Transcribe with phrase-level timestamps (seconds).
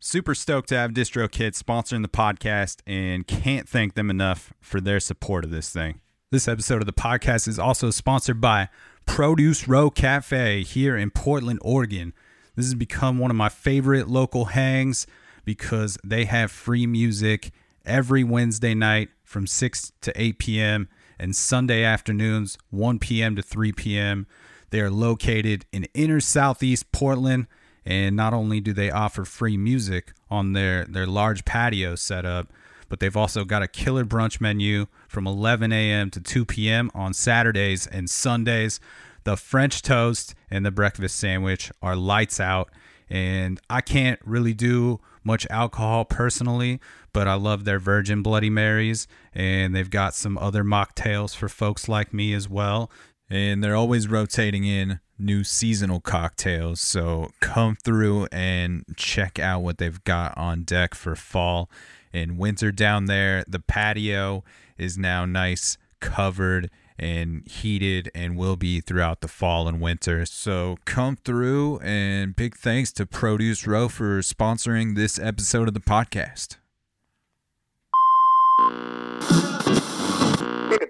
[0.00, 5.00] Super stoked to have DistroKid sponsoring the podcast and can't thank them enough for their
[5.00, 6.00] support of this thing.
[6.30, 8.68] This episode of the podcast is also sponsored by
[9.06, 12.12] Produce Row Cafe here in Portland, Oregon.
[12.54, 15.08] This has become one of my favorite local hangs
[15.44, 17.50] because they have free music
[17.84, 20.88] every Wednesday night from 6 to 8 p.m.
[21.18, 23.34] and Sunday afternoons 1 p.m.
[23.34, 24.28] to 3 p.m.
[24.70, 27.48] They are located in inner southeast Portland
[27.88, 32.52] and not only do they offer free music on their their large patio setup,
[32.90, 36.10] but they've also got a killer brunch menu from 11 a.m.
[36.10, 36.90] to 2 p.m.
[36.94, 38.78] on Saturdays and Sundays.
[39.24, 42.70] The French toast and the breakfast sandwich are lights out,
[43.08, 46.80] and I can't really do much alcohol personally,
[47.14, 51.88] but I love their Virgin Bloody Marys, and they've got some other mocktails for folks
[51.88, 52.90] like me as well.
[53.30, 56.80] And they're always rotating in new seasonal cocktails.
[56.80, 61.68] So come through and check out what they've got on deck for fall
[62.12, 63.44] and winter down there.
[63.46, 64.44] The patio
[64.78, 70.26] is now nice, covered, and heated and will be throughout the fall and winter.
[70.26, 75.80] So come through and big thanks to Produce Row for sponsoring this episode of the
[75.80, 76.56] podcast.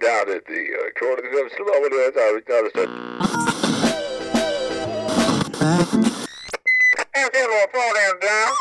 [0.09, 2.65] Looking down at the uh, corner of the slowly as I was down
[7.15, 8.51] And then we'll fall down down.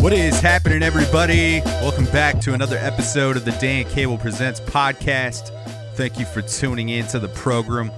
[0.00, 1.60] What is happening, everybody?
[1.80, 5.50] Welcome back to another episode of the Dan Cable Presents podcast.
[5.94, 7.90] Thank you for tuning in to the program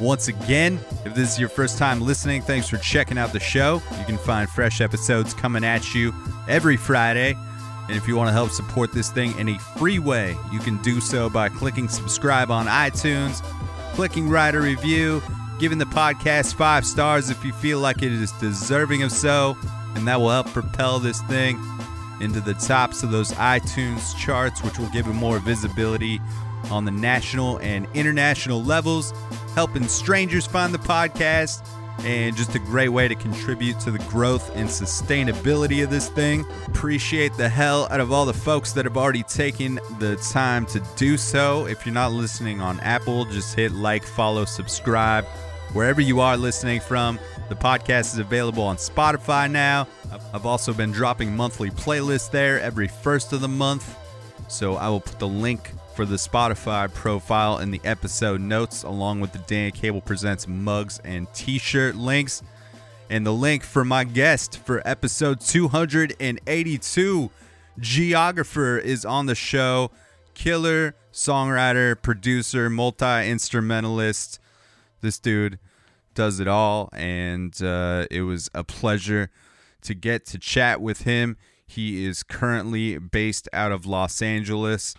[0.00, 0.78] once again.
[1.04, 3.82] If this is your first time listening, thanks for checking out the show.
[3.98, 6.12] You can find fresh episodes coming at you
[6.48, 7.36] every Friday.
[7.88, 10.80] And if you want to help support this thing in a free way, you can
[10.82, 13.42] do so by clicking subscribe on iTunes,
[13.94, 15.22] clicking write a review,
[15.58, 19.56] giving the podcast five stars if you feel like it is deserving of so
[19.94, 21.58] and that will help propel this thing
[22.20, 26.20] into the tops of those iTunes charts, which will give it more visibility
[26.70, 29.12] on the national and international levels,
[29.54, 31.66] helping strangers find the podcast,
[32.00, 36.44] and just a great way to contribute to the growth and sustainability of this thing.
[36.66, 40.82] Appreciate the hell out of all the folks that have already taken the time to
[40.96, 41.66] do so.
[41.66, 45.24] If you're not listening on Apple, just hit like, follow, subscribe,
[45.72, 47.18] wherever you are listening from.
[47.48, 49.86] The podcast is available on Spotify now.
[50.32, 53.96] I've also been dropping monthly playlists there every first of the month.
[54.48, 59.20] So I will put the link for the Spotify profile in the episode notes, along
[59.20, 62.42] with the Dan Cable Presents mugs and t shirt links.
[63.10, 67.30] And the link for my guest for episode 282,
[67.78, 69.90] Geographer, is on the show.
[70.34, 74.40] Killer, songwriter, producer, multi instrumentalist.
[75.00, 75.58] This dude
[76.14, 79.30] does it all, and uh, it was a pleasure
[79.82, 81.36] to get to chat with him.
[81.74, 84.94] He is currently based out of Los Angeles,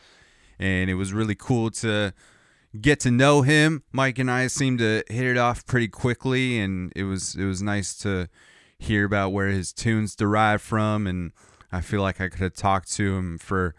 [0.60, 2.14] and it was really cool to
[2.82, 3.84] get to know him.
[3.92, 7.62] Mike and I seemed to hit it off pretty quickly, and it was it was
[7.62, 8.28] nice to
[8.78, 11.32] hear about where his tunes derive from, and
[11.72, 13.74] I feel like I could have talked to him for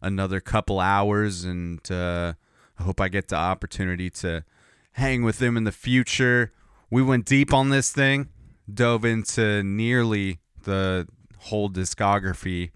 [0.00, 2.34] another couple hours, and uh,
[2.78, 4.44] I hope I get the opportunity to
[4.92, 6.52] hang with him in the future.
[6.90, 8.28] We went deep on this thing,
[8.72, 11.08] dove into nearly the
[11.42, 12.70] whole discography,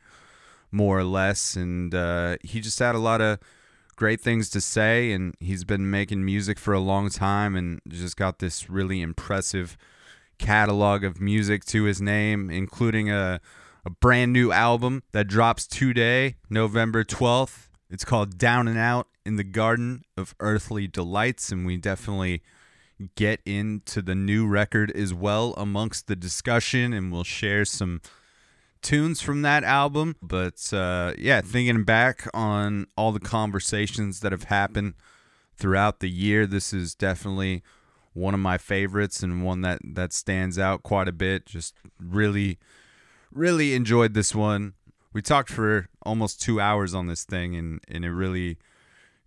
[0.71, 3.39] more or less, and uh, he just had a lot of
[3.97, 5.13] great things to say.
[5.13, 9.77] And he's been making music for a long time, and just got this really impressive
[10.39, 13.41] catalog of music to his name, including a
[13.87, 17.69] a brand new album that drops today, November 12th.
[17.89, 22.43] It's called Down and Out in the Garden of Earthly Delights, and we definitely
[23.15, 28.01] get into the new record as well amongst the discussion, and we'll share some
[28.82, 30.17] tunes from that album.
[30.23, 34.94] But uh, yeah, thinking back on all the conversations that have happened
[35.56, 37.62] throughout the year, this is definitely
[38.12, 41.46] one of my favorites and one that that stands out quite a bit.
[41.46, 42.58] Just really
[43.32, 44.75] really enjoyed this one.
[45.12, 48.58] We talked for almost two hours on this thing, and, and it really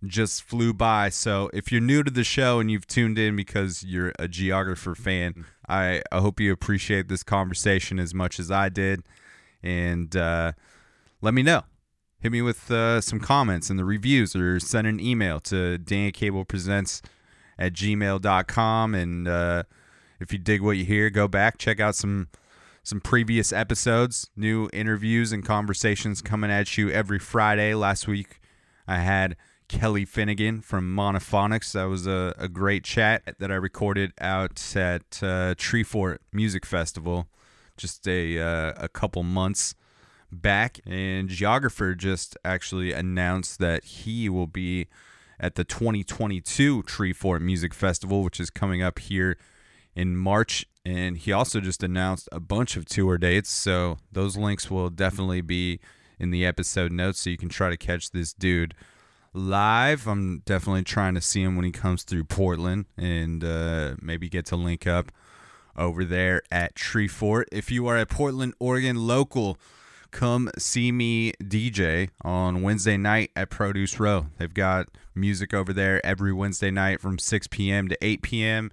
[0.04, 1.08] just flew by.
[1.08, 4.94] So if you're new to the show and you've tuned in because you're a geographer
[4.94, 9.02] fan, I, I hope you appreciate this conversation as much as I did.
[9.62, 10.52] And uh,
[11.20, 11.62] let me know.
[12.20, 17.00] Hit me with uh, some comments in the reviews or send an email to dancablepresents
[17.58, 18.94] at gmail.com.
[18.94, 19.62] And uh,
[20.18, 22.28] if you dig what you hear, go back, check out some
[22.82, 27.74] some previous episodes, new interviews and conversations coming at you every Friday.
[27.74, 28.40] Last week,
[28.88, 29.36] I had
[29.68, 31.72] Kelly Finnigan from Monophonics.
[31.72, 37.28] That was a, a great chat that I recorded out at uh, Treefort Music Festival
[37.80, 39.74] just a, uh, a couple months
[40.30, 40.80] back.
[40.86, 44.86] And Geographer just actually announced that he will be
[45.38, 49.36] at the 2022 Treefort Music Festival, which is coming up here
[49.94, 53.50] in March and he also just announced a bunch of tour dates.
[53.50, 55.80] So those links will definitely be
[56.18, 58.74] in the episode notes so you can try to catch this dude
[59.32, 60.06] live.
[60.06, 64.46] I'm definitely trying to see him when he comes through Portland and uh, maybe get
[64.46, 65.12] to link up
[65.76, 67.44] over there at Treefort.
[67.52, 69.58] If you are a Portland, Oregon local,
[70.10, 74.26] come see me DJ on Wednesday night at Produce Row.
[74.38, 77.88] They've got music over there every Wednesday night from 6 p.m.
[77.88, 78.70] to 8 p.m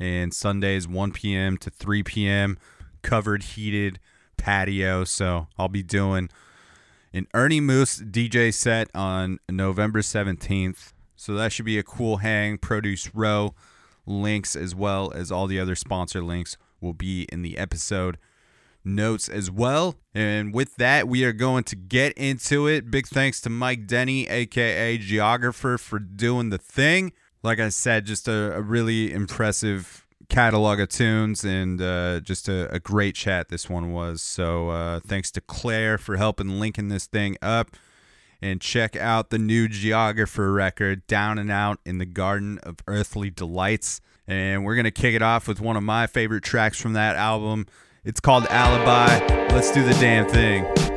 [0.00, 1.58] and Sundays 1 p.m.
[1.58, 2.58] to 3 p.m.
[3.02, 4.00] covered heated
[4.38, 5.04] patio.
[5.04, 6.30] So I'll be doing
[7.12, 10.92] an Ernie Moose DJ set on November 17th.
[11.14, 12.56] So that should be a cool hang.
[12.56, 13.54] Produce Row
[14.10, 18.18] links as well as all the other sponsor links will be in the episode
[18.84, 19.96] notes as well.
[20.14, 22.90] And with that, we are going to get into it.
[22.90, 27.12] Big thanks to Mike Deni, aka Geographer, for doing the thing
[27.42, 32.72] like I said, just a, a really impressive catalog of tunes and uh, just a,
[32.72, 34.22] a, great chat this one was.
[34.22, 37.70] So uh, thanks to Claire for helping linking this thing up.
[38.42, 43.30] And check out the new Geographer record, Down and Out in the Garden of Earthly
[43.30, 44.00] Delights.
[44.26, 47.16] And we're going to kick it off with one of my favorite tracks from that
[47.16, 47.66] album.
[48.04, 49.52] It's called Alibi.
[49.52, 50.89] Let's do the damn thing.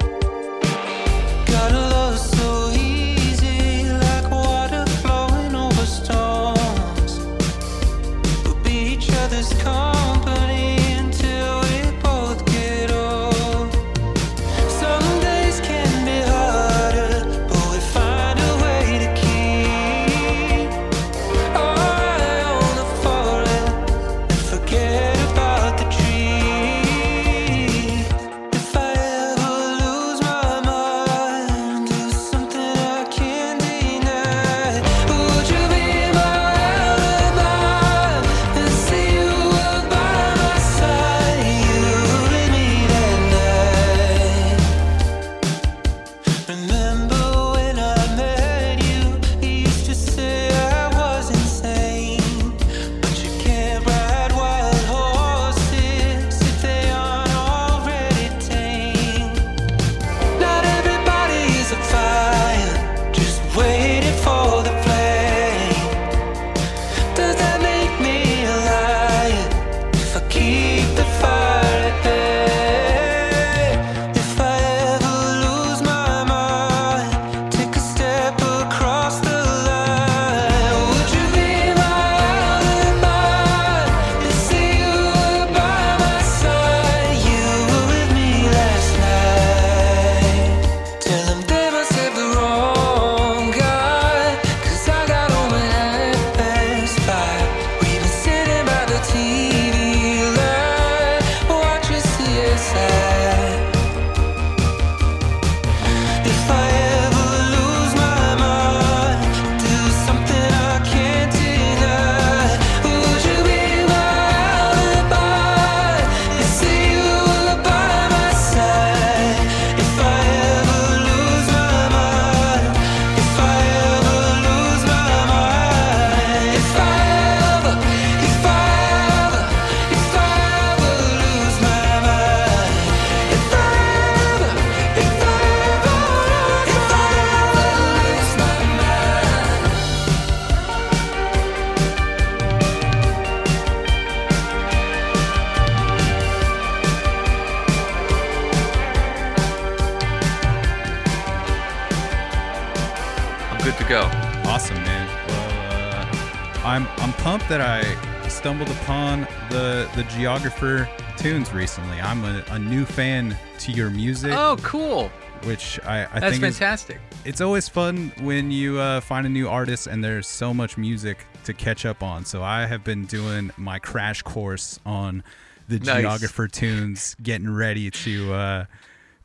[160.28, 160.88] Geographer
[161.18, 162.00] tunes recently.
[162.00, 165.10] I'm a, a new fan to your music, Oh, cool.
[165.44, 167.02] which I, I That's think is, fantastic.
[167.26, 171.26] it's always fun when you uh, find a new artist and there's so much music
[171.44, 172.24] to catch up on.
[172.24, 175.26] So I have been doing my crash course on
[175.68, 176.00] the Nice.
[176.04, 178.66] Geographer tunes, getting ready to uh,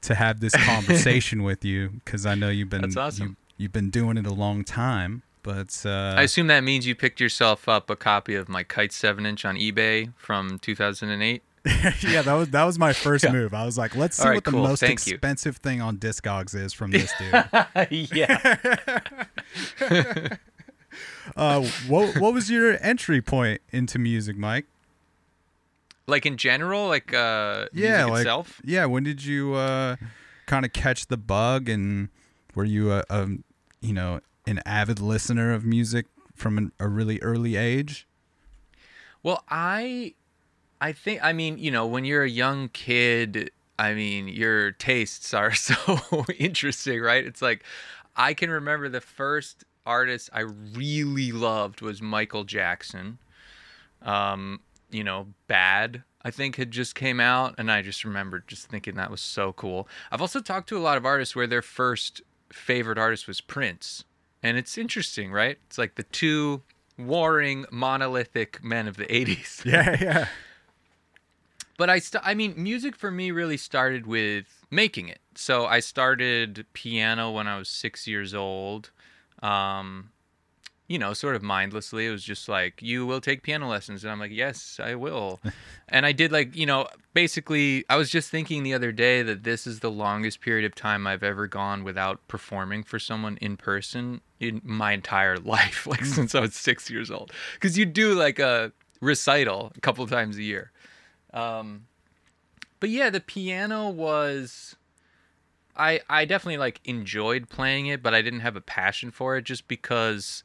[0.00, 3.36] to have this conversation with you because I know you've been That's awesome.
[3.56, 5.22] you, have been doing it a long time.
[5.48, 8.92] But uh, I assume that means you picked yourself up a copy of my Kite
[8.92, 11.42] 7 inch on eBay from 2008.
[12.02, 13.54] yeah, that was that was my first move.
[13.54, 14.62] I was like, let's see right, what the cool.
[14.62, 15.14] most Thank you.
[15.14, 17.32] expensive thing on Discogs is from this dude.
[18.14, 18.58] yeah.
[21.34, 24.66] uh, what what was your entry point into music, Mike?
[26.06, 28.60] like in general, like uh, yeah, music like itself.
[28.64, 28.84] yeah.
[28.84, 29.96] When did you uh,
[30.44, 32.10] kind of catch the bug, and
[32.54, 33.28] were you a, a
[33.80, 38.06] you know an avid listener of music from an, a really early age?
[39.22, 40.14] Well, I,
[40.80, 45.34] I think I mean you know when you're a young kid, I mean your tastes
[45.34, 47.24] are so interesting, right?
[47.24, 47.64] It's like
[48.16, 53.18] I can remember the first artist I really loved was Michael Jackson.
[54.02, 58.66] Um, you know, Bad I think had just came out, and I just remember just
[58.66, 59.88] thinking that was so cool.
[60.10, 64.04] I've also talked to a lot of artists where their first favorite artist was Prince,
[64.42, 65.58] and it's interesting, right?
[65.66, 66.62] It's like the two
[66.96, 69.64] warring monolithic men of the 80s.
[69.64, 70.28] Yeah, yeah.
[71.76, 75.20] But I st- I mean music for me really started with making it.
[75.36, 78.90] So I started piano when I was 6 years old.
[79.42, 80.10] Um
[80.88, 82.06] you know, sort of mindlessly.
[82.06, 84.02] It was just like, you will take piano lessons.
[84.02, 85.40] And I'm like, yes, I will.
[85.88, 89.44] and I did, like, you know, basically, I was just thinking the other day that
[89.44, 93.56] this is the longest period of time I've ever gone without performing for someone in
[93.56, 97.32] person in my entire life, like since I was six years old.
[97.54, 100.72] Because you do like a recital a couple times a year.
[101.32, 101.86] Um,
[102.80, 104.76] but yeah, the piano was.
[105.76, 109.44] I I definitely like enjoyed playing it, but I didn't have a passion for it
[109.44, 110.42] just because,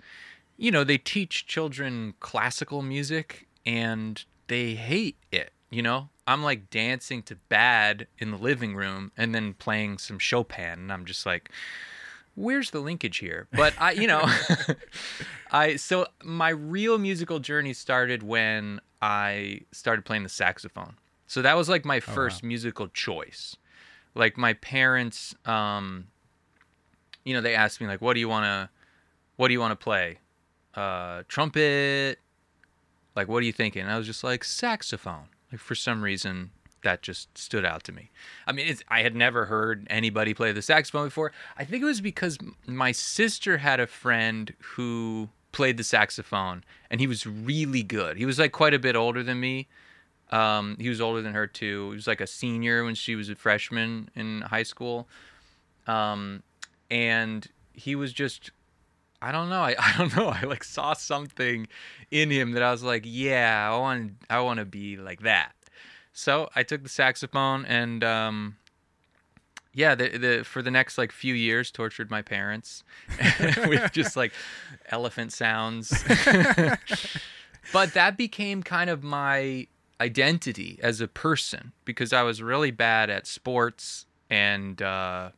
[0.63, 5.51] you know, they teach children classical music and they hate it.
[5.69, 10.17] You know, I'm like dancing to Bad in the living room and then playing some
[10.17, 11.49] Chopin, and I'm just like,
[12.35, 13.47] where's the linkage here?
[13.51, 14.25] But I, you know,
[15.51, 20.93] I so my real musical journey started when I started playing the saxophone.
[21.27, 23.57] So that was like my first musical choice.
[24.15, 26.07] Like my parents, um,
[27.25, 28.69] you know, they asked me like, "What do you want to,
[29.35, 30.19] what do you want to play?
[30.75, 32.19] Uh, trumpet?
[33.15, 36.51] Like, what are you thinking?" And I was just like, "Saxophone." Like for some reason,
[36.83, 38.09] that just stood out to me.
[38.47, 41.31] I mean, I had never heard anybody play the saxophone before.
[41.57, 46.99] I think it was because my sister had a friend who played the saxophone, and
[46.99, 48.17] he was really good.
[48.17, 49.67] He was like quite a bit older than me.
[50.31, 51.91] Um, he was older than her too.
[51.91, 55.07] He was like a senior when she was a freshman in high school.
[55.85, 56.41] Um,
[56.89, 58.49] and he was just,
[59.23, 59.61] I don't know.
[59.61, 60.27] I, I don't know.
[60.27, 61.67] I like saw something
[62.11, 65.53] in him that I was like, yeah, I want, I want to be like that.
[66.11, 68.57] So I took the saxophone and, um,
[69.75, 72.83] yeah, the, the for the next like few years tortured my parents
[73.67, 74.31] with just like
[74.89, 75.89] elephant sounds.
[77.73, 79.65] but that became kind of my
[79.99, 85.31] identity as a person because I was really bad at sports and uh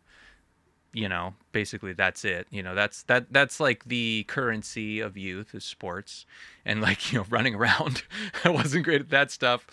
[0.95, 2.47] you know, basically that's it.
[2.49, 6.25] You know, that's that that's like the currency of youth is sports
[6.63, 8.03] and like, you know, running around.
[8.45, 9.67] I wasn't great at that stuff.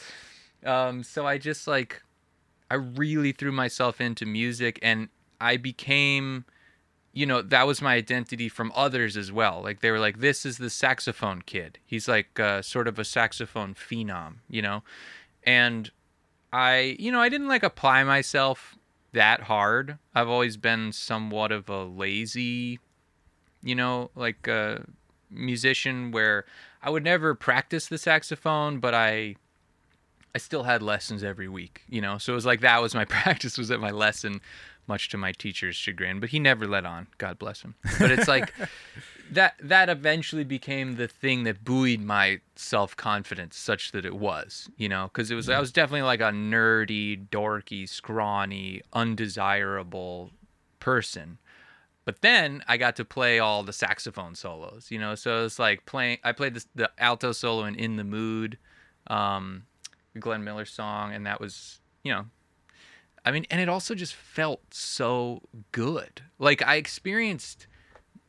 [0.66, 2.02] Um so I just like
[2.68, 5.08] I really threw myself into music and
[5.40, 6.44] I became
[7.12, 10.46] you know that was my identity from others as well like they were like this
[10.46, 14.82] is the saxophone kid he's like uh, sort of a saxophone phenom you know
[15.44, 15.90] and
[16.54, 18.78] i you know i didn't like apply myself
[19.12, 22.78] that hard i've always been somewhat of a lazy
[23.62, 24.84] you know like a
[25.30, 26.44] musician where
[26.82, 29.34] i would never practice the saxophone but i
[30.34, 32.18] I still had lessons every week, you know.
[32.18, 34.40] So it was like that was my practice was at my lesson,
[34.86, 36.20] much to my teacher's chagrin.
[36.20, 37.06] But he never let on.
[37.18, 37.74] God bless him.
[37.98, 38.52] But it's like
[39.30, 44.68] that that eventually became the thing that buoyed my self confidence, such that it was,
[44.76, 50.30] you know, because it was I was definitely like a nerdy, dorky, scrawny, undesirable
[50.80, 51.38] person.
[52.04, 55.14] But then I got to play all the saxophone solos, you know.
[55.14, 56.18] So it's like playing.
[56.24, 58.58] I played this, the alto solo in "In the Mood,"
[59.06, 59.64] um,
[60.18, 62.26] Glenn Miller song, and that was, you know,
[63.24, 66.22] I mean, and it also just felt so good.
[66.38, 67.66] Like I experienced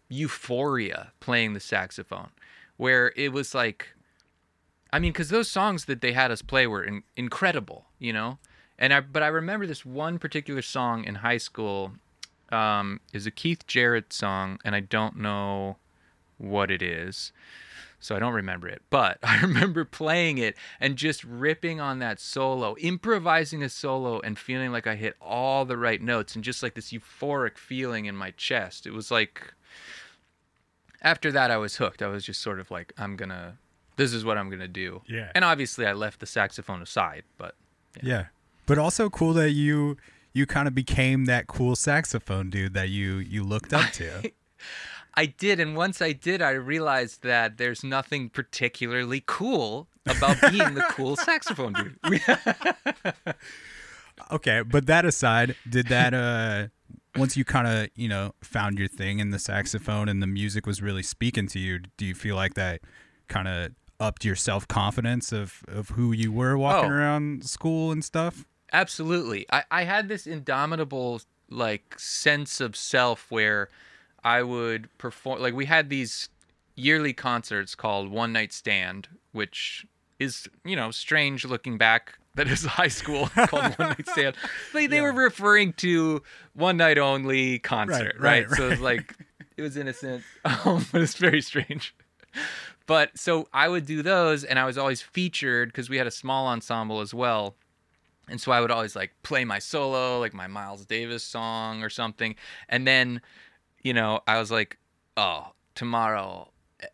[0.10, 2.30] euphoria playing the saxophone
[2.78, 3.96] where it was like
[4.92, 8.38] I mean cuz those songs that they had us play were in, incredible, you know?
[8.78, 11.94] And I but I remember this one particular song in high school
[12.50, 15.78] um is a Keith Jarrett song and I don't know
[16.38, 17.32] what it is.
[18.04, 22.20] So I don't remember it, but I remember playing it and just ripping on that
[22.20, 26.62] solo, improvising a solo and feeling like I hit all the right notes and just
[26.62, 28.86] like this euphoric feeling in my chest.
[28.86, 29.54] It was like
[31.02, 32.02] after that I was hooked.
[32.02, 33.54] I was just sort of like I'm going to
[33.96, 35.02] this is what I'm going to do.
[35.08, 35.32] Yeah.
[35.34, 37.56] And obviously I left the saxophone aside, but
[38.02, 38.26] Yeah.
[38.66, 39.98] But also cool that you
[40.34, 44.32] you kind of became that cool saxophone dude that you you looked up to.
[45.16, 50.74] I did, and once I did, I realized that there's nothing particularly cool about being
[50.74, 52.22] the cool saxophone dude.
[54.32, 56.68] okay, but that aside, did that uh
[57.16, 60.66] once you kind of, you know, found your thing in the saxophone and the music
[60.66, 62.82] was really speaking to you, do you feel like that
[63.28, 66.96] kind of upped your self-confidence of of who you were walking Oh.
[66.96, 68.46] around school and stuff?
[68.72, 69.46] Absolutely.
[69.52, 73.70] I, I had this indomitable like sense of self where
[74.24, 76.30] I would perform like we had these
[76.76, 79.86] yearly concerts called One Night Stand, which
[80.20, 84.36] is, you know, strange looking back that is high school called One Night Stand.
[84.74, 86.22] Like they were referring to
[86.54, 88.58] one night only concert, right, right?
[88.58, 89.16] So it was like
[89.58, 91.96] it was innocent, um, but it's very strange.
[92.86, 96.12] But so I would do those, and I was always featured because we had a
[96.12, 97.56] small ensemble as well.
[98.30, 101.90] And so I would always like play my solo, like my Miles Davis song or
[101.90, 102.36] something.
[102.70, 103.22] And then,
[103.84, 104.78] you know, I was like,
[105.18, 106.50] oh, tomorrow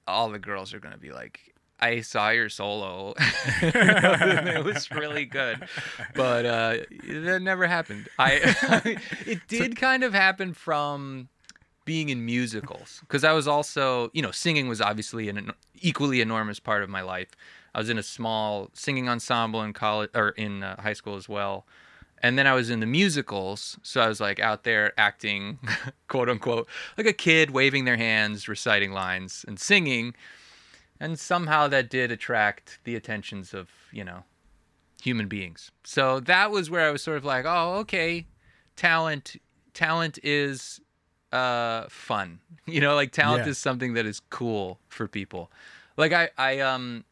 [0.07, 3.13] all the girls are going to be like, I saw your solo.
[3.61, 5.65] it was really good.
[6.13, 8.09] But uh, that never happened.
[8.17, 11.29] I it did kind of happen from
[11.85, 16.59] being in musicals because I was also, you know, singing was obviously an equally enormous
[16.59, 17.29] part of my life.
[17.73, 21.29] I was in a small singing ensemble in college or in uh, high school as
[21.29, 21.65] well.
[22.21, 25.59] And then I was in the musicals, so I was like out there acting,
[26.07, 30.13] quote unquote, like a kid waving their hands, reciting lines and singing.
[30.99, 34.23] And somehow that did attract the attentions of, you know,
[35.01, 35.71] human beings.
[35.85, 38.27] So that was where I was sort of like, oh, okay,
[38.75, 39.37] talent
[39.73, 40.81] talent is
[41.31, 42.39] uh fun.
[42.65, 43.51] You know, like talent Yeah.
[43.51, 45.49] is something that is cool for people.
[45.97, 47.05] Like I I um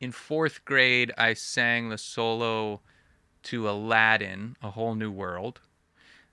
[0.00, 2.80] in 4th grade I sang the solo
[3.48, 5.60] to Aladdin, A Whole New World.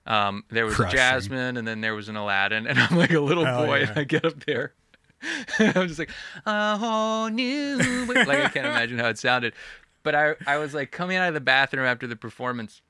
[0.06, 0.96] Um, there was Crushing.
[0.96, 3.88] Jasmine, and then there was an Aladdin, and I'm like a little Hell boy, yeah.
[3.90, 4.72] and I get up there.
[5.58, 6.10] I'm just like
[6.44, 9.54] a whole new way." like I can't imagine how it sounded,
[10.02, 12.82] but I I was like coming out of the bathroom after the performance,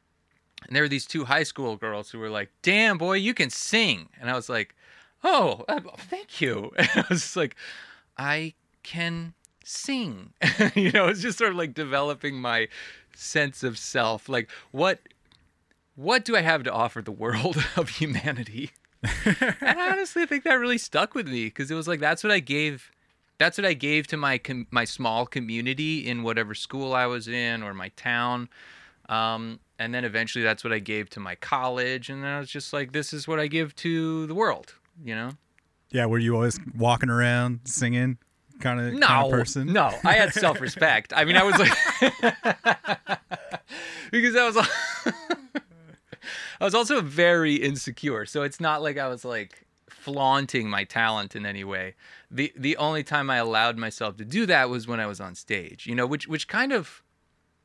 [0.66, 3.48] and there were these two high school girls who were like, "Damn boy, you can
[3.50, 4.74] sing," and I was like,
[5.24, 7.56] "Oh, uh, thank you," and I was just like,
[8.18, 9.32] "I can
[9.64, 10.32] sing,"
[10.74, 12.68] you know, it's just sort of like developing my
[13.16, 15.00] sense of self, like what
[15.94, 18.72] what do I have to offer the world of humanity?
[19.24, 22.22] and I honestly I think that really stuck with me because it was like that's
[22.22, 22.90] what I gave
[23.38, 27.28] that's what I gave to my com- my small community in whatever school I was
[27.28, 28.48] in or my town.
[29.08, 32.50] Um, and then eventually that's what I gave to my college and then I was
[32.50, 34.74] just like this is what I give to the world,
[35.04, 35.32] you know?
[35.90, 38.18] Yeah, were you always walking around singing
[38.60, 39.72] kind of No, person?
[39.72, 41.12] no, I had self-respect.
[41.14, 41.72] I mean, I was like,
[44.10, 44.56] because I was,
[46.60, 48.26] I was also very insecure.
[48.26, 51.94] So it's not like I was like flaunting my talent in any way.
[52.30, 55.34] the The only time I allowed myself to do that was when I was on
[55.34, 55.86] stage.
[55.86, 57.02] You know, which which kind of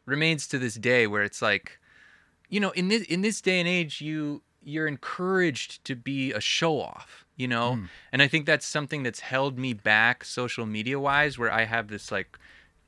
[0.06, 1.80] remains to this day, where it's like,
[2.50, 6.42] you know, in this in this day and age, you you're encouraged to be a
[6.42, 7.80] show off, you know,
[8.12, 11.88] and I think that's something that's held me back social media wise, where I have
[11.88, 12.38] this like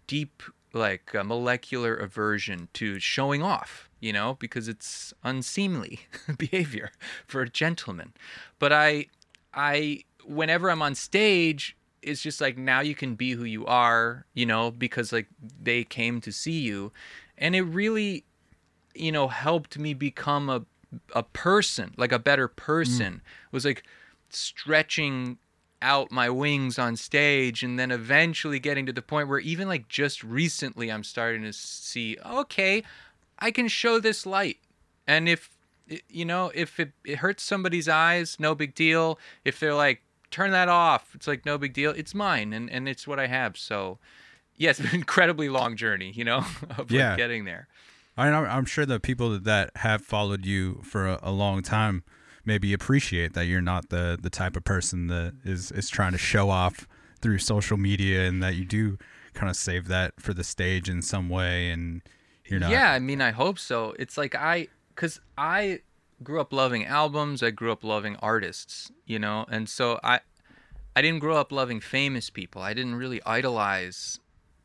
[0.05, 6.01] deep like uh, molecular aversion to showing off, you know, because it's unseemly
[6.37, 6.91] behavior
[7.25, 8.13] for a gentleman.
[8.59, 9.07] But I,
[9.53, 14.25] I, whenever I'm on stage, it's just like now you can be who you are,
[14.35, 15.27] you know, because like
[15.61, 16.91] they came to see you,
[17.39, 18.23] and it really,
[18.93, 20.61] you know, helped me become a
[21.15, 23.21] a person, like a better person.
[23.51, 23.83] Was like
[24.35, 25.37] stretching
[25.81, 29.89] out my wings on stage and then eventually getting to the point where even like
[29.89, 32.83] just recently I'm starting to see okay
[33.37, 34.59] I can show this light.
[35.05, 35.49] And if
[36.07, 39.19] you know if it, it hurts somebody's eyes no big deal.
[39.43, 41.91] If they're like turn that off it's like no big deal.
[41.91, 43.57] It's mine and and it's what I have.
[43.57, 43.99] So
[44.55, 46.45] yes an incredibly long journey you know
[46.77, 47.09] of Yeah.
[47.09, 47.67] like getting there.
[48.15, 51.61] I mean, I'm, I'm sure the people that have followed you for a, a long
[51.63, 52.03] time
[52.45, 56.17] maybe appreciate that you're not the the type of person that is is trying to
[56.17, 56.87] show off
[57.21, 58.97] through social media and that you do
[59.33, 62.01] kind of save that for the stage in some way and
[62.45, 63.95] you're not Yeah, I mean, I hope so.
[63.97, 65.79] It's like I, cause I
[66.21, 67.41] grew up loving albums.
[67.41, 70.19] I grew up loving artists, you know, and so I,
[70.95, 72.61] I didn't grow up loving famous people.
[72.61, 74.19] I didn't really idolize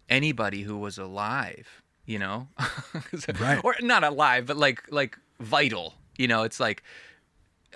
[0.08, 2.48] anybody who was alive, you know,
[3.40, 3.60] Right.
[3.62, 5.94] or not alive, but like like vital.
[6.18, 6.82] You know, it's like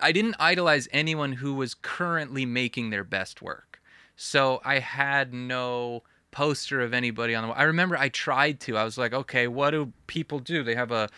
[0.01, 3.81] I didn't idolize anyone who was currently making their best work.
[4.17, 7.57] So I had no poster of anybody on the wall.
[7.59, 8.77] I remember I tried to.
[8.77, 10.63] I was like, okay, what do people do?
[10.63, 11.09] They have a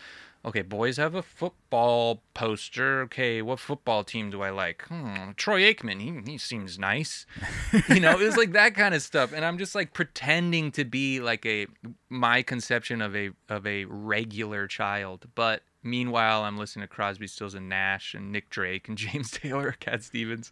[0.45, 3.01] okay, boys have a football poster.
[3.01, 4.83] Okay, what football team do I like?
[4.87, 6.01] Hmm, Troy Aikman.
[6.01, 7.25] He he seems nice.
[7.89, 9.33] you know, it was like that kind of stuff.
[9.33, 11.67] And I'm just like pretending to be like a
[12.09, 17.53] my conception of a of a regular child, but Meanwhile, I'm listening to Crosby, Stills,
[17.53, 20.51] and Nash, and Nick Drake, and James Taylor, Cat Stevens,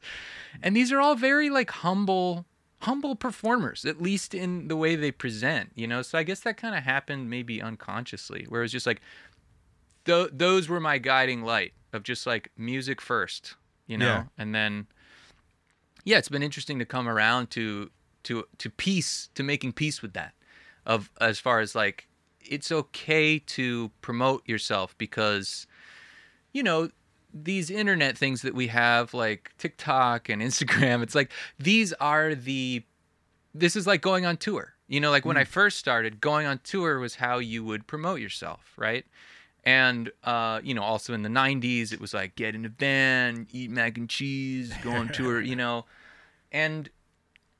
[0.61, 2.45] and these are all very like humble,
[2.81, 5.71] humble performers, at least in the way they present.
[5.75, 8.85] You know, so I guess that kind of happened maybe unconsciously, where it was just
[8.87, 9.01] like,
[10.05, 13.55] th- those were my guiding light of just like music first,
[13.87, 14.23] you know, Yeah.
[14.37, 14.87] and then,
[16.05, 17.89] yeah, it's been interesting to come around to
[18.23, 20.33] to to peace, to making peace with that,
[20.85, 22.07] of as far as like
[22.49, 25.67] it's okay to promote yourself because
[26.51, 26.89] you know
[27.33, 32.83] these internet things that we have like TikTok and Instagram it's like these are the
[33.55, 34.73] this is like going on tour.
[34.87, 38.19] You know like when I first started going on tour was how you would promote
[38.19, 39.05] yourself right?
[39.63, 43.47] And uh, you know also in the 90s it was like get in a van
[43.51, 45.85] eat mac and cheese go on tour you know?
[46.51, 46.89] And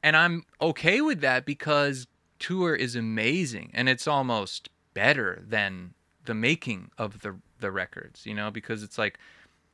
[0.04, 2.08] and I'm okay with that because
[2.40, 5.94] tour is amazing and it's almost better than
[6.26, 9.18] the making of the the records you know because it's like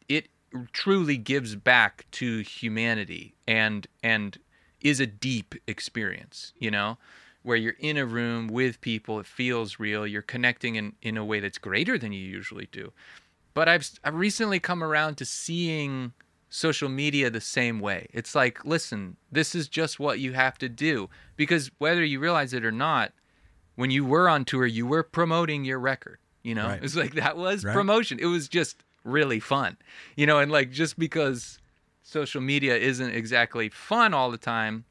[0.08, 0.28] it
[0.72, 4.38] truly gives back to humanity and and
[4.82, 6.98] is a deep experience you know
[7.42, 11.26] where you're in a room with people it feels real you're connecting in in a
[11.26, 12.92] way that's greater than you usually do
[13.54, 16.14] but I've I've recently come around to seeing
[16.50, 18.08] social media the same way.
[18.12, 22.54] It's like, listen, this is just what you have to do because whether you realize
[22.54, 23.12] it or not,
[23.80, 26.20] when you were on tour, you were promoting your record.
[26.44, 26.84] You know, Right.
[26.84, 27.74] it's like that was Right.
[27.74, 28.20] promotion.
[28.20, 29.78] It was just really fun.
[30.18, 31.60] You know, and like just because
[32.04, 34.84] social media isn't exactly fun all the time,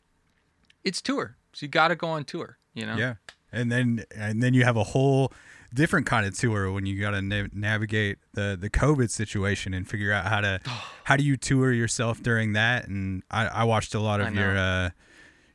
[0.85, 1.37] it's tour.
[1.53, 2.57] So you got to go on tour.
[2.75, 2.97] You know.
[2.97, 3.15] Yeah,
[3.53, 5.33] and then and then you have a whole
[5.75, 9.87] different kind of tour when you got to na- navigate the the COVID situation and
[9.87, 10.61] figure out how to
[11.05, 12.89] how do you tour yourself during that.
[12.89, 14.91] And I, I watched a lot of your uh,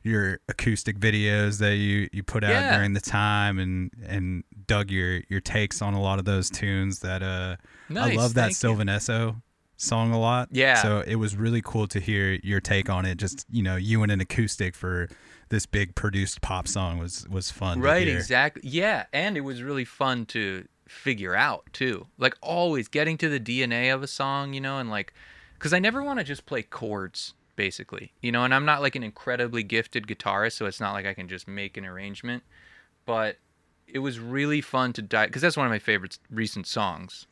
[0.04, 2.76] your acoustic videos that you you put out Yeah.
[2.76, 7.00] during the time and and dug your your takes on a lot of those tunes.
[7.00, 7.56] That uh,
[7.90, 8.54] I love that thank you.
[8.54, 9.40] Sylvan Esso
[9.76, 10.48] song a lot.
[10.52, 10.74] Yeah.
[10.82, 13.16] So it was really cool to hear your take on it.
[13.18, 15.08] Just you know, you and an acoustic for
[15.48, 17.78] this big produced pop song was was fun.
[17.78, 18.62] to Right, exactly.
[18.64, 22.06] Yeah, and it was really fun to figure out too.
[22.18, 25.14] Like always getting to the DNA of a song, you know, and like
[25.58, 28.12] cuz I never want to just play chords basically.
[28.20, 31.14] You know, and I'm not like an incredibly gifted guitarist, so it's not like I
[31.14, 32.42] can just make an arrangement,
[33.06, 33.38] but
[33.86, 37.26] it was really fun to dive cuz that's one of my favorite recent songs.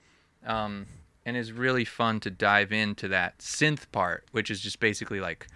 [0.44, 0.87] Um
[1.24, 5.46] and it's really fun to dive into that synth part, which is just basically like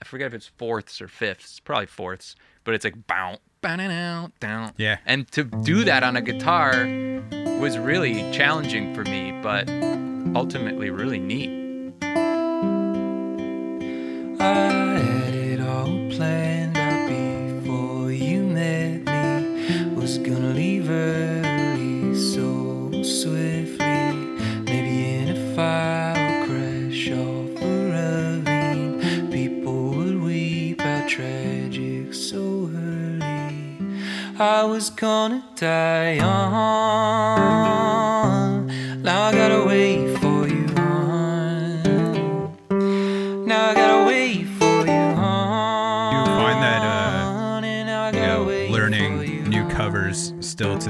[0.00, 1.60] I forget if it's fourths or fifths.
[1.60, 4.72] Probably fourths, but it's like bow, down, down.
[4.76, 4.98] Yeah.
[5.06, 6.86] And to do that on a guitar
[7.58, 9.68] was really challenging for me, but
[10.36, 11.65] ultimately really neat.
[14.46, 19.94] I had it all planned out before you met me.
[19.96, 24.12] Was gonna leave early so swiftly.
[24.70, 29.30] Maybe in a fire crash off a ravine.
[29.32, 33.80] People would weep out tragic so early.
[34.38, 37.56] I was gonna die on.
[39.02, 40.05] Now I gotta wait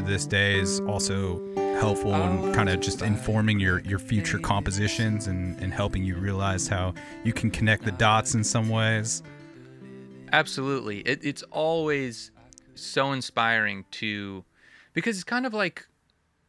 [0.06, 1.40] this day is also
[1.80, 6.68] helpful in kind of just informing your, your future compositions and, and helping you realize
[6.68, 9.22] how you can connect the dots in some ways.
[10.32, 11.00] Absolutely.
[11.00, 12.30] It, it's always
[12.74, 14.44] so inspiring to,
[14.92, 15.86] because it's kind of like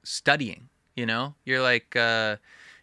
[0.04, 1.36] studying, you know?
[1.46, 2.38] You're like, uh,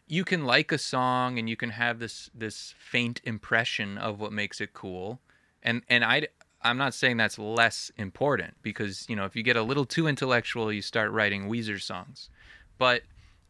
[0.07, 4.33] you can like a song and you can have this this faint impression of what
[4.33, 5.21] makes it cool.
[5.63, 6.29] And and I
[6.65, 10.07] I'm not saying that's less important because, you know, if you get a little too
[10.07, 12.31] intellectual, you start writing Weezer songs.
[12.79, 13.03] But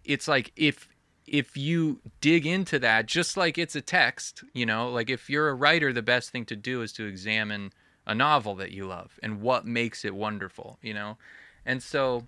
[0.05, 0.89] it's like if
[1.27, 5.49] if you dig into that, just like it's a text, you know, like if you're
[5.49, 7.73] a writer, the best thing to do is to examine
[8.07, 11.17] a novel that you love and what makes it wonderful, you know?
[11.65, 12.27] And so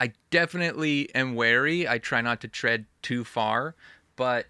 [0.00, 1.88] I definitely am wary.
[1.88, 3.74] I try not to tread too far,
[4.16, 4.46] but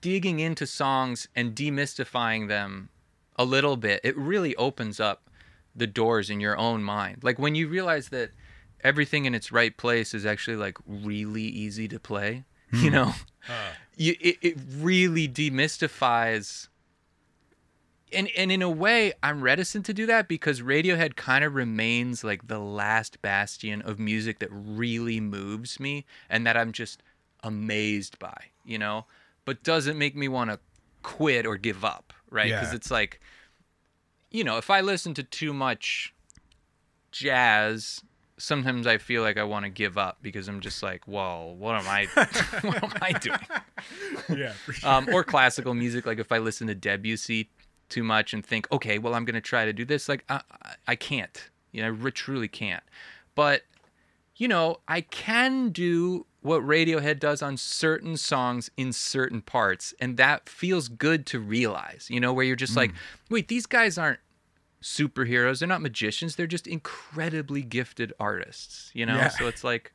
[0.00, 2.90] digging into songs and demystifying them
[3.36, 5.28] a little bit, it really opens up
[5.74, 7.22] the doors in your own mind.
[7.22, 8.30] Like when you realize that
[8.82, 12.94] everything in its right place is actually like really easy to play, you hmm.
[12.94, 13.12] know,
[13.96, 16.68] you, it, it really demystifies.
[18.12, 22.22] And, and in a way, I'm reticent to do that because Radiohead kind of remains
[22.22, 27.02] like the last bastion of music that really moves me and that I'm just
[27.42, 29.06] amazed by, you know,
[29.44, 30.60] but doesn't make me want to
[31.02, 32.50] quit or give up, right?
[32.50, 32.76] Because Yeah.
[32.76, 33.20] it's like,
[34.30, 36.12] you know, if I listen to too much
[37.12, 38.02] jazz,
[38.36, 41.76] sometimes I feel like I want to give up because I'm just like, well, what
[41.76, 42.06] am I,
[42.62, 43.38] what am I doing?
[44.38, 46.06] yeah, for um, or classical music.
[46.06, 47.48] Like if I listen to Debussy
[47.88, 50.08] too much and think, okay, well, I'm gonna try to do this.
[50.08, 51.50] Like I, I- I can't.
[51.72, 52.82] You know, I truly can't.
[53.34, 53.62] But
[54.36, 60.16] you know, I can do what Radiohead does on certain songs in certain parts, and
[60.18, 62.06] that feels good to realize.
[62.10, 62.96] You know, where you're just like, hmm.
[63.30, 64.20] wait, these guys aren't
[64.82, 65.58] superheroes.
[65.60, 66.36] They're not magicians.
[66.36, 68.90] They're just incredibly gifted artists.
[68.94, 69.28] You know, Yeah.
[69.28, 69.92] so it's like.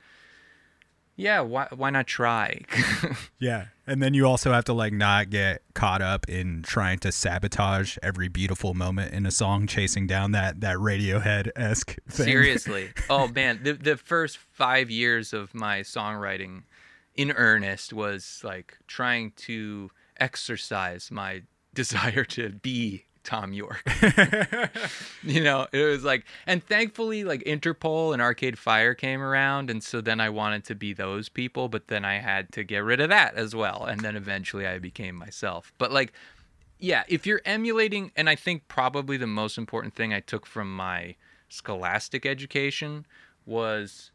[1.19, 2.61] Yeah, why why not try?
[3.39, 3.67] Yeah.
[3.87, 7.97] And then you also have to like not get caught up in trying to sabotage
[8.03, 12.25] every beautiful moment in a song, chasing down that that Radiohead esque thing.
[12.25, 12.89] Seriously.
[13.09, 16.63] Oh man, the the first five years of my songwriting
[17.15, 23.83] in earnest was like trying to exercise my desire to be Thom Yorke.
[25.23, 29.83] you know, it was like and thankfully like Interpol and Arcade Fire came around and
[29.83, 32.99] so then I wanted to be those people, but then I had to get rid
[32.99, 33.85] of that as well.
[33.85, 35.73] And then eventually I became myself.
[35.77, 36.13] But like
[36.79, 40.73] yeah, if you're emulating, and I think probably the most important thing I took from
[40.73, 41.15] my
[41.49, 43.05] scholastic education
[43.45, 44.11] was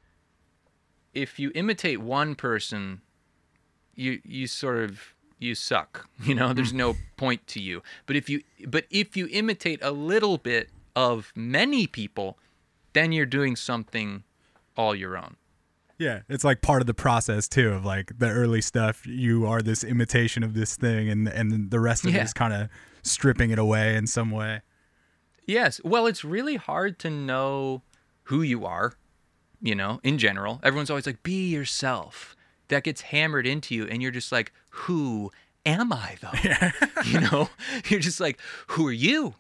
[1.12, 3.02] if you imitate one person,
[3.94, 6.08] you you sort of you suck.
[6.24, 6.78] You know, there's hmm.
[6.78, 7.82] no point to you.
[8.06, 12.38] But if you but if you imitate a little bit of many people,
[12.92, 14.24] then you're doing something
[14.76, 15.36] all your own.
[15.98, 19.06] Yeah, it's like part of the process too of like the early stuff.
[19.06, 22.24] You are this imitation of this thing, and and the rest of it Yeah.
[22.24, 22.68] is kind of
[23.02, 24.62] stripping it away in some way.
[25.46, 25.80] Yes.
[25.84, 27.82] Well, it's really hard to know
[28.24, 28.94] who you are,
[29.60, 30.60] you know, in general.
[30.62, 32.34] Everyone's always like, be yourself.
[32.68, 35.30] That gets hammered into you, and you're just like, who
[35.64, 36.70] am I, though?
[37.04, 37.48] you know,
[37.88, 39.34] you're just like, who are you?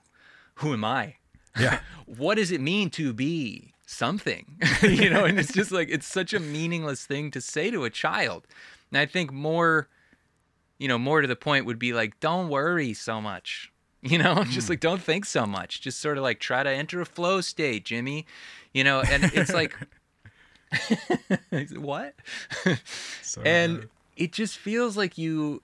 [0.56, 1.16] Who am I?
[1.58, 4.58] Yeah, What does it mean to be something?
[4.82, 7.90] you know, and it's just like, it's such a meaningless thing to say to a
[7.90, 8.46] child.
[8.90, 9.88] And I think more,
[10.78, 13.70] you know, more to the point would be like, don't worry so much.
[14.02, 14.72] You know, just hmm.
[14.72, 15.80] like don't think so much.
[15.80, 18.26] Just sort of like try to enter a flow state, Jimmy.
[18.74, 19.74] You know, and it's like
[21.74, 22.14] what?
[23.42, 25.62] and it just feels like you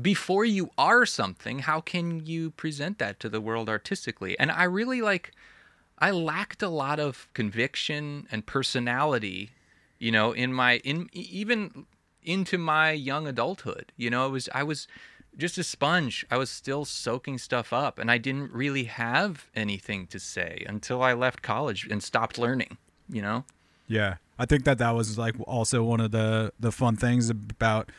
[0.00, 4.38] before you are something, how can you present that to the world artistically?
[4.38, 5.32] And I really like
[5.98, 9.50] I lacked a lot of conviction and personality,
[9.98, 11.86] you know, in my in even
[12.22, 13.92] into my young adulthood.
[13.96, 14.88] You know, it was I was
[15.36, 16.26] just a sponge.
[16.30, 21.02] I was still soaking stuff up and I didn't really have anything to say until
[21.02, 22.76] I left college and stopped learning,
[23.08, 23.44] you know?
[23.86, 27.92] Yeah, I think that that was like also one of the the fun things about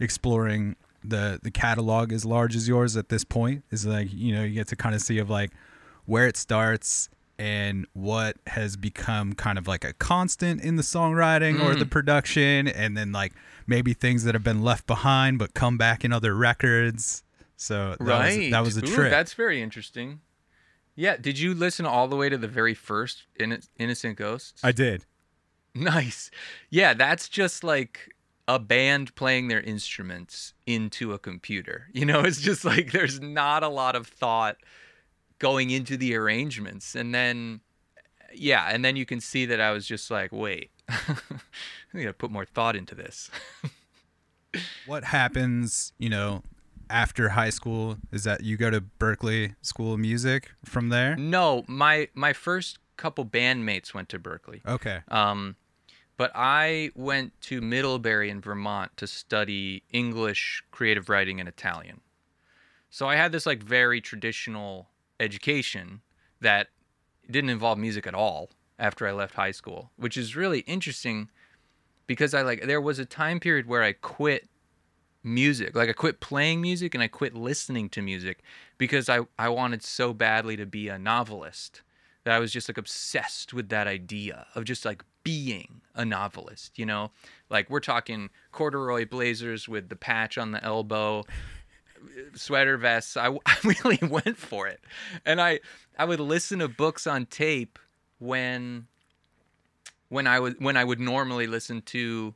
[0.00, 0.74] exploring
[1.04, 4.54] the the catalog as large as yours at this point is like you know you
[4.54, 5.50] get to kind of see of like
[6.06, 11.62] where it starts and what has become kind of like a constant in the songwriting
[11.62, 11.90] or the mm-hmm.
[11.90, 13.34] production and then like
[13.66, 17.22] maybe things that have been left behind but come back in other records
[17.56, 18.38] so that right.
[18.38, 20.20] was, that was a Ooh, trip That's very interesting.
[20.96, 21.18] Yeah.
[21.18, 24.64] Did you listen all the way to the very first Inno- Innocent Ghosts?
[24.64, 25.04] I did
[25.74, 26.30] Nice.
[26.70, 28.14] Yeah, that's just like
[28.48, 31.88] a band playing their instruments into a computer.
[31.94, 34.56] You know, it's just like there's not a lot of thought
[35.38, 36.94] going into the arrangements.
[36.94, 37.60] And then,
[38.34, 41.16] yeah, and then you can see that I was just like, wait, I
[41.94, 43.30] gotta put more thought into this.
[44.86, 46.42] what happens you know
[46.90, 51.64] after high school is that you go to berklee school of music from there No,
[51.66, 54.60] my my first couple bandmates went to Berklee.
[54.66, 55.56] okay Um,
[56.22, 62.00] but I went to Middlebury in Vermont to study English, creative writing, and Italian.
[62.90, 64.86] So I had this like very traditional
[65.18, 66.02] education
[66.40, 66.68] that
[67.28, 71.28] didn't involve music at all after I left high school, which is really interesting
[72.06, 74.48] because I like there was a time period where I quit
[75.24, 75.74] music.
[75.74, 78.44] Like I quit playing music and I quit listening to music
[78.78, 81.82] because I I wanted so badly to be a novelist
[82.22, 86.78] that I was just like obsessed with that idea of just like being a novelist,
[86.78, 87.10] you know?
[87.50, 91.24] Like we're talking corduroy blazers with the patch on the elbow,
[92.34, 93.16] sweater vests.
[93.16, 94.80] I, I really went for it.
[95.24, 95.60] And I
[95.98, 97.78] I would listen to books on tape
[98.18, 98.86] when
[100.08, 102.34] when I was when I would normally listen to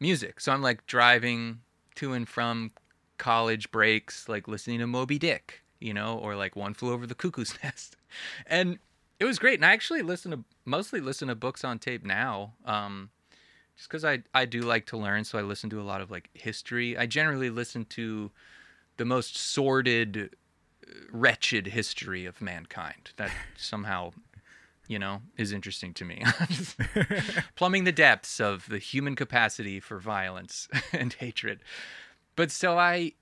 [0.00, 0.40] music.
[0.40, 1.60] So I'm like driving
[1.96, 2.72] to and from
[3.18, 7.14] college breaks, like listening to Moby Dick, you know, or like One Flew Over the
[7.14, 7.96] Cuckoo's Nest.
[8.46, 8.78] And
[9.18, 9.58] it was great.
[9.58, 12.54] And I actually listen to mostly listen to books on tape now.
[12.64, 13.10] Um,
[13.76, 16.10] just because I, I do like to learn, so I listen to a lot of
[16.10, 16.96] like history.
[16.96, 18.30] I generally listen to
[18.96, 20.30] the most sordid,
[20.86, 23.10] uh, wretched history of mankind.
[23.16, 24.12] That somehow,
[24.86, 26.22] you know, is interesting to me.
[27.56, 31.60] Plumbing the depths of the human capacity for violence and hatred.
[32.36, 33.12] But so I,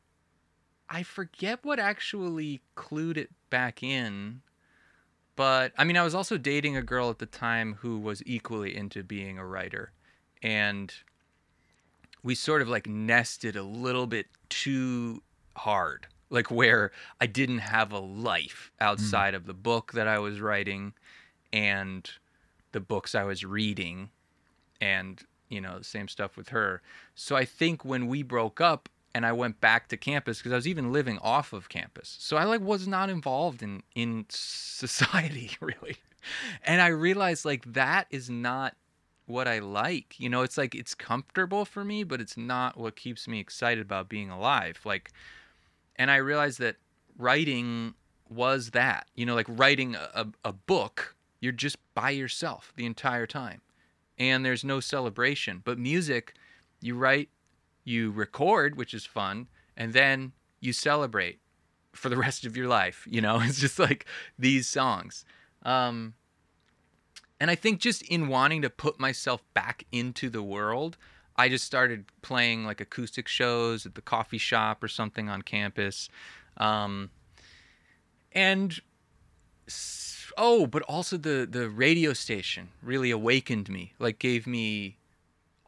[0.89, 4.43] I forget what actually clued it back in.
[5.37, 8.77] But I mean, I was also dating a girl at the time who was equally
[8.77, 9.93] into being a writer.
[10.43, 10.93] And
[12.23, 15.23] we sort of like nested a little bit too
[15.57, 16.91] hard like where
[17.21, 18.87] i didn't have a life mm.
[18.87, 20.93] outside of the book that i was writing
[21.53, 22.11] and
[22.73, 24.09] the books i was reading
[24.81, 26.81] and you know the same stuff with her
[27.15, 30.57] so i think when we broke up and i went back to campus because i
[30.57, 35.51] was even living off of campus so i like was not involved in in society
[35.61, 35.97] really
[36.65, 38.75] and i realized like that is not
[39.27, 40.19] what I like.
[40.19, 43.83] You know, it's like it's comfortable for me, but it's not what keeps me excited
[43.83, 44.81] about being alive.
[44.85, 45.13] Like,
[45.97, 46.77] and I realized that
[47.19, 47.95] writing
[48.29, 49.07] was that.
[49.15, 53.63] You know, like writing a, a book, you're just by yourself the entire time,
[54.19, 55.63] and there's no celebration.
[55.65, 56.35] But music,
[56.81, 57.29] you write,
[57.85, 61.41] you record, which is fun, and then you celebrate
[61.93, 63.07] for the rest of your life.
[63.09, 64.07] You know, it's just like
[64.39, 65.25] these songs.
[65.63, 66.15] Um,
[67.41, 70.97] and I think just in wanting to put myself back into the world,
[71.37, 76.09] I just started playing like acoustic shows at the coffee shop or something on campus.
[76.57, 77.11] Um,
[78.33, 78.81] and
[80.37, 84.99] oh, but also the the radio station really awakened me, like gave me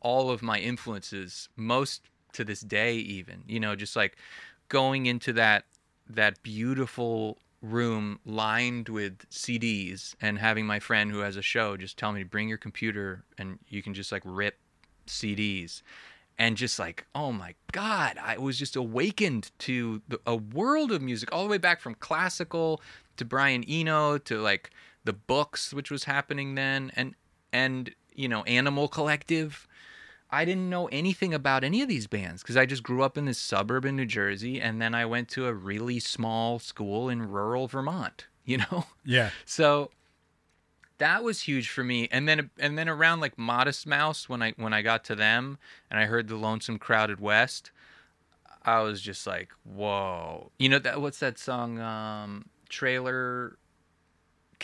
[0.05, 4.17] all of my influences most to this day even you know just like
[4.69, 5.65] going into that
[6.09, 11.97] that beautiful room lined with CDs and having my friend who has a show just
[11.97, 14.59] tell me to bring your computer and you can just like rip
[15.07, 15.83] CDs
[16.39, 21.01] and just like oh my god I was just awakened to the, a world of
[21.01, 22.83] music all the way back from classical
[23.17, 24.71] to Brian Eno to like
[25.05, 27.15] the books which was happening then and
[27.53, 29.67] and you know Animal Collective
[30.31, 33.25] I didn't know anything about any of these bands because I just grew up in
[33.25, 37.31] this suburb in New Jersey and then I went to a really small school in
[37.31, 38.87] rural Vermont, you know?
[39.05, 39.31] Yeah.
[39.45, 39.91] So
[40.99, 42.09] that was huge for me.
[42.11, 45.59] And then and then around like Modest Mouse when I when I got to them
[45.91, 47.71] and I heard the Lonesome Crowded West,
[48.63, 53.59] I was just like, "Whoa." You know that what's that song um Trailer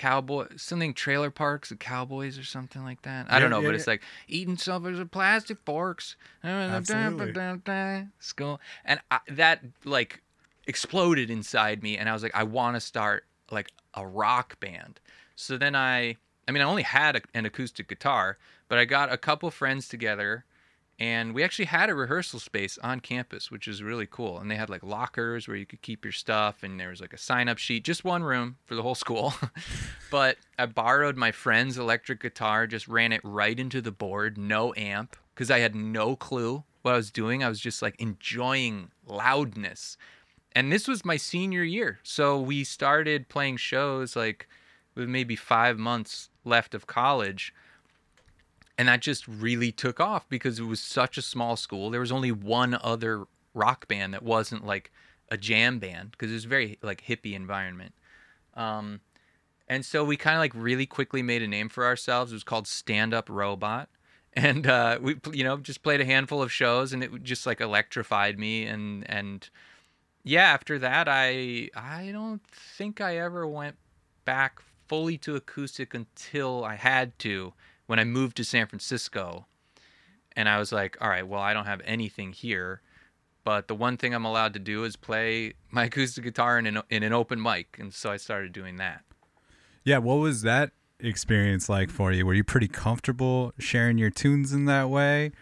[0.01, 3.27] Cowboy something trailer parks and cowboys or something like that.
[3.29, 3.77] I Yeah, don't know, yeah, but yeah.
[3.77, 6.17] it's like eating something with plastic forks.
[6.43, 7.33] Absolutely.
[8.19, 8.61] Skull.
[8.83, 10.23] And I, that like
[10.67, 15.01] exploded inside me and I was like I want to start like a rock band.
[15.37, 16.17] So then I
[16.49, 18.39] I mean I only had a, an acoustic guitar,
[18.69, 20.47] but I got a couple friends together
[21.01, 24.39] and we actually had a rehearsal space on campus, which is really cool.
[24.39, 27.15] And they had like lockers where you could keep your stuff, and there was like
[27.15, 29.33] a sign up sheet, just one room for the whole school.
[30.11, 34.75] but I borrowed my friend's electric guitar, just ran it right into the board, no
[34.77, 37.43] amp, because I had no clue what I was doing.
[37.43, 39.97] I was just like enjoying loudness.
[40.53, 42.01] And this was my senior year.
[42.03, 44.49] So we started playing shows like
[44.95, 47.55] with maybe five months left of college
[48.81, 51.91] and that just really took off because it was such a small school.
[51.91, 54.91] There was only one other rock band that wasn't like
[55.31, 57.93] a jam band because it was very like hippie environment.
[58.55, 59.01] Um,
[59.69, 62.33] and so we kind of like really quickly made a name for ourselves.
[62.33, 63.91] It was called stand up robot.
[64.33, 67.61] And uh, we you know just played a handful of shows and it just like
[67.61, 69.51] electrified me and and
[70.23, 73.75] yeah after that i i don't think i ever went
[74.25, 77.53] back fully to acoustic until i had to
[77.91, 79.47] when I moved to San Francisco,
[80.37, 82.83] and I was like, all right, well, I don't have anything here,
[83.43, 86.83] but the one thing I'm allowed to do is play my acoustic guitar in an,
[86.89, 89.03] in an open mic, and so I started doing that.
[89.83, 89.99] Yeah.
[89.99, 90.71] What was that
[91.01, 92.25] experience like for you?
[92.25, 95.33] Were you pretty comfortable sharing your tunes in that way?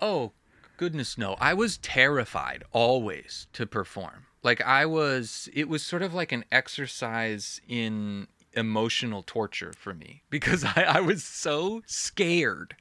[0.00, 0.32] Oh,
[0.76, 1.36] goodness no.
[1.38, 4.26] I was terrified always to perform.
[4.42, 10.22] Like I was it was sort of like an exercise in emotional torture for me
[10.30, 12.76] because I, I was so scared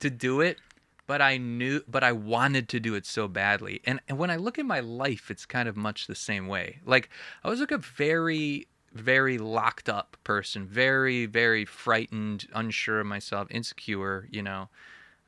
[0.00, 0.58] to do it
[1.08, 3.80] but I knew but I wanted to do it so badly.
[3.84, 6.78] And and when I look at my life it's kind of much the same way.
[6.84, 7.10] Like
[7.42, 13.48] I was like a very very locked up person, very very frightened, unsure of myself,
[13.50, 14.68] insecure, you know.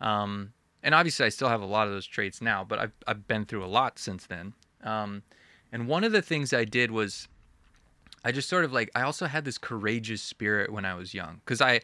[0.00, 3.26] Um and obviously I still have a lot of those traits now, but I've I've
[3.26, 4.52] been through a lot since then.
[4.84, 5.22] Um
[5.72, 7.26] and one of the things I did was
[8.24, 11.40] I just sort of like I also had this courageous spirit when I was young
[11.44, 11.80] cuz I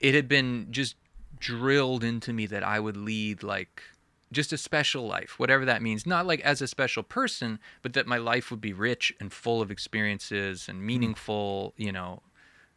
[0.00, 0.96] it had been just
[1.38, 3.82] drilled into me that I would lead like
[4.32, 6.06] just a special life, whatever that means.
[6.06, 9.60] Not like as a special person, but that my life would be rich and full
[9.60, 12.22] of experiences and meaningful, you know,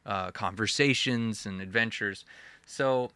[0.06, 2.26] uh, conversations and adventures.
[2.66, 3.12] So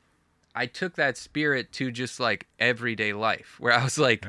[0.56, 4.26] I took that spirit to just like everyday life, where I was like,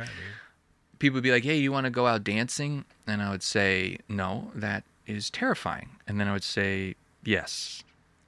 [0.98, 3.98] people would be like, "Hey, you want to go out dancing?" And I would say,
[4.08, 4.84] "No, that
[5.16, 6.94] is terrifying." And then I would say,
[7.24, 7.82] "Yes,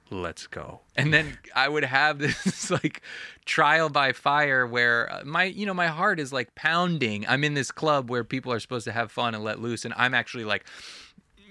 [0.09, 3.01] let's go." And then I would have this like
[3.45, 7.25] trial by fire where uh, my, you know, my heart is like pounding.
[7.27, 9.93] I'm in this club where people are supposed to have fun and let loose, and
[9.97, 10.65] I'm actually like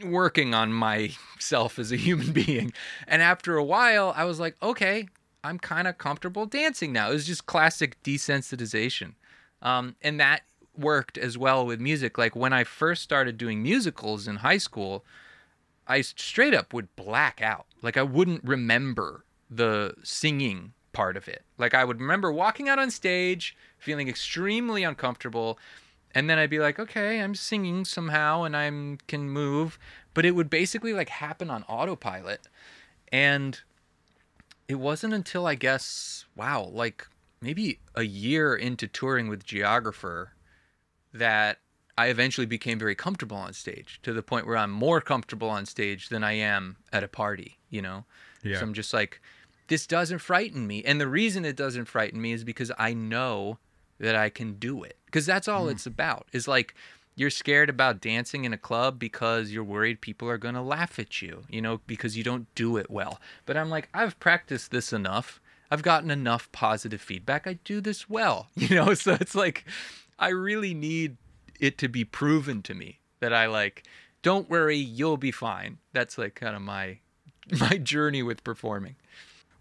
[0.04, 2.72] working on myself as a human being.
[3.06, 5.08] And after a while, I was like, "Okay,
[5.44, 9.14] I'm kind of comfortable dancing now." It was just classic desensitization.
[9.62, 10.42] Um, and that
[10.76, 12.18] worked as well with music.
[12.18, 15.04] Like when I first started doing musicals in high school,
[15.86, 17.66] I straight up would black out.
[17.82, 21.44] Like I wouldn't remember the singing part of it.
[21.58, 25.58] Like I would remember walking out on stage, feeling extremely uncomfortable,
[26.14, 29.78] and then I'd be like, "Okay, I'm singing somehow and I'm can move,"
[30.14, 32.46] but it would basically like happen on autopilot.
[33.10, 33.60] And
[34.68, 37.06] it wasn't until I guess, wow, like
[37.40, 40.32] maybe a year into touring with Geographer
[41.12, 41.58] that
[41.98, 45.66] I eventually became very comfortable on stage to the point where I'm more comfortable on
[45.66, 48.04] stage than I am at a party, you know?
[48.42, 48.58] Yeah.
[48.58, 49.20] So I'm just like,
[49.68, 50.82] this doesn't frighten me.
[50.84, 53.58] And the reason it doesn't frighten me is because I know
[53.98, 54.96] that I can do it.
[55.06, 55.70] Because that's all hmm.
[55.70, 56.28] it's about.
[56.32, 56.74] Is like,
[57.14, 60.98] you're scared about dancing in a club because you're worried people are going to laugh
[60.98, 63.20] at you, you know, because you don't do it well.
[63.44, 65.40] But I'm like, I've practiced this enough.
[65.70, 67.46] I've gotten enough positive feedback.
[67.46, 68.94] I do this well, you know?
[68.94, 69.66] So it's like,
[70.18, 71.16] I really need
[71.62, 73.84] it to be proven to me that I like,
[74.20, 75.78] don't worry, you'll be fine.
[75.92, 76.98] That's like kind of my
[77.60, 78.96] my journey with performing.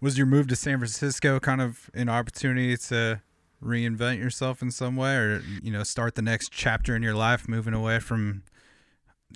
[0.00, 3.22] Was your move to San Francisco kind of an opportunity to
[3.62, 7.48] reinvent yourself in some way or you know start the next chapter in your life
[7.48, 8.42] moving away from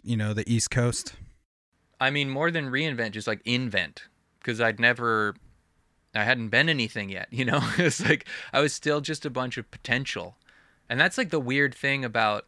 [0.03, 1.15] you know the East Coast?
[2.01, 4.03] I mean, more than reinvent, just like invent,
[4.39, 5.35] because I'd never,
[6.15, 7.29] I hadn't been anything yet.
[7.31, 10.37] You know, it's like I was still just a bunch of potential,
[10.89, 12.47] and that's like the weird thing about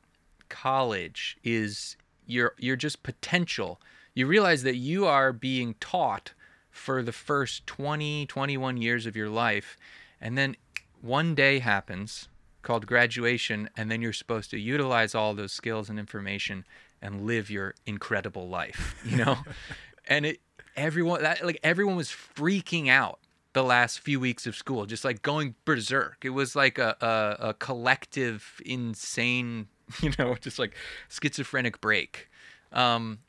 [0.49, 1.97] college is
[2.27, 3.81] you're you're just potential.
[4.15, 6.33] You realize that you are being taught
[6.71, 9.77] for the first 20, 21 years of your life,
[10.21, 10.57] and then
[11.01, 12.29] one day happens
[12.63, 16.65] called graduation, and then you're supposed to utilize all those skills and information
[17.01, 18.97] and live your incredible life.
[19.05, 19.39] You know,
[20.09, 20.41] and it
[20.77, 23.21] everyone that like everyone was freaking out
[23.53, 26.19] the last few weeks of school, just like going berserk.
[26.25, 29.69] It was like a, a, a collective, insane,
[30.03, 30.75] you know, just like
[31.09, 32.29] schizophrenic break.
[32.73, 33.21] Um,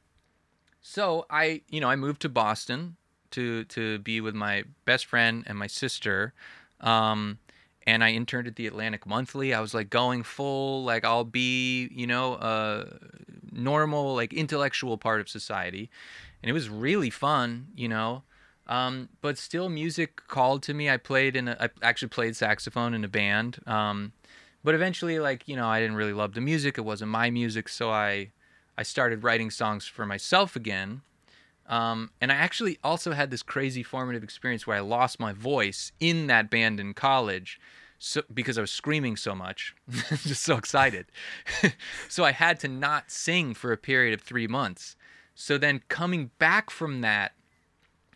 [0.82, 2.96] so I, you know, I moved to Boston
[3.32, 6.34] to to be with my best friend and my sister.
[6.82, 7.40] Um,
[7.86, 9.54] and I interned at the Atlantic Monthly.
[9.54, 12.86] I was like going full, like I'll be, you know, a
[13.52, 15.90] normal, like intellectual part of society,
[16.42, 18.24] and it was really fun, you know.
[18.68, 20.90] Um, but still, music called to me.
[20.90, 23.58] I played in, a, I actually played saxophone in a band.
[23.66, 24.14] Um,
[24.64, 26.78] but eventually, like you know, I didn't really love the music.
[26.78, 28.32] It wasn't my music, so I,
[28.78, 31.02] I started writing songs for myself again.
[31.68, 35.92] Um, and I actually also had this crazy formative experience where I lost my voice
[36.00, 37.60] in that band in college,
[38.00, 39.76] so because I was screaming so much,
[40.10, 41.06] just so excited.
[42.10, 44.96] so I had to not sing for a period of three months.
[45.36, 47.34] So then coming back from that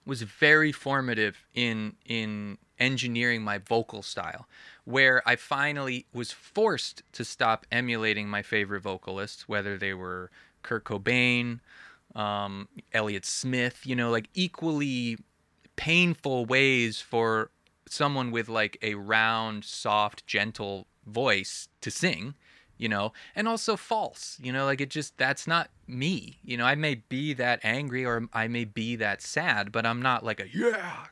[0.05, 4.47] was very formative in in engineering my vocal style
[4.85, 10.29] where I finally was forced to stop emulating my favorite vocalists whether they were
[10.61, 11.59] Kurt Cobain
[12.15, 15.17] um, Elliott Smith you know like equally
[15.75, 17.49] painful ways for
[17.89, 22.33] someone with like a round soft gentle voice to sing
[22.77, 26.65] you know and also false you know like it just that's not me you know
[26.65, 30.39] i may be that angry or i may be that sad but i'm not like
[30.39, 31.05] a yeah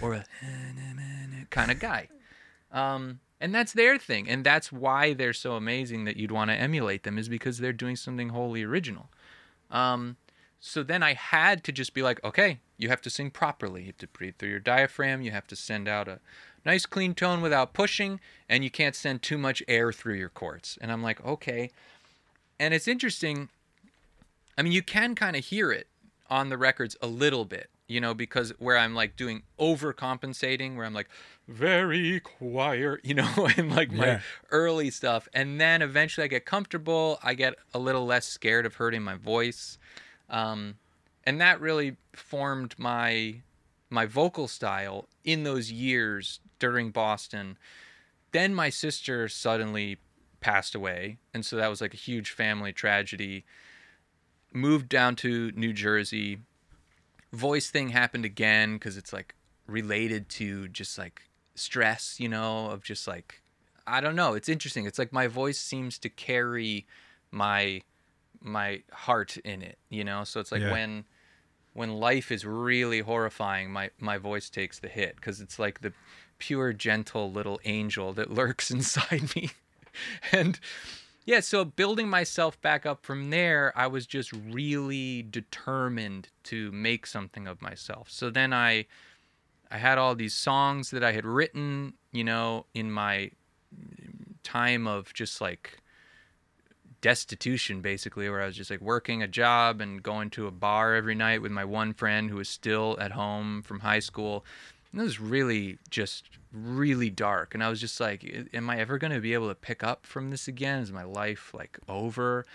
[0.00, 0.24] or a
[1.50, 2.08] kind of guy
[2.72, 6.56] um and that's their thing and that's why they're so amazing that you'd want to
[6.56, 9.08] emulate them is because they're doing something wholly original.
[9.70, 10.16] Um,
[10.60, 13.82] so then i had to just be like okay you have to sing properly.
[13.82, 15.20] You have to breathe through your diaphragm.
[15.20, 16.20] You have to send out a
[16.64, 20.78] nice clean tone without pushing and you can't send too much air through your chords
[20.80, 21.70] and i'm like okay.
[22.60, 23.48] And it's interesting
[24.56, 25.88] i mean you can kind of hear it
[26.30, 30.84] on the records a little bit you know because where i'm like doing overcompensating where
[30.86, 31.08] i'm like
[31.48, 34.20] very quiet you know and like my Yeah.
[34.50, 35.26] early stuff.
[35.32, 37.18] And then eventually i get comfortable.
[37.22, 39.78] I get a little less scared of hurting my voice.
[40.28, 40.76] Um,
[41.24, 43.40] and that really formed my
[43.90, 47.56] my vocal style in those years during boston.
[48.32, 49.96] Then my sister suddenly
[50.40, 51.16] passed away.
[51.32, 53.44] And so that was like a huge family tragedy.
[54.52, 56.40] Moved down to new jersey
[57.32, 59.34] voice thing happened again because it's like
[59.66, 61.22] related to just like
[61.54, 63.42] stress you know of just like
[63.86, 66.86] i don't know it's interesting it's like my voice seems to carry
[67.30, 67.82] my
[68.40, 70.70] my heart in it you know so it's like Yeah.
[70.72, 71.04] when
[71.74, 75.92] when life is really horrifying my my voice takes the hit because it's like the
[76.38, 79.50] pure gentle little angel that lurks inside me
[80.32, 80.60] and
[81.28, 87.06] yeah so building myself back up from there i was just really determined to make
[87.06, 88.08] something of myself.
[88.10, 88.86] So then i
[89.70, 93.30] i had all these songs that i had written you know in my
[93.78, 95.82] mm, time of just like
[97.02, 100.94] destitution basically where i was just like working a job and going to a bar
[100.94, 104.46] every night with my one friend who was still at home from high school
[104.92, 108.98] and it was really just really dark and i was just like am i ever
[108.98, 110.80] going to be able to pick up from this again?
[110.80, 112.46] Is my life like over?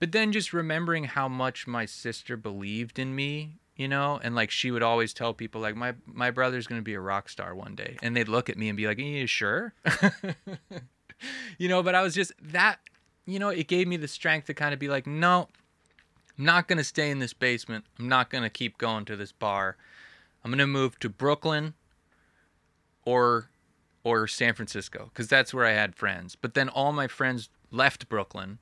[0.00, 4.50] But then just remembering how much my sister believed in me you know and like
[4.50, 7.54] she would always tell people like my my brother's going to be a rock star
[7.54, 7.96] one day.
[8.02, 9.72] And they'd look at me and be like are you sure?
[11.56, 12.80] You know but i was just that
[13.26, 15.48] you know it gave me the strength to kind of be like no
[16.36, 17.84] i'm not going to stay in this basement.
[17.98, 19.76] I'm not going to keep going to this bar
[20.44, 21.74] i'm going to move to brooklyn
[23.04, 23.50] or
[24.04, 28.08] or san francisco because that's where i had friends but then all my friends left
[28.08, 28.58] brooklyn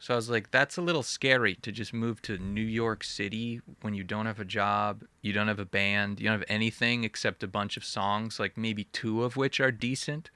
[0.00, 3.60] so I was like, that's a little scary to just move to New York City
[3.82, 7.04] when you don't have a job, you don't have a band, you don't have anything
[7.04, 10.30] except a bunch of songs, like maybe two of which are decent.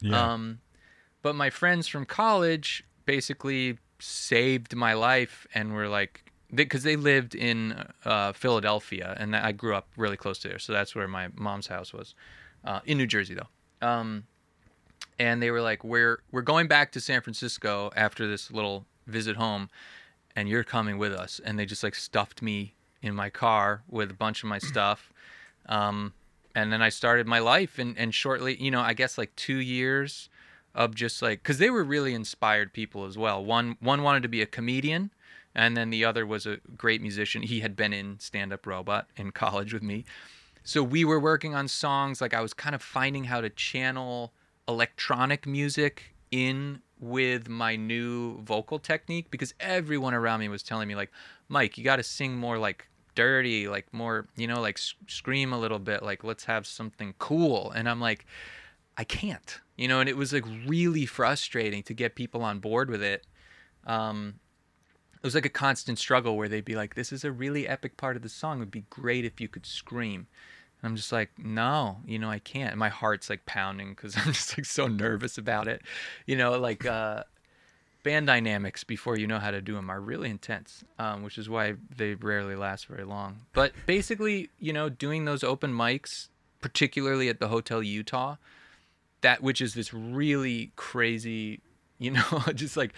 [0.00, 0.32] Yeah.
[0.32, 0.60] Um,
[1.20, 7.34] but my friends from college basically saved my life and were like, because they, lived
[7.34, 10.58] in uh, Philadelphia and I grew up really close to there.
[10.58, 12.14] So that's where my mom's house was
[12.64, 13.86] uh, in New Jersey, though.
[13.86, 14.24] Um,
[15.18, 19.36] and they were like, "We're we're going back to San Francisco after this little visit
[19.36, 19.68] home,
[20.34, 24.10] and you're coming with us." And they just like stuffed me in my car with
[24.10, 25.12] a bunch of my stuff,
[25.66, 26.14] um,
[26.54, 27.78] and then I started my life.
[27.78, 30.30] And and shortly, you know, I guess like two years
[30.74, 33.44] of just like because they were really inspired people as well.
[33.44, 35.10] One one wanted to be a comedian,
[35.54, 37.42] and then the other was a great musician.
[37.42, 40.04] He had been in Stand Up Robot in college with me.
[40.62, 44.32] So we were working on songs like I was kind of finding how to channel
[44.68, 50.94] electronic music in with my new vocal technique because everyone around me was telling me
[50.94, 51.10] like
[51.48, 55.58] Mike you got to sing more like dirty like more you know like scream a
[55.58, 58.26] little bit like let's have something cool and I'm like
[58.96, 62.90] I can't you know and it was like really frustrating to get people on board
[62.90, 63.26] with it
[63.86, 64.34] um
[65.22, 67.96] it was like a constant struggle where they'd be like this is a really epic
[67.96, 70.26] part of the song it would be great if you could scream
[70.82, 72.70] and I'm just like, no, you know, I can't.
[72.70, 75.82] And my heart's like pounding because I'm just like so nervous about it.
[76.26, 77.24] You know, like uh,
[78.02, 81.48] band dynamics before you know how to do them are really intense, um, which is
[81.48, 83.40] why they rarely last very long.
[83.52, 86.28] But basically, you know, doing those open mics,
[86.60, 88.36] particularly at the Hotel Utah,
[89.20, 91.60] that which is this really crazy,
[91.98, 92.94] you know, just like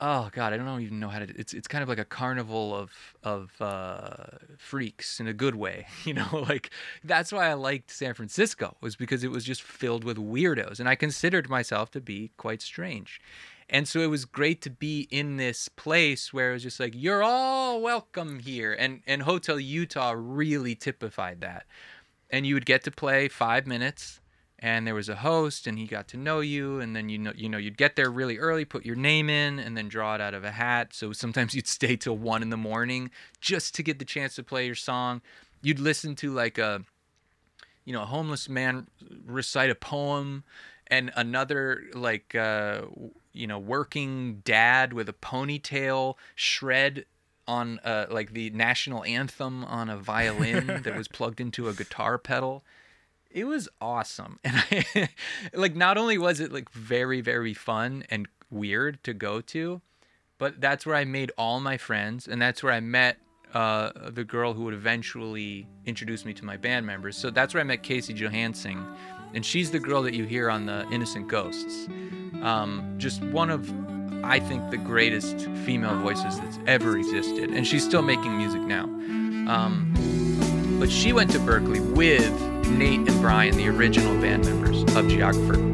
[0.00, 2.74] oh god i don't even know how to it's it's kind of like a carnival
[2.74, 2.90] of
[3.22, 4.16] of uh
[4.58, 6.70] freaks in a good way you know like
[7.04, 10.88] that's why i liked san francisco was because it was just filled with weirdos and
[10.88, 13.20] i considered myself to be quite strange.
[13.70, 16.92] And so it was great to be in this place where it was just like
[16.94, 21.64] you're all welcome here and and hotel utah really typified that.
[22.30, 24.20] And you would get to play five minutes
[24.58, 27.32] and there was a host and he got to know you and then you know
[27.34, 30.20] you know you'd get there really early put your name in and then draw it
[30.20, 30.94] out of a hat.
[30.94, 34.42] So sometimes you'd stay till one in the morning just to get the chance to
[34.42, 35.22] play your song.
[35.62, 36.84] You'd listen to like a
[37.84, 38.86] you know a homeless man
[39.26, 40.44] recite a poem
[40.86, 42.82] and another like uh
[43.32, 47.04] you know working dad with a ponytail shred
[47.46, 52.16] on uh like the national anthem on a violin that was plugged into a guitar
[52.18, 52.64] pedal
[53.34, 54.38] it was awesome.
[54.44, 55.08] And I,
[55.52, 59.82] like not only was it like very very fun and weird to go to
[60.38, 63.18] but that's where i made all my friends and that's where i met
[63.52, 67.16] uh, the girl who would eventually introduce me to my band members.
[67.16, 68.84] So that's where i met casey johansson
[69.32, 71.88] and she's the girl that you hear on the innocent ghosts.
[72.42, 73.72] Um, just one of
[74.24, 78.84] i think the greatest female voices that's ever existed and she's still making music now.
[78.84, 79.92] Um,
[80.78, 85.73] but she went to berklee with Nate and Brian, the original band members of Geographer.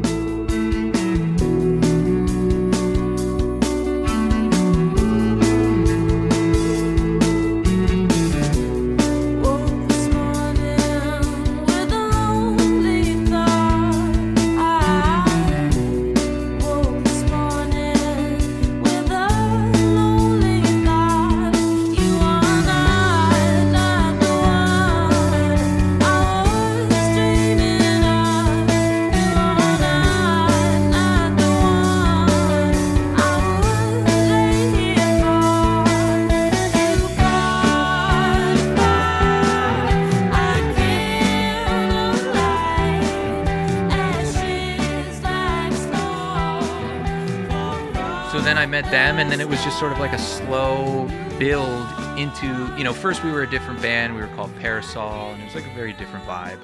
[49.81, 51.07] Sort of like a slow
[51.39, 52.45] build into,
[52.77, 54.13] you know, first we were a different band.
[54.13, 56.59] We were called Parasol, and it was like a very different vibe.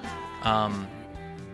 [0.45, 0.88] Um,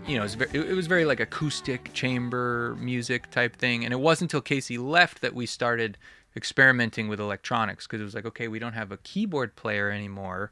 [0.05, 3.86] you know, it was, very, it was very like acoustic chamber music type thing.
[3.86, 5.97] And it wasn't until Casey left that we started
[6.36, 10.51] experimenting with electronics because it was like, okay, we don't have a keyboard player anymore.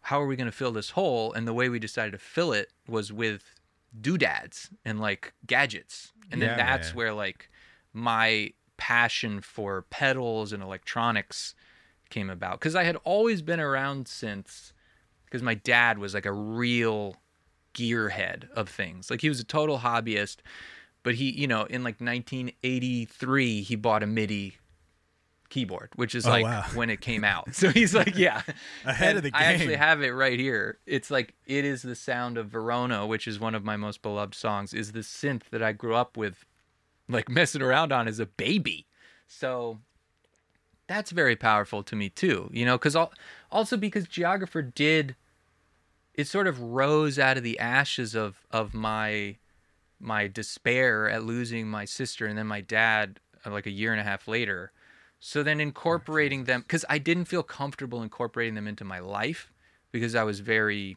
[0.00, 1.34] How are we going to fill this hole?
[1.34, 3.52] And the way we decided to fill it was with
[4.00, 6.14] doodads and like gadgets.
[6.32, 6.96] And then Yeah, that's man.
[6.96, 7.50] where like
[7.92, 11.54] my passion for pedals and electronics
[12.10, 14.72] came about because I had always been around since
[15.24, 17.16] because my dad was like a real
[17.74, 19.10] gearhead of things.
[19.10, 20.36] Like he was a total hobbyist,
[21.02, 24.56] but he, you know, in like 1983, he bought a MIDI
[25.50, 26.64] keyboard, which is Oh, like wow.
[26.74, 27.48] when it came out.
[27.54, 28.42] So he's like, yeah,
[28.84, 30.78] Ahead of And the I actually have it right here.
[30.86, 34.34] It's like it is the sound of Verona, which is one of my most beloved
[34.34, 34.72] songs.
[34.74, 36.44] Is the synth that I grew up with,
[37.08, 38.86] like messing around on as a baby.
[39.26, 39.80] So
[40.86, 42.50] that's very powerful to me too.
[42.52, 42.96] You know, because
[43.50, 45.16] also because Geographer did,
[46.14, 49.36] it sort of rose out of the ashes of of my
[50.00, 54.00] my despair at losing my sister and then my dad uh, like a year and
[54.00, 54.72] a half later.
[55.18, 59.50] So then incorporating them because I didn't feel comfortable incorporating them into my life
[59.90, 60.96] because I was very.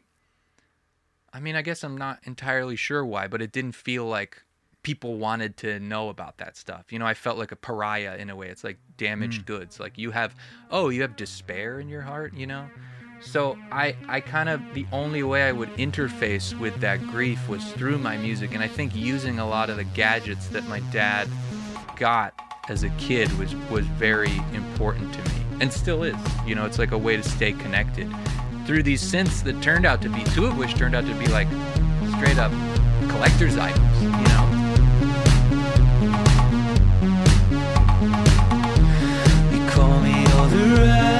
[1.32, 4.42] I mean, I guess I'm not entirely sure why, but it didn't feel like
[4.88, 6.90] people wanted to know about that stuff.
[6.90, 8.48] You know, I felt like a pariah in a way.
[8.48, 9.46] It's like damaged mm.
[9.46, 9.78] goods.
[9.78, 10.34] Like you have,
[10.70, 12.32] oh, you have despair in your heart.
[12.32, 12.64] You know,
[13.20, 17.62] so I I kind of the only way I would interface with that grief was
[17.72, 21.28] through my music, and I think using a lot of the gadgets that my dad
[21.96, 22.32] got
[22.70, 26.16] as a kid was was very important to me, and still is.
[26.46, 28.10] You know, it's like a way to stay connected
[28.64, 31.26] through these synths that turned out to be two of which turned out to be
[31.26, 31.48] like
[32.16, 32.52] straight up
[33.10, 34.02] collector's items.
[34.02, 34.37] You know.
[40.58, 41.17] Me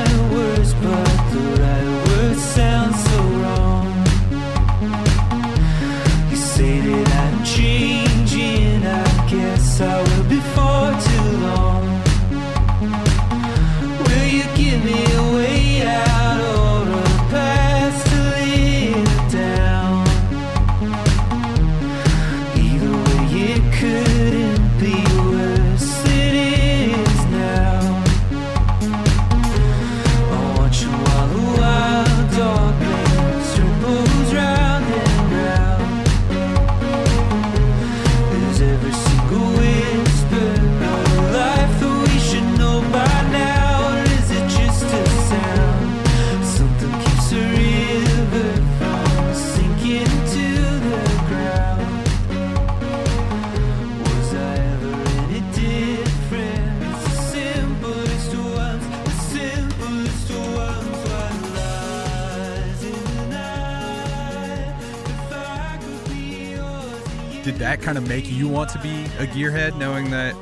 [67.78, 70.34] that kind of make you want to be a gearhead, knowing that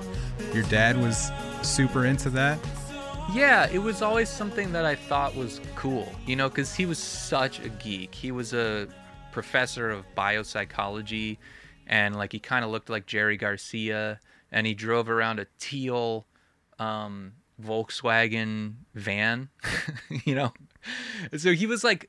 [0.55, 1.31] your dad was
[1.63, 2.59] super into that?
[3.33, 6.99] Yeah, it was always something that I thought was cool, you know, because he was
[6.99, 8.15] such a geek.
[8.15, 8.89] He was a
[9.33, 11.39] professor of biopsychology,
[11.87, 14.21] and like he kind of looked like Jerry Garcia,
[14.53, 16.27] and he drove around a teal
[16.79, 17.33] um,
[17.63, 19.49] Volkswagen van,
[20.25, 20.53] you know.
[21.37, 22.09] So he was like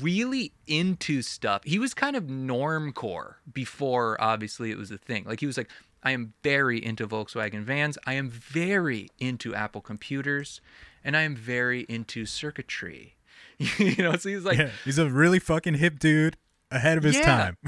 [0.00, 1.62] really into stuff.
[1.64, 5.24] He was kind of normcore before obviously it was a thing.
[5.24, 5.70] Like he was like,
[6.02, 7.96] I am very into Volkswagen vans.
[8.06, 10.60] I am very into Apple computers,
[11.04, 13.14] and I am very into circuitry.
[13.58, 16.36] you know, so he's like, yeah, he's a really fucking hip dude
[16.70, 17.24] ahead of his Yeah.
[17.24, 17.56] time.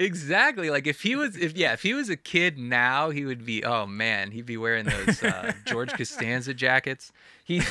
[0.00, 0.70] Exactly.
[0.70, 3.64] Like if he was, if yeah, if he was a kid now, he would be.
[3.64, 7.10] Oh man, he'd be wearing those uh, George Costanza jackets.
[7.42, 7.62] He.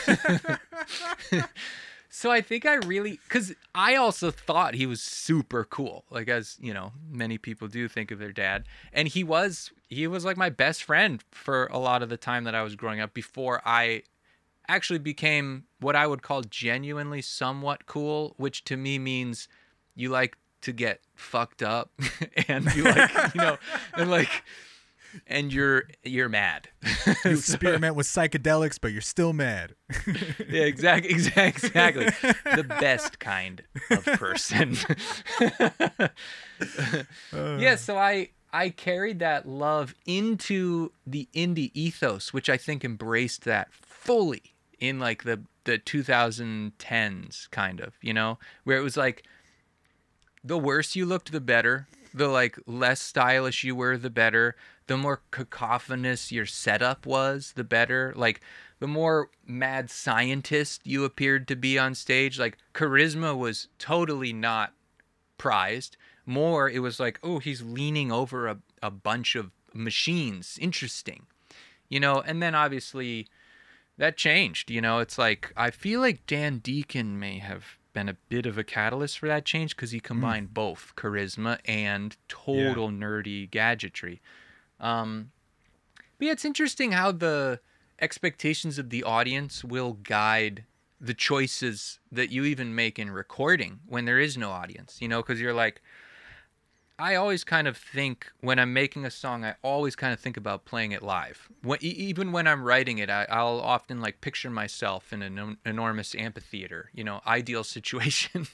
[2.10, 6.06] So I think I really, because I also thought he was super cool.
[6.10, 9.72] Like as you know, many people do think of their dad, and he was.
[9.90, 12.76] He was like my best friend for a lot of the time that I was
[12.76, 14.04] growing up before I
[14.68, 19.48] actually became what I would call genuinely somewhat cool, which to me means
[19.96, 21.92] you like to get fucked up
[22.50, 23.58] and you like, you know,
[23.94, 24.44] and like
[25.26, 26.70] and you're you're mad.
[27.26, 29.76] You experiment with psychedelics, but you're still mad.
[30.50, 32.06] yeah, exactly, exactly, exactly.
[32.56, 34.78] The best kind of person.
[37.34, 43.44] yeah, so I I carried that love into the indie ethos, which I think embraced
[43.46, 49.24] that fully in like the the 2010s kind of, you know, where it was like
[50.44, 54.56] the worse you looked the better, the like less stylish you were the better,
[54.88, 58.42] the more cacophonous your setup was the better, like
[58.80, 64.74] the more mad scientist you appeared to be on stage, like charisma was totally not
[65.38, 65.98] prized.
[66.26, 70.58] More, it was like, oh, he's leaning over a, a bunch of machines.
[70.60, 71.26] Interesting.
[71.90, 73.28] You know, and then obviously
[73.98, 74.70] that changed.
[74.70, 78.58] You know, it's like, I feel like Dan Deacon may have been a bit of
[78.58, 80.06] a catalyst for that change because he hmm.
[80.06, 84.22] combined both charisma and total nerdy gadgetry.
[84.80, 85.32] Um,
[86.18, 87.60] but yeah, it's interesting how the
[88.00, 90.66] expectations of the audience will guide
[91.00, 95.22] the choices that you even make in recording when there is no audience, you know,
[95.22, 95.82] because you're like,
[97.00, 100.36] I always kind of think when I'm making a song, I always kind of think
[100.36, 101.48] about playing it live.
[101.62, 106.16] When, even when I'm writing it, I, I'll often like picture myself in an enormous
[106.16, 108.48] amphitheater, you know, ideal situation,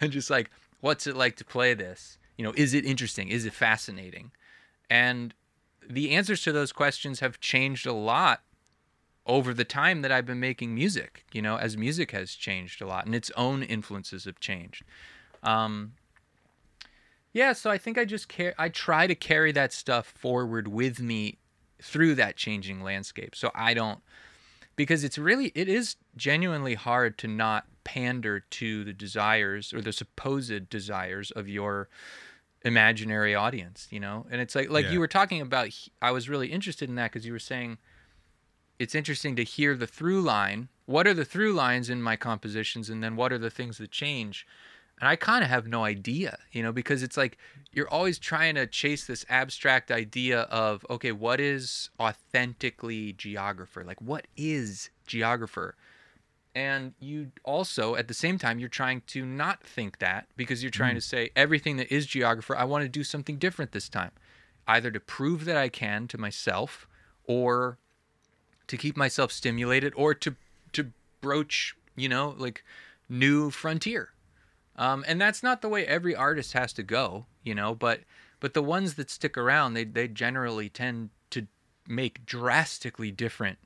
[0.00, 0.50] and just like,
[0.80, 2.18] what's it like to play this?
[2.36, 3.28] You know, is it interesting?
[3.28, 4.32] Is it fascinating?
[4.90, 5.34] And
[5.88, 8.42] the answers to those questions have changed a lot
[9.26, 12.86] over the time that I've been making music, you know, as music has changed a
[12.86, 14.84] lot and its own influences have changed.
[15.42, 15.92] Um,
[17.32, 18.54] yeah, so I think I just care.
[18.58, 21.38] I try to carry that stuff forward with me
[21.80, 23.36] through that changing landscape.
[23.36, 24.00] So I don't,
[24.76, 29.92] because it's really, it is genuinely hard to not pander to the desires or the
[29.92, 31.88] supposed desires of your
[32.62, 34.26] imaginary audience, you know?
[34.30, 34.92] And it's like, like Yeah.
[34.92, 35.70] you were talking about,
[36.02, 37.78] I was really interested in that because you were saying,
[38.78, 40.68] it's interesting to hear the through line.
[40.86, 43.90] What are the through lines in my compositions, and then what are the things that
[43.90, 44.46] change?
[45.00, 47.38] And I kind of have no idea, you know, because it's like
[47.72, 53.84] you're always trying to chase this abstract idea of, okay, what is authentically geographer?
[53.84, 55.76] Like, what is geographer?
[56.54, 60.70] And you also, at the same time, you're trying to not think that because you're
[60.70, 64.10] trying to say everything that is geographer, I want to do something different this time,
[64.66, 66.88] either to prove that I can to myself
[67.24, 67.78] or
[68.66, 70.34] to keep myself stimulated or to
[70.72, 72.64] to broach you know like
[73.08, 74.10] new frontier.
[74.76, 78.00] Um, and that's not the way every artist has to go you know but
[78.40, 81.46] but the ones that stick around they they generally tend to
[81.86, 83.58] make drastically different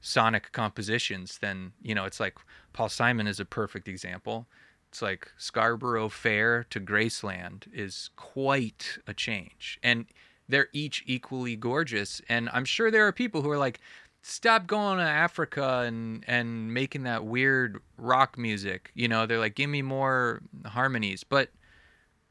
[0.00, 2.36] sonic compositions then you know it's like
[2.72, 4.46] paul simon is a perfect example.
[4.90, 10.06] It's like scarborough fair to graceland is quite a change and
[10.48, 13.80] they're each equally gorgeous and i'm sure there are people who are like
[14.22, 19.54] stop going to africa and and making that weird rock music you know they're like
[19.54, 21.50] give me more harmonies but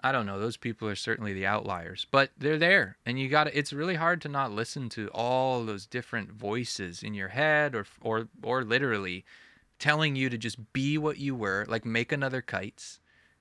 [0.02, 0.40] I don't know.
[0.40, 3.96] Those people are certainly the outliers, but they're there, and you got to It's really
[3.96, 8.64] hard to not listen to all those different voices in your head, or or or
[8.64, 9.26] literally
[9.80, 13.00] telling you to just be what you were, like make another kites,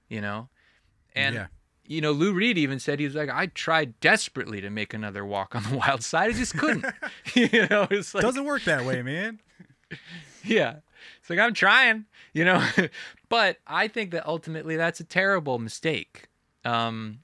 [0.09, 0.49] you know.
[1.15, 1.47] And Yeah.
[1.87, 5.25] you know, Lou Reed even said he was like, I tried desperately to make another
[5.25, 6.85] Walk on the Wild Side, I just couldn't.
[7.35, 9.41] you know, it's like Doesn't work that way, man.
[10.45, 10.77] yeah.
[11.21, 12.67] It's like I'm trying, you know.
[13.29, 16.29] but I think that ultimately that's a terrible mistake.
[16.67, 17.21] Um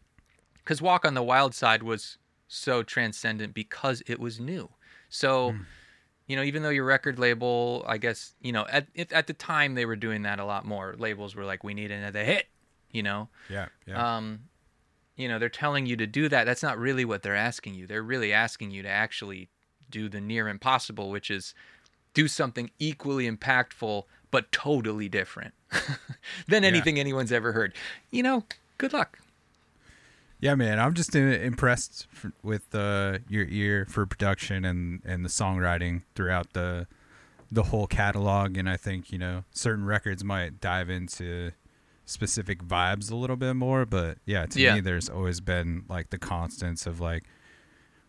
[0.64, 2.18] cuz Walk on the Wild Side was
[2.48, 4.70] so transcendent because it was new.
[5.08, 5.54] So,
[6.26, 9.74] you know, even though your record label, I guess, you know, at at the time
[9.74, 10.94] they were doing that a lot more.
[10.98, 12.46] Labels were like we need another hit,
[12.90, 13.28] you know.
[13.48, 14.16] Yeah, yeah.
[14.16, 14.48] Um
[15.16, 16.44] you know, they're telling you to do that.
[16.44, 17.86] That's not really what they're asking you.
[17.86, 19.50] They're really asking you to actually
[19.90, 21.54] do the near impossible, which is
[22.14, 25.52] do something equally impactful but totally different
[26.48, 27.74] than anything anyone's ever heard.
[28.10, 28.44] You know,
[28.78, 29.18] good luck.
[30.42, 32.08] Yeah, man, I'm just impressed
[32.42, 36.86] with uh, your ear for production and, and the songwriting throughout the
[37.52, 38.56] the whole catalog.
[38.56, 41.52] And I think you know certain records might dive into
[42.06, 44.74] specific vibes a little bit more, but yeah, to Yeah.
[44.74, 47.22] me, there's always been like the constants of like,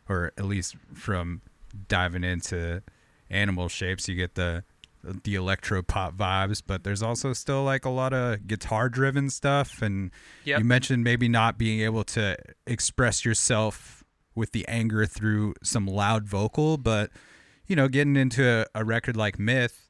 [0.09, 1.41] or at least from
[1.87, 2.81] diving into
[3.29, 4.63] animal shapes, you get the
[5.03, 9.81] the electro pop vibes, but there's also still like a lot of guitar driven stuff.
[9.81, 10.11] And
[10.45, 10.59] Yep.
[10.59, 14.03] you mentioned maybe not being able to express yourself
[14.35, 17.11] with the anger through some loud vocal, but
[17.67, 19.89] you know, getting into a, a record like Myth,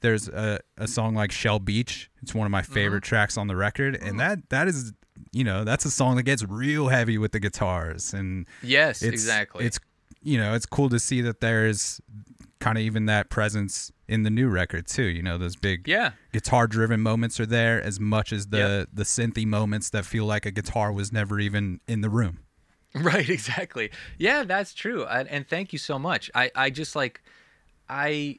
[0.00, 2.10] there's a, a song like Shell Beach.
[2.22, 2.72] It's one of my mm-hmm.
[2.72, 4.18] favorite tracks on the record, and mm.
[4.18, 4.92] that that is
[5.32, 9.12] you know that's a song that gets real heavy with the guitars and Yes, it's,
[9.12, 9.64] exactly.
[9.64, 9.78] It's
[10.22, 12.00] you know it's cool to see that there's
[12.60, 15.04] kind of even that presence in the new record too.
[15.04, 16.12] You know those big yeah.
[16.32, 18.88] guitar driven moments are there as much as the Yep.
[18.92, 22.38] the synthy moments that feel like a guitar was never even in the room.
[22.96, 23.90] Right, exactly.
[24.18, 25.04] Yeah, that's true.
[25.04, 26.30] And, and thank you so much.
[26.32, 27.24] I, I just like,
[27.88, 28.38] I,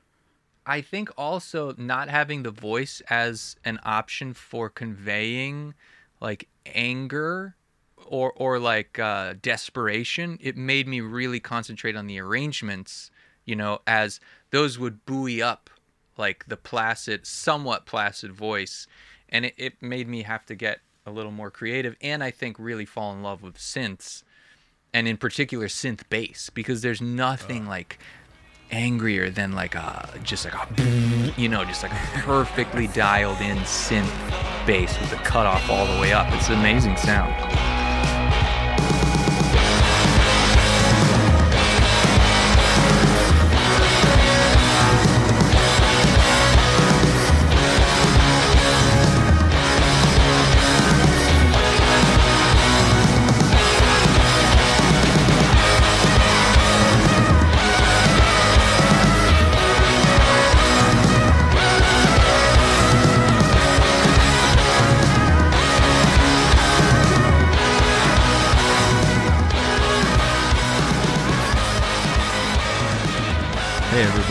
[0.65, 5.73] I think also not having the voice as an option for conveying
[6.21, 7.55] like anger
[8.07, 13.11] or or like uh, desperation, it made me really concentrate on the arrangements.
[13.45, 14.19] You know, as
[14.51, 15.69] those would buoy up
[16.17, 18.87] like the placid, somewhat placid voice,
[19.29, 22.57] and it, it made me have to get a little more creative, and I think
[22.57, 24.23] really fall in love with synths
[24.95, 27.99] and in particular synth bass because there's nothing like
[28.71, 33.57] angrier than like a just like a you know just like a perfectly dialed in
[33.57, 34.09] synth
[34.65, 36.31] bass with the cutoff all the way up.
[36.33, 37.74] It's an amazing sound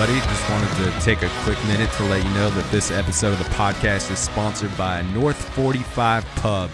[0.05, 0.35] everybody.
[0.35, 3.39] Just wanted to take a quick minute to let you know that this episode of
[3.39, 6.71] the podcast is sponsored by North 45 Pub,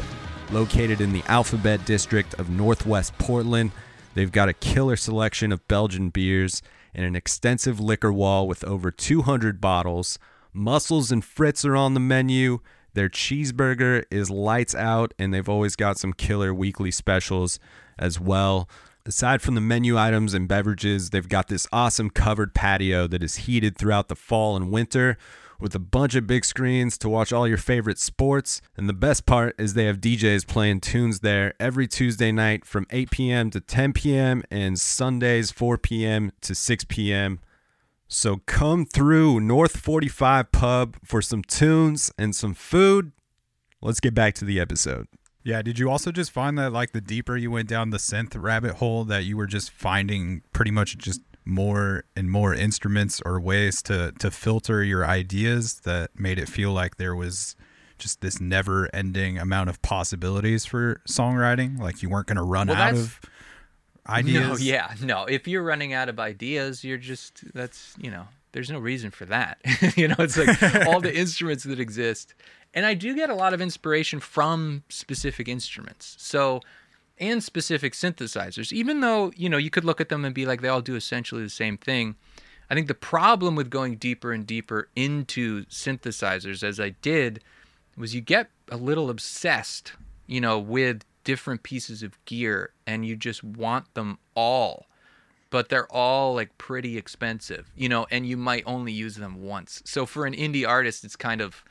[0.50, 3.70] located in the Alphabet District of Northwest Portland.
[4.14, 6.62] They've got a killer selection of Belgian beers
[6.92, 10.18] and an extensive liquor wall with over 200 bottles.
[10.52, 12.58] Mussels and Frites are on the menu.
[12.94, 17.60] Their cheeseburger is lights out, and they've always got some killer weekly specials
[17.96, 18.68] as well.
[19.06, 23.36] Aside from the menu items and beverages, they've got this awesome covered patio that is
[23.36, 25.16] heated throughout the fall and winter
[25.58, 28.60] with a bunch of big screens to watch all your favorite sports.
[28.76, 32.86] And the best part is they have DJs playing tunes there every Tuesday night from
[32.90, 33.50] 8 p.m.
[33.50, 34.42] to 10 p.m.
[34.50, 36.32] and Sundays 4 p.m.
[36.40, 37.40] to 6 p.m.
[38.08, 43.12] So come through North 45 Pub for some tunes and some food.
[43.80, 45.06] Let's get back to the episode.
[45.42, 48.40] Yeah, did you also just find that like the deeper you went down the synth
[48.40, 53.40] rabbit hole that you were just finding pretty much just more and more instruments or
[53.40, 57.56] ways to to filter your ideas that made it feel like there was
[57.98, 61.78] just this never-ending amount of possibilities for songwriting?
[61.78, 63.20] Like you weren't going to run Well, out of
[64.06, 64.48] ideas.
[64.48, 65.24] no yeah no.
[65.24, 69.24] If you're running out of ideas you're just that's you know there's no reason for
[69.26, 69.58] that.
[69.96, 72.34] You know it's like all the instruments that exist
[72.74, 76.60] and i do get a lot of inspiration from specific instruments so
[77.18, 80.60] and specific synthesizers even though you know you could look at them and be like
[80.60, 82.16] they all do essentially the same thing
[82.70, 87.42] i think the problem with going deeper and deeper into synthesizers as i did
[87.96, 89.92] was you get a little obsessed,
[90.26, 94.86] you know, with different pieces of gear and you just want them all.
[95.50, 99.82] But they're all like pretty expensive, you know, and you might only use them once.
[99.84, 101.64] So for an indie artist, it's kind of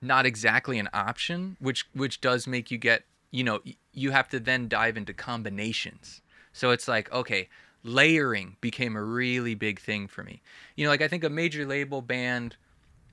[0.00, 3.60] not exactly an option, which which does make you get, you know,
[3.92, 6.20] you have to then dive into combinations.
[6.52, 7.48] So it's like, okay,
[7.82, 10.42] layering became a really big thing for me.
[10.74, 12.56] You know, like I think a major label band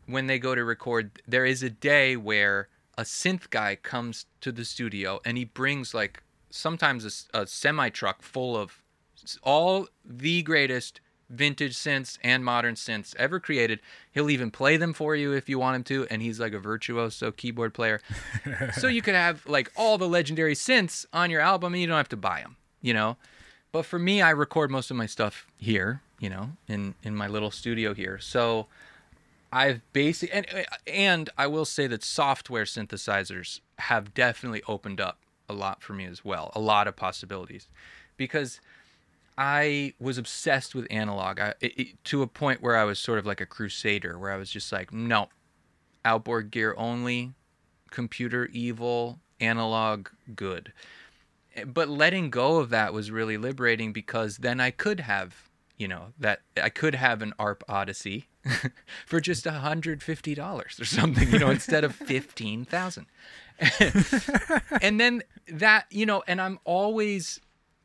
[0.05, 2.67] when they go to record, there is a day where
[2.97, 8.21] a synth guy comes to the studio and he brings like sometimes a semi truck
[8.21, 8.81] full of
[9.41, 10.99] all the greatest
[11.33, 13.79] vintage synths and modern synths ever created.
[14.11, 16.59] He'll even play them for you if you want him to, and he's like a
[16.59, 18.01] virtuoso keyboard player.
[18.73, 21.97] so you could have like all the legendary synths on your album and you don't
[21.97, 23.17] have to buy them, you know?
[23.71, 27.27] But for me, I record most of my stuff here, you know, in in my
[27.27, 28.19] little studio here.
[28.19, 28.67] So
[29.51, 30.45] I've basic and
[30.85, 35.19] and I will say that software synthesizers have definitely opened up
[35.49, 36.51] a lot for me as well.
[36.55, 37.67] A lot of possibilities,
[38.15, 38.61] because
[39.37, 43.19] I was obsessed with analog I, it, it- to a point where I was sort
[43.19, 45.29] of like a crusader, where I was just like, no,
[46.05, 47.33] outboard gear only,
[47.89, 50.71] computer evil, analog good.
[51.55, 55.87] Eh, but letting go of that was really liberating because then I could have, you
[55.87, 58.27] know, that I could have an ARP Odyssey
[59.05, 63.05] for just $150 or something, you know, instead of 15,000.
[64.81, 67.39] and then that, you know, and I'm always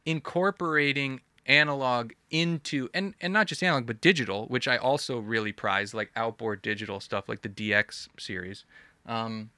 [0.06, 5.94] incorporating analog into and and not just analog but digital which i also really prize
[5.94, 8.64] like outboard digital stuff like the dx series
[9.06, 9.48] um,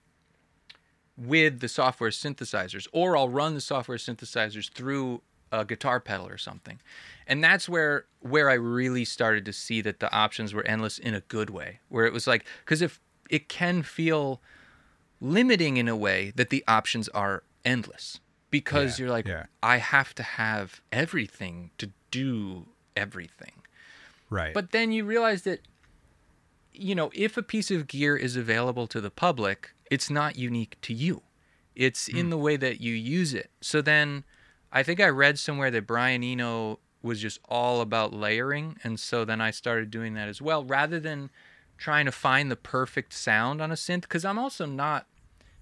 [1.16, 5.20] with the software synthesizers or i'll run the software synthesizers through
[5.52, 6.80] a guitar pedal or something.
[7.26, 11.14] And that's where where i really started to see that the options were endless in
[11.14, 14.42] a good way where it was like because if it can feel
[15.20, 18.20] limiting in a way that the options are endless
[18.50, 19.46] because Yeah, you're like yeah.
[19.62, 23.52] I have to have everything to do everything.
[24.28, 24.54] Right.
[24.54, 25.60] But then you realize that
[26.72, 30.76] you know, if a piece of gear is available to the public, it's not unique
[30.82, 31.22] to you.
[31.74, 32.30] It's in hmm.
[32.30, 33.50] the way that you use it.
[33.60, 34.24] So then
[34.72, 39.24] I think I read somewhere that Brian Eno was just all about layering and so
[39.24, 41.30] then I started doing that as well rather than
[41.78, 45.06] trying to find the perfect sound on a synth cuz I'm also not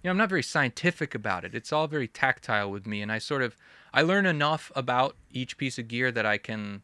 [0.03, 1.55] you know, I'm not very scientific about it.
[1.55, 3.57] It's all very tactile with me and I sort of
[3.93, 6.83] I learn enough about each piece of gear that I can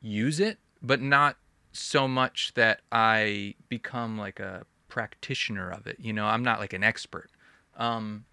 [0.00, 1.36] use it, but not
[1.72, 5.98] so much that I become like a practitioner of it.
[6.00, 7.30] You know, I'm not like an expert.
[7.76, 8.24] Um,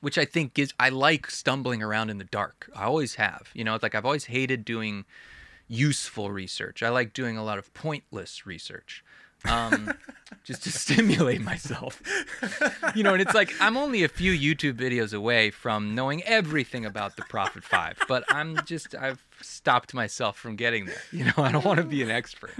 [0.00, 2.68] which I think gives I like stumbling around in the dark.
[2.74, 3.50] I always have.
[3.54, 5.04] You know, it's like I've always hated doing
[5.68, 6.82] useful research.
[6.82, 9.04] I like doing a lot of pointless research.
[9.48, 9.92] Um,
[10.44, 12.02] just to stimulate myself.
[12.94, 16.84] You know, and it's like I'm only a few YouTube videos away from knowing everything
[16.84, 21.02] about the Prophet 5, but I'm just I've stopped myself from getting there.
[21.12, 22.54] You know, I don't want to be an expert.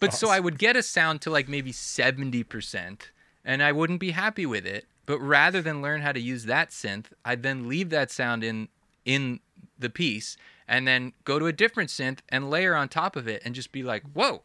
[0.00, 2.98] but so I would get a sound to like maybe 70%
[3.44, 4.86] and I wouldn't be happy with it.
[5.06, 8.68] But rather than learn how to use that synth, I'd then leave that sound in
[9.04, 9.38] in
[9.78, 13.40] the piece and then go to a different synth and layer on top of it
[13.44, 14.42] and just be like, "Whoa,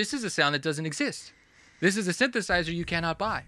[0.00, 1.32] this is a sound that doesn't exist.
[1.80, 3.44] This is a synthesizer you cannot buy."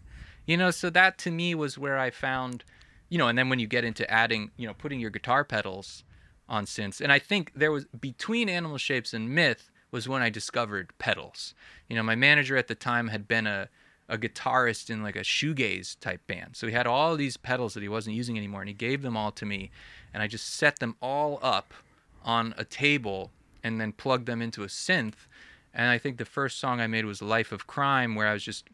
[0.46, 2.64] You know, so that to me was where I found,
[3.08, 6.04] you know, and then when you get into adding, you know, putting your guitar pedals
[6.48, 10.30] on synths, and I think there was between Animal Shapes and Myth was when I
[10.30, 11.54] discovered pedals.
[11.88, 13.68] You know, my manager at the time had been a
[14.08, 16.54] a guitarist in like a shoegaze type band.
[16.54, 19.16] So he had all these pedals that he wasn't using anymore and he gave them
[19.16, 19.70] all to me
[20.12, 21.72] and I just set them all up
[22.24, 23.30] on a table
[23.62, 25.26] and then plugged them into a synth.
[25.74, 28.42] And I think the first song I made was Life of Crime where I was
[28.42, 28.68] just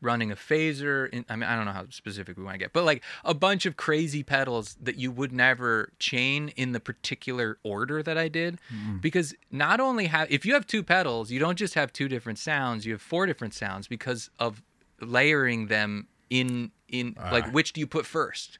[0.00, 2.72] running a phaser in, I mean I don't know how specific we want to get
[2.72, 7.58] but like a bunch of crazy pedals that you would never chain in the particular
[7.64, 8.60] order that I did.
[8.72, 8.98] Mm-hmm.
[8.98, 12.38] Because not only have if you have two pedals you don't just have two different
[12.38, 14.62] sounds you have four different sounds because of
[15.00, 17.30] layering them in in ah.
[17.32, 18.58] like which do you put first?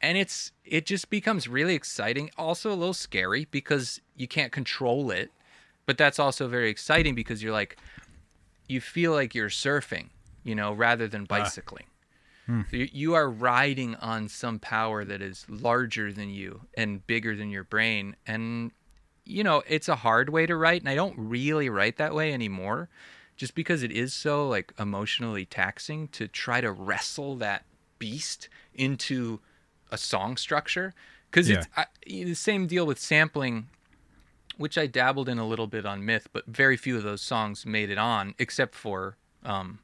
[0.00, 5.10] And it's it just becomes really exciting also a little scary because you can't control
[5.10, 5.30] it
[5.90, 7.76] but that's also very exciting because you're like
[8.68, 10.10] you feel like you're surfing
[10.44, 11.26] you know rather than ah.
[11.26, 11.86] bicycling.
[12.68, 17.36] So you, you are riding on some power that is larger than you and bigger
[17.36, 18.14] than your brain.
[18.24, 18.70] And
[19.24, 22.32] you know it's a hard way to write and i don't really write that way
[22.32, 22.88] anymore
[23.40, 27.64] just because it is so like emotionally taxing to try to wrestle that
[27.98, 29.40] beast into
[29.90, 30.92] a song structure.
[31.30, 33.68] Because it's I, the same deal with sampling
[34.60, 37.64] which i dabbled in a little bit on myth but very few of those songs
[37.64, 39.78] made it on except for um,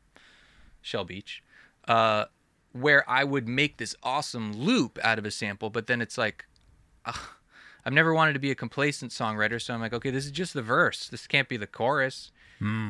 [0.83, 1.43] shell beach
[1.89, 2.27] uh,
[2.73, 6.45] where i would make this awesome loop out of a sample but then it's like
[7.07, 7.19] ugh,
[7.87, 10.53] i've never wanted to be a complacent songwriter so i'm like okay this is just
[10.53, 12.31] the verse this can't be the chorus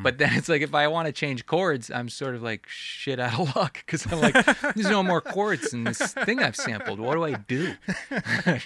[0.05, 3.18] but then it's like if I want to change chords, I'm sort of like shit
[3.18, 4.34] out of luck because I'm like,
[4.76, 7.01] there's no more chords in this thing I've sampled.
[7.01, 7.74] What do I do?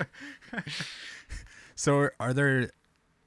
[1.74, 2.70] So are there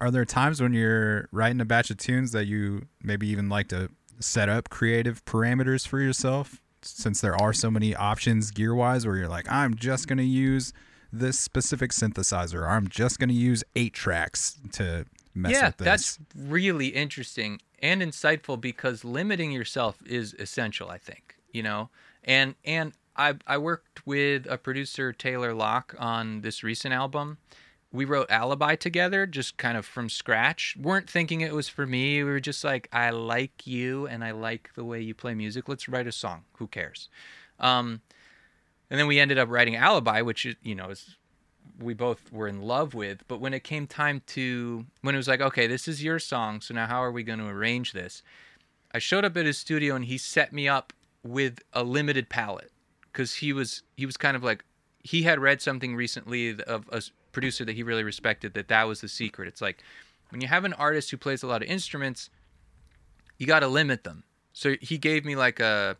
[0.02, 3.68] are there times when you're writing a batch of tunes that you maybe even like
[3.70, 3.90] to
[4.20, 9.18] set up creative parameters for yourself since there are so many options gear wise where
[9.18, 10.74] you're like I'm just going to use
[11.12, 15.78] this specific synthesizer or I'm just going to use 8 tracks to mess yeah, with
[15.78, 15.86] this.
[15.86, 20.90] that's really interesting and insightful because limiting yourself is essential.
[20.90, 21.90] I think you know,
[22.24, 27.38] and and I I worked with a producer Taylor Locke on this recent album,
[27.94, 30.76] we wrote Alibi together, just kind of from scratch.
[30.78, 32.24] weren't thinking it was for me.
[32.24, 35.70] We were just like, I like you and I like the way you play music.
[35.70, 36.44] Let's write a song.
[36.58, 37.08] Who cares?
[37.60, 38.02] Um,
[38.90, 41.18] and then we ended up writing Alibi, which you know, is
[41.80, 43.28] we both were in love with.
[43.28, 46.62] But when it came time to when it was like, okay, this is your song,
[46.62, 48.24] so now how are we going to arrange this?
[48.92, 52.72] I showed up at his studio and he set me up with a limited palette
[53.12, 54.66] because he was he was kind of like
[55.04, 57.04] he had read something recently of a
[57.34, 59.48] producer that he really respected that that was the secret.
[59.50, 59.84] It's like
[60.30, 62.30] when you have an artist who plays a lot of instruments,
[63.38, 64.24] you got to limit them.
[64.54, 65.98] So he gave me like a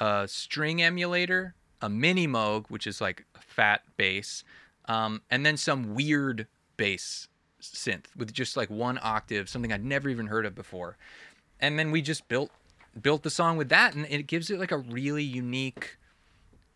[0.00, 4.42] a string emulator, a mini Moog, which is like a fat bass,
[4.86, 7.28] um, and then some weird bass
[7.60, 10.96] synth with just like one octave, something I'd never even heard of before.
[11.60, 12.50] And then we just built
[13.00, 15.98] built the song with that, and it gives it like a really unique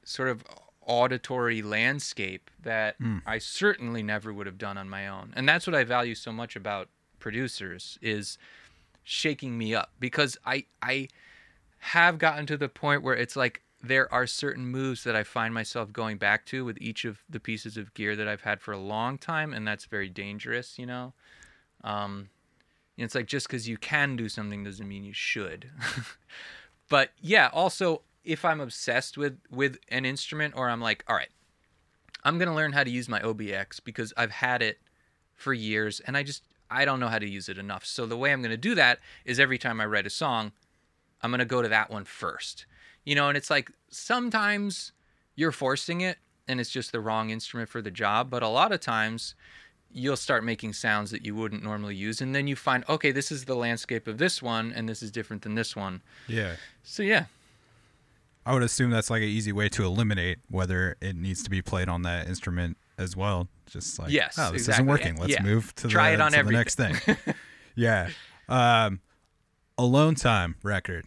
[0.05, 0.45] sort of
[0.87, 5.33] auditory landscape that I certainly never would have done on my own.
[5.37, 8.39] And that's what I value so much about producers is
[9.03, 11.09] shaking me up because I I
[11.79, 15.53] have gotten to the point where it's like there are certain moves that I find
[15.53, 18.73] myself going back to with each of the pieces of gear that I've had for
[18.73, 21.13] a long time, and that's very dangerous, you know.
[21.83, 22.31] Um,
[22.97, 25.71] it's like just because you can do something doesn't mean you should.
[26.89, 31.29] but yeah, also if I'm obsessed with with an instrument, or I'm like, all right,
[32.25, 34.79] I'm gonna learn how to use my OBX because I've had it
[35.35, 37.85] for years, and I just I don't know how to use it enough.
[37.85, 40.53] So the way I'm gonna do that is every time I write a song,
[41.23, 42.67] I'm gonna go to that one first.
[43.05, 44.93] You know, and it's like sometimes
[45.37, 46.19] you're forcing it
[46.49, 49.35] and it's just the wrong instrument for the job, but a lot of times
[49.93, 53.31] you'll start making sounds that you wouldn't normally use and then you find okay, this
[53.31, 56.03] is the landscape of this one and this is different than this one.
[56.27, 56.57] Yeah.
[56.83, 57.27] So yeah.
[58.47, 61.63] I would assume that's like an easy way to eliminate whether it needs to be
[61.63, 63.49] played on that instrument as well.
[63.67, 64.73] Just like, Yes, oh, this exactly.
[64.73, 65.17] isn't working.
[65.17, 65.43] Let's Yeah.
[65.43, 66.97] move to Try the, it on next thing.
[67.75, 68.11] yeah.
[68.49, 69.01] Um,
[69.79, 71.07] Alone Time record.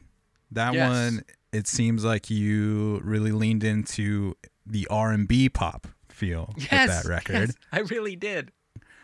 [0.52, 0.90] That Yes.
[0.90, 1.24] one,
[1.54, 4.36] it seems like you really leaned into
[4.66, 6.72] the R and B pop feel Yes.
[6.72, 7.34] with that record.
[7.36, 8.52] yes, I really did.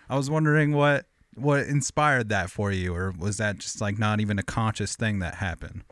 [0.10, 1.06] I was wondering what
[1.36, 5.20] what inspired that for you, or was that just like not even a conscious thing
[5.20, 5.84] that happened?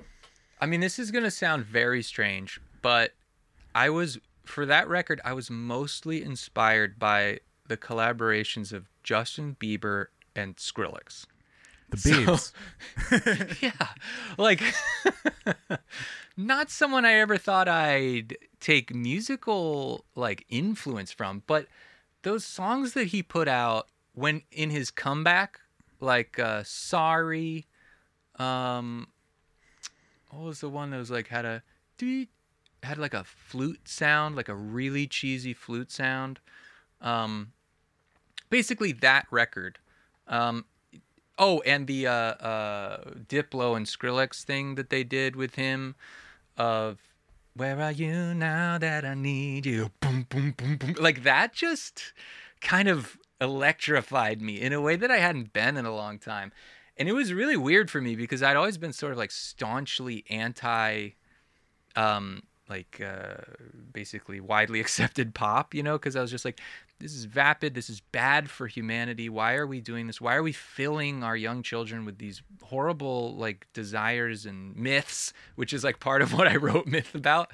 [0.61, 3.13] I mean, this is going to sound very strange, but
[3.73, 10.07] I was, for that record, I was mostly inspired by the collaborations of Justin Bieber
[10.35, 11.25] and Skrillex.
[11.89, 13.87] The So- yeah.
[14.37, 14.61] Like,
[16.37, 21.65] not someone I ever thought I'd take musical, like, influence from, but
[22.21, 25.59] those songs that he put out when in his comeback,
[25.99, 27.65] like, uh, Sorry,
[28.37, 29.07] um,
[30.31, 31.63] what was the one that was like had a
[32.83, 36.39] had like a flute sound, like a really cheesy flute sound.
[36.99, 37.53] Um,
[38.49, 39.79] basically that record.
[40.27, 40.65] Um,
[41.37, 45.95] oh, and the uh, uh, Diplo and Skrillex thing that they did with him
[46.57, 46.99] of
[47.55, 50.95] "Where are you now that I need you?" Boom, boom, boom, boom.
[50.99, 52.13] Like that just
[52.61, 56.51] kind of electrified me in a way that I hadn't been in a long time.
[57.01, 60.23] And it was really weird for me because I'd always been sort of like staunchly
[60.29, 61.09] anti
[61.95, 63.37] um like uh
[63.91, 66.61] basically widely accepted pop, you know, because I was just like
[66.99, 69.29] this is vapid, this is bad for humanity.
[69.29, 70.21] Why are we doing this?
[70.21, 75.73] Why are we filling our young children with these horrible like desires and myths, which
[75.73, 77.51] is like part of what I wrote myth about.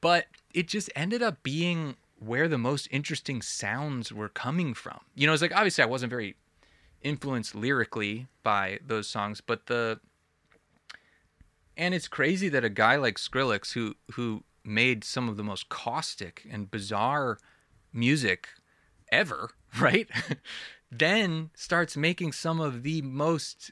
[0.00, 5.00] But it just ended up being where the most interesting sounds were coming from.
[5.14, 6.36] You know, it's like obviously I wasn't very
[7.02, 10.00] influenced lyrically by those songs, but the
[11.76, 15.68] and it's crazy that a guy like Skrillex who who made some of the most
[15.68, 17.38] caustic and bizarre
[17.92, 18.48] music
[19.10, 19.50] ever,
[19.80, 20.08] right?
[20.90, 23.70] then starts making some of the most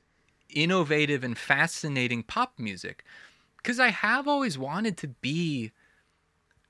[0.51, 3.05] innovative and fascinating pop music.
[3.63, 5.73] Cuz I have always wanted to be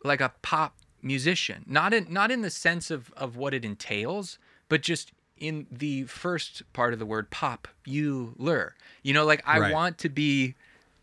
[0.02, 4.38] like a pop musician not in not in the sense of of what it entails
[4.68, 9.42] but just in the first part of the word pop you lure you know like
[9.46, 9.72] i Right.
[9.72, 10.54] want to be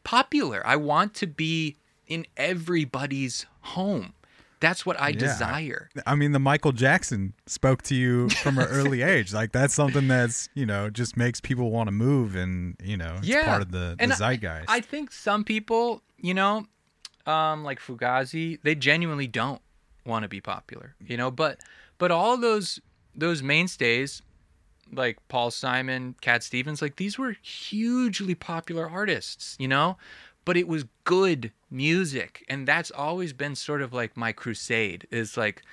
[0.04, 1.78] popular i want to be
[2.08, 4.14] in everybody's home
[4.60, 5.20] that's what i Yeah.
[5.20, 9.32] desire I mean, the Michael Jackson spoke to you from an early age.
[9.32, 13.16] Like that's something that's you know just makes people want to move, and you know
[13.20, 14.70] it's yeah part of the, the And I- zeitgeist.
[14.70, 16.66] I, think some people you know
[17.28, 19.62] um like fugazi they genuinely don't
[20.06, 21.60] want to be popular you know but
[22.00, 22.80] but all those
[23.16, 24.22] those mainstays
[24.92, 29.98] like Paul Simon, Cat Stevens, like these were hugely popular artists, you know?
[30.46, 32.44] But it was good music.
[32.50, 35.64] And that's always been sort of like my crusade is like,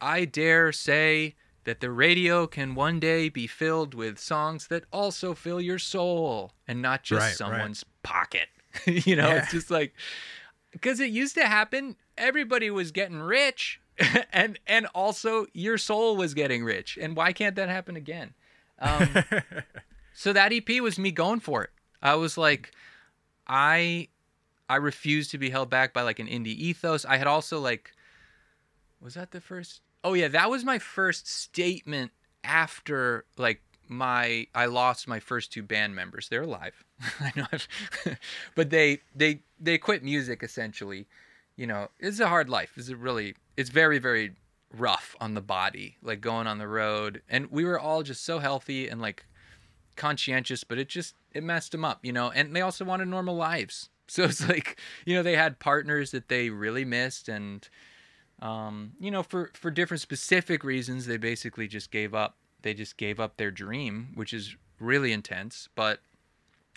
[0.00, 1.34] I dare say
[1.64, 6.52] that the radio can one day be filled with songs that also fill your soul
[6.66, 7.36] and not just Right, right.
[7.36, 8.48] someone's pocket.
[8.86, 9.42] you know, Yeah.
[9.42, 9.94] it's just like
[10.72, 11.96] because it used to happen.
[12.16, 13.78] Everybody was getting rich,
[14.32, 16.98] and and also your soul was getting rich.
[17.00, 18.34] And why can't that happen again?
[18.78, 19.08] Um,
[20.14, 21.70] so that EP was me going for it.
[22.00, 22.72] I was like,
[23.46, 24.08] I
[24.68, 27.04] I refused to be held back by like an indie ethos.
[27.04, 27.92] I had also like,
[29.00, 29.82] was that the first?
[30.04, 32.10] Oh yeah, that was my first statement
[32.44, 36.28] after like my I lost my first two band members.
[36.28, 36.84] They're alive.
[37.20, 38.14] I know,
[38.54, 41.06] but they they they quit music essentially.
[41.56, 42.72] You know, it's a hard life.
[42.76, 44.34] It's a really it's very very
[44.76, 47.22] rough on the body, like going on the road.
[47.28, 49.26] And we were all just so healthy and like
[49.96, 52.30] conscientious, but it just it messed them up, you know.
[52.30, 56.28] And they also wanted normal lives, so it's like you know they had partners that
[56.28, 57.68] they really missed, and
[58.40, 62.36] um, you know for for different specific reasons they basically just gave up.
[62.62, 65.68] They just gave up their dream, which is really intense.
[65.74, 66.00] But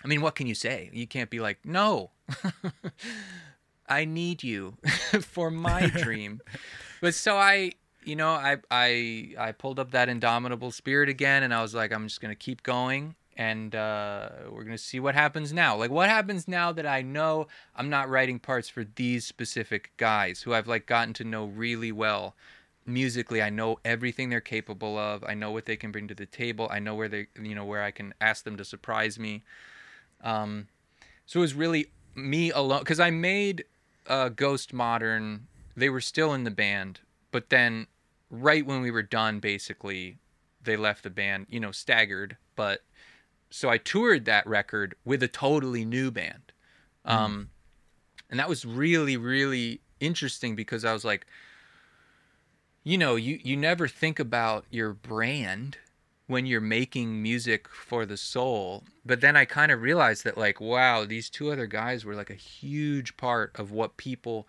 [0.04, 0.90] I mean, what can you say?
[0.94, 2.12] You can't be like, no,
[3.88, 4.78] I need you
[5.22, 6.42] for my dream.
[7.02, 11.54] But so I, you know, I I I pulled up that indomitable spirit again, and
[11.54, 15.54] I was like, I'm just gonna keep going, and uh, we're gonna see what happens
[15.54, 15.76] now.
[15.76, 20.42] Like, what happens now that I know I'm not writing parts for these specific guys
[20.42, 22.36] who I've like gotten to know really well.
[22.88, 25.24] Musically, I know everything they're capable of.
[25.24, 26.68] I know what they can bring to the table.
[26.70, 29.44] I know where they, you know, where I can ask them to surprise me.
[30.24, 30.68] Um,
[31.26, 33.66] so it was really me alone because I made
[34.08, 35.48] uh, Ghost Modern.
[35.76, 37.02] They were still in the band,
[37.32, 37.88] but then
[38.30, 40.18] right when we were done, basically,
[40.64, 41.48] they left the band.
[41.50, 42.38] You know, staggered.
[42.56, 42.82] But
[43.50, 46.52] so I toured that record with a totally new band,
[47.04, 47.50] um,
[48.30, 51.26] and that was really really interesting because I was like,
[52.84, 55.78] you know, you you never think about your brand
[56.28, 58.84] when you're making music for the soul.
[59.06, 62.30] But then I kind of realized that, like, wow, these two other guys were like
[62.32, 64.48] a huge part of what people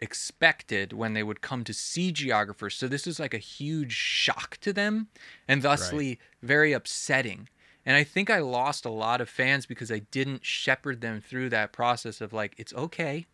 [0.00, 2.74] expected when they would come to see geographers.
[2.76, 5.08] So this was like a huge shock to them
[5.46, 7.48] and thusly very upsetting.
[7.84, 11.50] And I think I lost a lot of fans because I didn't shepherd them through
[11.50, 13.26] that process of like, it's okay.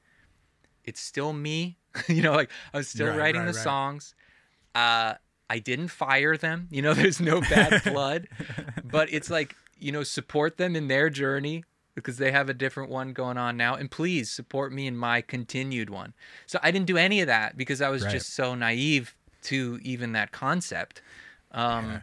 [0.85, 1.79] It's still me.
[2.09, 3.63] you know, like I was still Right, writing right, the right.
[3.63, 4.15] songs.
[4.75, 5.15] Uh,
[5.51, 6.69] I didn't fire them.
[6.71, 8.29] You know, there's no bad blood,
[8.85, 11.65] but it's like, you know, support them in their journey
[11.95, 13.75] because they have a different one going on now.
[13.75, 16.13] And please support me in my continued one.
[16.47, 18.11] So I didn't do any of that because I was Right.
[18.13, 21.03] just so naive to even that concept.
[21.53, 22.03] Um,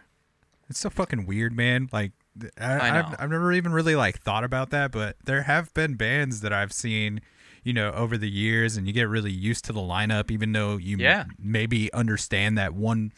[0.70, 1.90] It's so fucking weird, man.
[1.92, 2.12] Like,
[2.58, 3.16] I, I I've.
[3.20, 6.72] I've never even really like thought about that, but there have been bands that I've
[6.72, 7.20] seen,
[7.64, 10.78] you know, over the years, and you get really used to the lineup, even though
[10.78, 13.12] you m- maybe understand that one.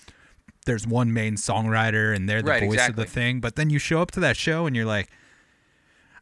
[0.66, 3.04] There's one main songwriter, and they're the Right, voice exactly.
[3.04, 3.40] of the thing.
[3.42, 5.10] But then you show up to that show, and you're like,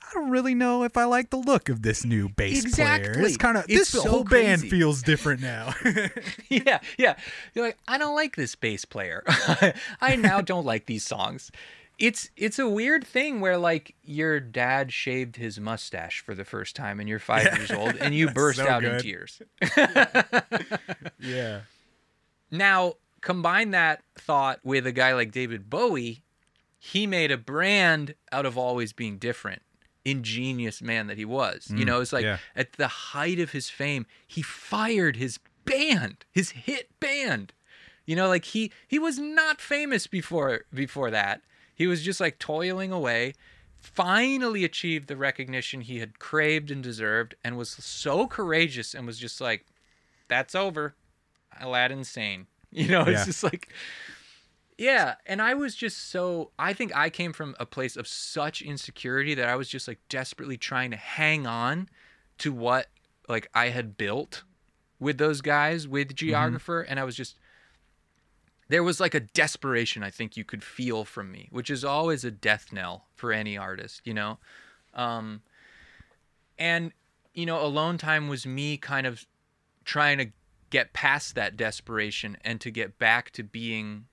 [0.02, 2.95] I don't really know if I like the look of this new bass player.
[2.95, 3.23] Exactly.
[3.26, 5.73] It's kind of this so whole band feels different now.
[6.49, 7.15] yeah, yeah.
[7.53, 9.23] You're like, I don't like this bass player.
[10.02, 11.52] I now don't like these songs.
[12.01, 16.75] It's it's a weird thing where like your dad shaved his mustache for the first
[16.75, 19.39] time and you're five years old and you burst so out in tears.
[21.19, 21.61] yeah.
[22.49, 26.23] Now combine that thought with a guy like David Bowie.
[26.79, 29.61] He made a brand out of always being different.
[30.03, 31.67] Ingenious man that he was.
[31.69, 32.39] you mm, know, it's like yeah.
[32.55, 37.53] at the height of his fame, he fired his band, his hit band.
[38.07, 41.41] You know, like he he was not famous before before that.
[41.81, 43.33] He was just like toiling away,
[43.79, 49.17] finally achieved the recognition he had craved and deserved, and was so courageous and was
[49.17, 49.65] just like,
[50.27, 50.93] That's over.
[51.59, 52.45] Aladdin Sane.
[52.73, 53.25] You know, it's Yeah.
[53.25, 53.73] just like
[54.77, 58.61] yeah, and I was just so I think I came from a place of such
[58.61, 61.89] insecurity that I was just like desperately trying to hang on
[62.37, 62.89] to what
[63.27, 64.43] like I had built
[64.99, 66.27] with those guys with mm-hmm.
[66.27, 67.39] geographer and I was just
[68.72, 72.23] there was like a desperation I think you could feel from me, which is always
[72.23, 74.39] a death knell for any artist, you know.
[74.93, 75.41] Um
[76.57, 76.91] and
[77.34, 79.26] you know, alone time was me kind of
[79.85, 80.27] trying to
[80.69, 84.06] get past that desperation and to get back to being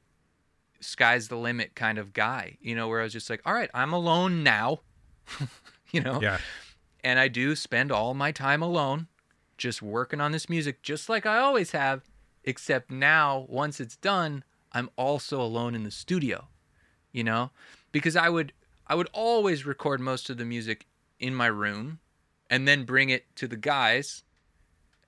[0.81, 3.71] sky's the limit kind of guy, you know, where I was just like, all right,
[3.75, 4.81] I'm alone now,
[5.93, 6.39] you know, Yeah.
[7.03, 9.09] and I do spend all my time alone
[9.57, 12.08] just working on this music, just like I always have,
[12.49, 14.43] except now, once it's done,
[14.73, 16.49] I'm also alone in the studio,
[17.13, 17.51] you know,
[17.93, 18.53] because I would,
[18.87, 20.87] I would always record most of the music
[21.21, 21.99] in my room
[22.49, 24.23] and then bring it to the guys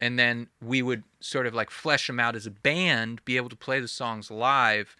[0.02, 3.48] and then we would sort of like flesh them out as a band, be able
[3.48, 4.96] to play the songs live,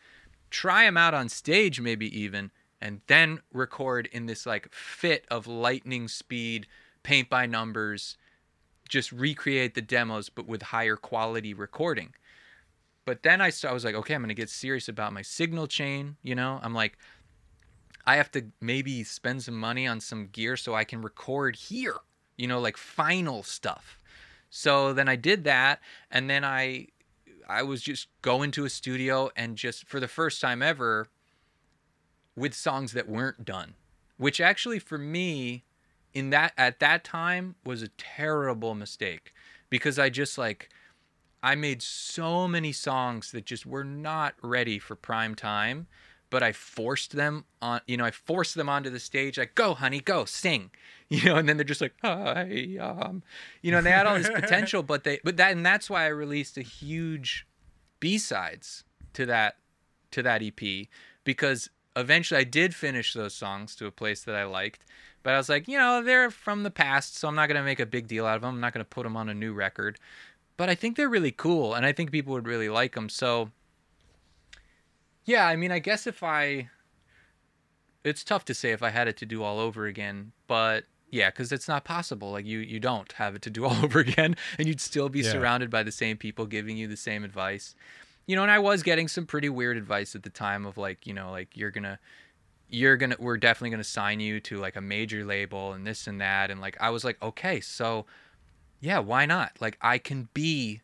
[0.50, 2.50] try them out on stage maybe even
[2.80, 6.66] and then record in this like fit of lightning speed
[7.02, 8.16] paint by numbers
[8.88, 12.12] just recreate the demos but with higher quality recording
[13.10, 16.16] but then I, I was like okay i'm gonna get serious about my signal chain
[16.22, 16.60] you know?
[16.62, 16.96] I'm like
[18.06, 21.96] i have to maybe spend some money on some gear so i can record here
[22.36, 23.98] you know like final stuff.
[24.48, 26.86] So then i did that and then i
[27.48, 31.08] i was just going to a studio and just for the first time ever
[32.36, 33.74] with songs that weren't done
[34.18, 35.64] which actually for me
[36.14, 39.32] in that at that time was a terrible mistake
[39.68, 40.68] because i just like
[41.42, 45.86] i made so many songs that just were not ready for prime time
[46.30, 49.74] but i forced them on you know i forced them onto the stage like go
[49.74, 50.70] honey go sing
[51.08, 53.22] you know and then they're just like hi um
[53.62, 56.04] you know and they had all this potential but they but that and that's why
[56.04, 57.46] i released a huge
[57.98, 59.56] b-sides to that
[60.10, 60.60] to that ep
[61.24, 64.84] because eventually i did finish those songs to a place that i liked
[65.22, 67.80] but i was like you know they're from the past so i'm not to make
[67.80, 69.98] a big deal out of them i'm not to put them on a new record
[70.60, 73.50] but i think they're really cool and i think people would really like them so
[75.24, 76.68] yeah i mean i guess if i
[78.04, 81.30] it's tough to say if i had it to do all over again but yeah
[81.30, 84.36] because it's not possible like you you don't have it to do all over again
[84.58, 85.32] and you'd still be Yeah.
[85.32, 87.74] surrounded by the same people giving you the same advice
[88.26, 91.06] you know and i was getting some pretty weird advice at the time of like
[91.06, 91.98] you know like you're gonna
[92.68, 96.20] you're gonna we're definitely gonna sign you to like a major label and this and
[96.20, 98.04] that and like i was like okay so
[98.80, 99.52] yeah why not?
[99.60, 100.80] Like i can be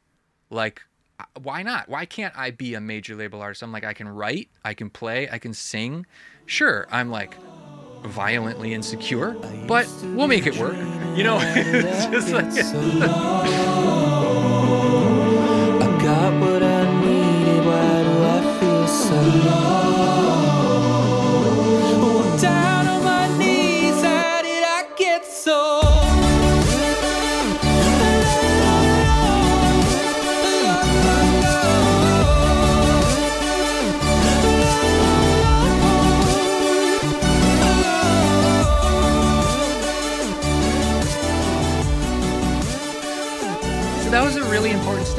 [0.51, 0.82] like
[1.18, 1.89] uh, why not?
[1.89, 3.62] Why can't i be a major label artist?
[3.62, 6.06] I'm like i can write i can play i can sing.
[6.47, 7.36] Sure i'm like
[8.05, 9.32] violently insecure
[9.66, 10.77] but we'll make it work.
[11.16, 12.52] You know it's just like
[19.09, 19.76] I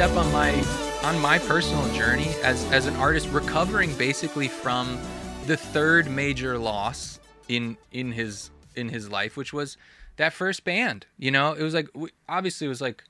[0.07, 0.53] step on my
[1.03, 4.97] on my personal journey as as an artist recovering basically from
[5.47, 7.19] the third major loss
[7.49, 9.75] in in his in his life which was
[10.15, 11.51] that first band you know?
[11.51, 13.03] It was like we, obviously it was like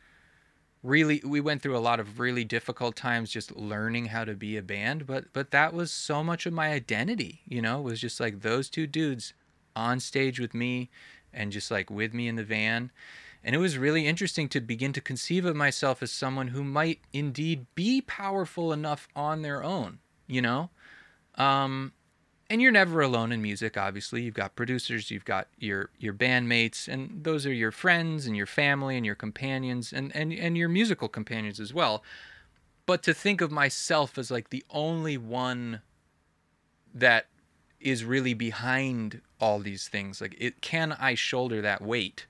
[0.81, 4.57] really we went through a lot of really difficult times just learning how to be
[4.57, 7.79] a band but but that was so much of my identity you know?
[7.79, 9.33] Was just like those two dudes
[9.75, 10.89] on stage with me
[11.31, 12.89] and just like with me in the van
[13.43, 16.99] and it was really interesting to begin to conceive of myself as someone who might
[17.13, 20.69] indeed be powerful enough on their own you know?
[21.35, 21.93] Um
[22.49, 24.21] and you're never alone in music obviously.
[24.21, 28.45] You've got producers you've got your your bandmates and those are your friends and your
[28.45, 32.03] family and your companions and and, and your musical companions as well.
[32.85, 35.81] But to think of myself as like the only one
[36.93, 37.27] that
[37.79, 42.25] is really behind all these things like it can i shoulder that weight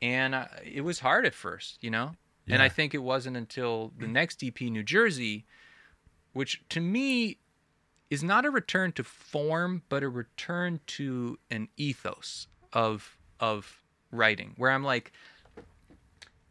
[0.00, 2.12] and uh, it was hard at first you know?
[2.50, 5.44] And i think it wasn't until the next ep new jersey
[6.32, 7.38] which to me
[8.10, 14.54] is not a return to form but a return to an ethos of of writing
[14.56, 15.12] where i'm like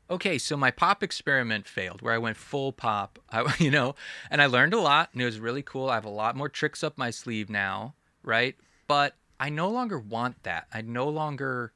[0.10, 3.96] okay so my pop experiment failed where i went full pop I, you know?
[4.30, 5.90] And i learned a lot and it was really cool.
[5.90, 8.56] I have a lot more tricks up my sleeve now right?
[8.88, 10.68] But i no longer want that.
[10.74, 11.74] I no longer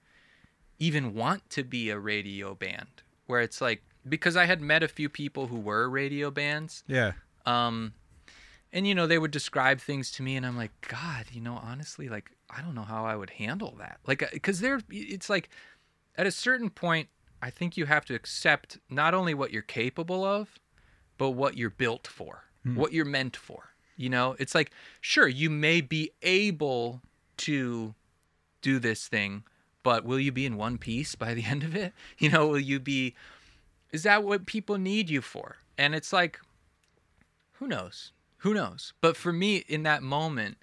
[0.82, 4.88] even want to be a radio band where it's like because i had met a
[4.88, 7.12] few people who were radio bands Yeah.
[7.46, 7.94] um
[8.74, 11.56] and you know they would describe things to me and i'm like god you know
[11.64, 14.00] honestly like i don't know how i would handle that.
[14.08, 15.50] Like because they're it's like
[16.18, 17.10] at a certain point
[17.44, 20.60] i think you have to accept not only what you're capable of
[21.20, 22.46] but what you're built for
[22.76, 24.36] what you're meant for you know?
[24.40, 27.02] It's like sure you may be able
[27.38, 27.94] to
[28.64, 29.44] do this thing
[29.84, 31.94] but will you be in one piece by the end of it?
[32.18, 33.16] You know will you be
[33.92, 35.58] is that what people need you for?
[35.78, 36.40] And it's like
[37.54, 38.12] who knows?
[38.38, 38.94] Who knows?
[39.02, 40.58] But for me in that moment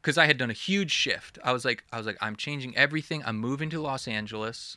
[0.00, 2.76] because i had done a huge shift i was like i was like i'm changing
[2.76, 3.22] everything.
[3.24, 4.76] I'm moving to los angeles.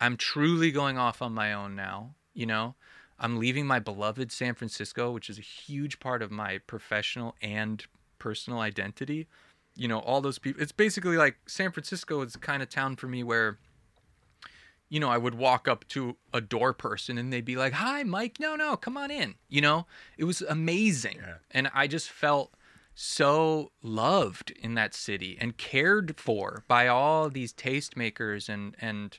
[0.00, 2.74] I'm truly going off on my own now you know?
[3.18, 7.84] I'm leaving my beloved san francisco which is a huge part of my professional and
[8.18, 9.26] personal identity
[9.74, 12.96] you know all those people it's basically like san francisco is the kind of town
[12.96, 13.58] for me where
[14.88, 18.02] you know, I would walk up to a door person and they'd be like, "Hi,
[18.02, 18.38] Mike.
[18.38, 19.86] No, no, come on in." You know,
[20.18, 22.52] it was amazing, and I just felt
[22.94, 29.18] so loved in that city and cared for by all these tastemakers and and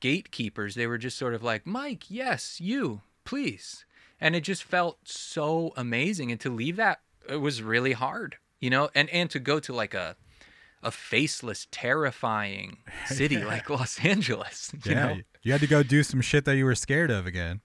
[0.00, 0.74] gatekeepers.
[0.74, 3.84] They were just sort of like, Mike, yes, you, please.
[4.20, 6.32] And it just felt so amazing.
[6.32, 9.72] And to leave that, it was really hard, you know, and, and to go to
[9.72, 10.16] like a,
[10.82, 14.72] a faceless, terrifying city like Los Angeles.
[14.84, 15.16] You yeah, know?
[15.42, 17.60] you- had to go do some shit that you were scared of again.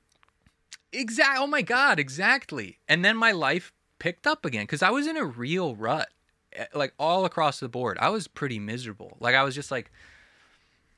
[0.91, 1.39] Exact.
[1.39, 2.79] Oh my God, exactly.
[2.87, 6.09] And then my life picked up again because I was in a real rut,
[6.53, 7.97] eh, like all across the board.
[7.99, 9.17] I was pretty miserable.
[9.19, 9.91] Like I was just like,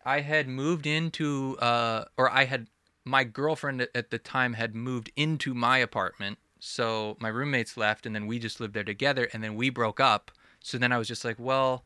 [0.05, 2.67] I had moved into, uh, or I had,
[3.05, 6.37] my girlfriend at the time had moved into my apartment.
[6.65, 9.99] So my roommates left, and then we just lived there together, and then we broke
[9.99, 10.31] up.
[10.63, 11.85] So then I was just like, well,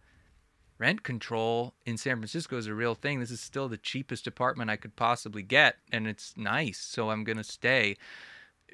[0.78, 3.20] rent control in San Francisco is a real thing.
[3.20, 7.26] This is still the cheapest apartment I could possibly get, and it's nice, so I'm
[7.26, 7.98] gonna stay.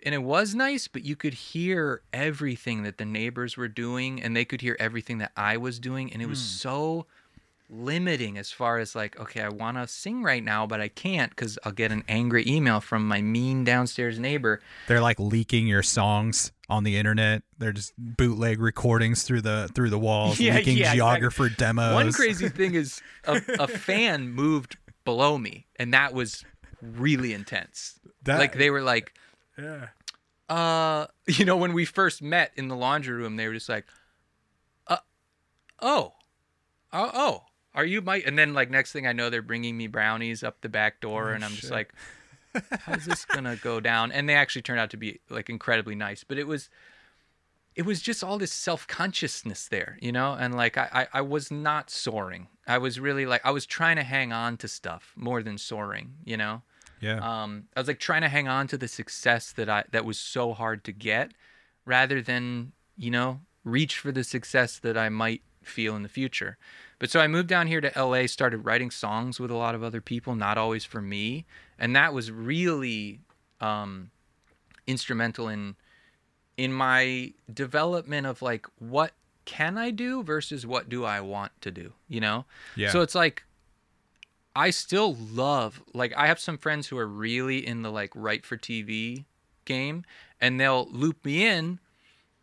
[0.03, 4.35] And it was nice, but you could hear everything that the neighbors were doing, and
[4.35, 6.57] they could hear everything that I was doing, and it was hmm.
[6.69, 7.07] so
[7.69, 11.29] limiting as far as like, okay, I want to sing right now, but I can't
[11.31, 14.61] because I'll get an angry email from my mean downstairs neighbor.
[14.87, 17.43] They're like leaking your songs on the internet.
[17.57, 20.97] They're just bootleg recordings through the through the walls, Yeah, leaking yeah, exactly.
[20.99, 21.93] geographer demos.
[21.93, 26.43] One crazy thing is a, a fan moved below me, and that was
[26.81, 27.99] really intense.
[28.23, 29.13] That- like they were like,
[29.57, 29.87] Yeah.
[30.49, 33.85] uh, you know, when we first met in the laundry room, they were just like,
[34.87, 34.97] uh,
[35.81, 36.13] oh,
[36.93, 37.43] oh, oh,
[37.75, 38.23] are you Mike?
[38.25, 41.31] And then like next thing I know, they're bringing me brownies up the back door,
[41.33, 41.93] and I'm just like,
[42.81, 44.11] how's this gonna go down?
[44.11, 46.69] And they actually turned out to be like incredibly nice, but it was.
[47.75, 51.21] It was just all this self consciousness there, you know, and like I, I, I
[51.21, 52.47] was not soaring.
[52.65, 56.13] I was really like I was trying to hang on to stuff more than soaring,
[56.23, 56.61] you know
[57.01, 57.17] Yeah.
[57.17, 60.17] um, I was like trying to hang on to the success that I that was
[60.17, 61.33] so hard to get,
[61.83, 66.57] rather than you know reach for the success that I might feel in the future.
[66.99, 69.83] But so I moved down here to LA, started writing songs with a lot of
[69.83, 71.45] other people, not always for me,
[71.77, 73.19] and that was really
[73.59, 74.11] um,
[74.87, 75.75] instrumental in
[76.57, 79.11] in my development of like what
[79.43, 82.45] can I do versus what do I want to do, you know?
[82.75, 82.89] Yeah.
[82.89, 83.43] So it's like
[84.55, 88.45] I still love like I have some friends who are really in the like write
[88.45, 89.25] for TV
[89.65, 90.05] game
[90.39, 91.79] and they'll loop me in,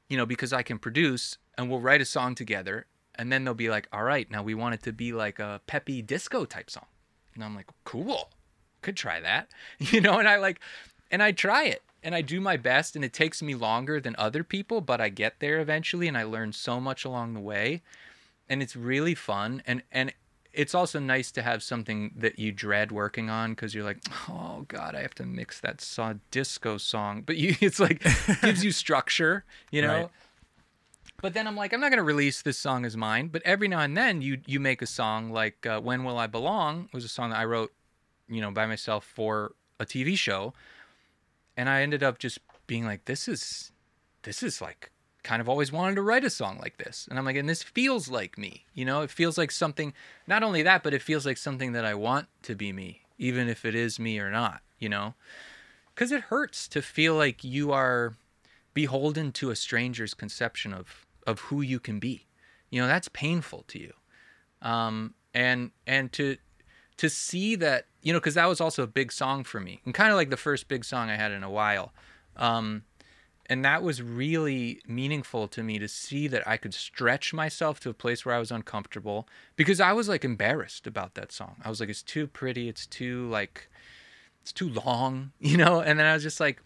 [0.09, 2.87] you know, because I can produce and we'll write a song together
[3.17, 5.61] and then they'll be like, "All right, now we want it to be like a
[5.67, 6.87] peppy disco type song."
[7.35, 8.31] And I'm like, "Cool.
[8.81, 9.49] Could try that."
[9.79, 10.61] You know, and I like
[11.11, 14.15] and I try it and I do my best and it takes me longer than
[14.19, 17.83] other people, but I get there eventually and I learn so much along the way
[18.49, 20.13] and it's really fun and and
[20.53, 23.99] it's also nice to have something that you dread working on because you're like
[24.29, 28.03] oh god i have to mix that saw disco song but you it's like
[28.43, 30.09] gives you structure you know Right.
[31.23, 33.81] But then i'm like i'm not to release this song as mine but every now
[33.81, 37.09] and then you you make a song like uh, when will i belong was a
[37.09, 37.73] song that i wrote
[38.29, 40.53] you know by myself for a tv show
[41.57, 43.73] and i ended up just being like this is
[44.23, 44.91] this is like
[45.23, 47.07] kind of always wanted to write a song like this.
[47.09, 48.65] And I'm like, and this feels like me.
[48.75, 49.93] You know, it feels like something,
[50.27, 53.49] not only that, but it feels like something that I want to be me, even
[53.49, 55.15] if it is me or not, you know?
[55.95, 58.15] Because it hurts to feel like you are
[58.75, 62.27] beholden to a stranger's conception of, of who you can be.
[62.71, 63.93] You know, that's painful to you.
[64.63, 66.37] Um, and, and to,
[66.99, 69.95] to see that, you know, because that was also a big song for me and
[69.95, 71.93] kind of like the first big song I had in a while.
[72.37, 72.85] Um,
[73.47, 77.91] and that was really meaningful to me to see that I could stretch myself to
[77.91, 81.57] a place where I was uncomfortable because I was like embarrassed about that song.
[81.65, 83.69] I was like, it's too pretty, it's too like,
[84.41, 85.81] it's too long, you know?
[85.81, 86.63] And then I was just like,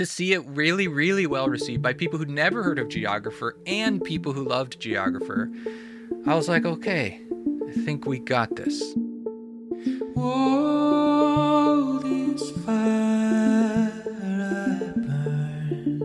[0.00, 4.02] to see it really, really well received by people who'd never heard of Geographer and
[4.02, 5.52] people who loved Geographer,
[6.26, 7.20] I was like, okay,
[7.68, 8.94] I think we got this.
[12.64, 16.00] Fire I burn,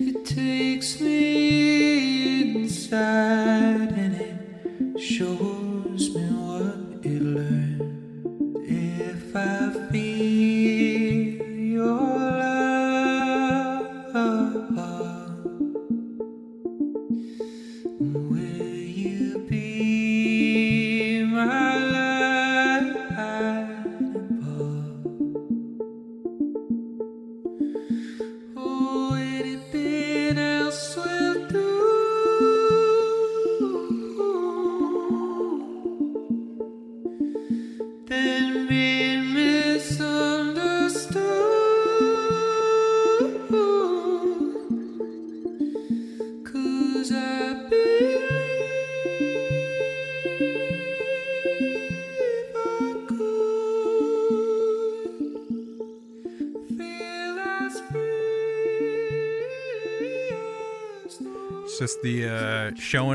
[0.00, 5.53] it takes me inside and it shows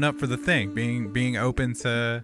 [0.09, 2.23] up for the thing, being being open to,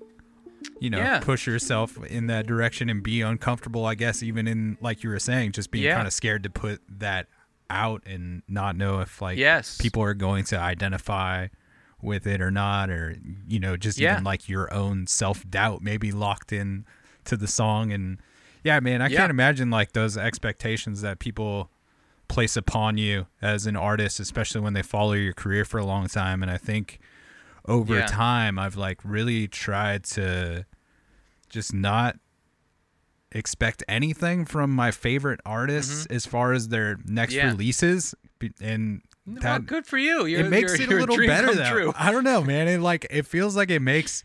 [0.80, 1.20] you know, Yeah.
[1.20, 3.86] push yourself in that direction and be uncomfortable.
[3.86, 5.96] I guess even in like you were saying, just being Yeah.
[5.96, 7.28] kind of scared to put that
[7.70, 9.78] out and not know if like Yes.
[9.78, 11.48] people are going to identify
[12.02, 13.16] with it or not, or
[13.48, 14.14] you know, just Yeah.
[14.14, 16.86] even like your own self doubt maybe locked in
[17.26, 18.20] to the song and
[18.64, 21.70] yeah, man, I can't imagine like those expectations that people
[22.28, 26.08] place upon you as an artist, especially when they follow your career for a long
[26.08, 26.42] time.
[26.42, 27.00] And I think
[27.68, 28.06] over Yeah.
[28.08, 30.66] time, I've like really tried to
[31.50, 32.18] just not
[33.32, 37.46] expect anything from my favorite artists as far as their next Mm-hmm.
[37.48, 37.52] Yeah.
[37.52, 38.16] releases.
[38.62, 40.26] And well, that good for you.
[40.26, 41.94] You're, it makes you're- it a little better that true.
[41.98, 42.68] I don't know, man.
[42.68, 44.24] It like it feels like it makes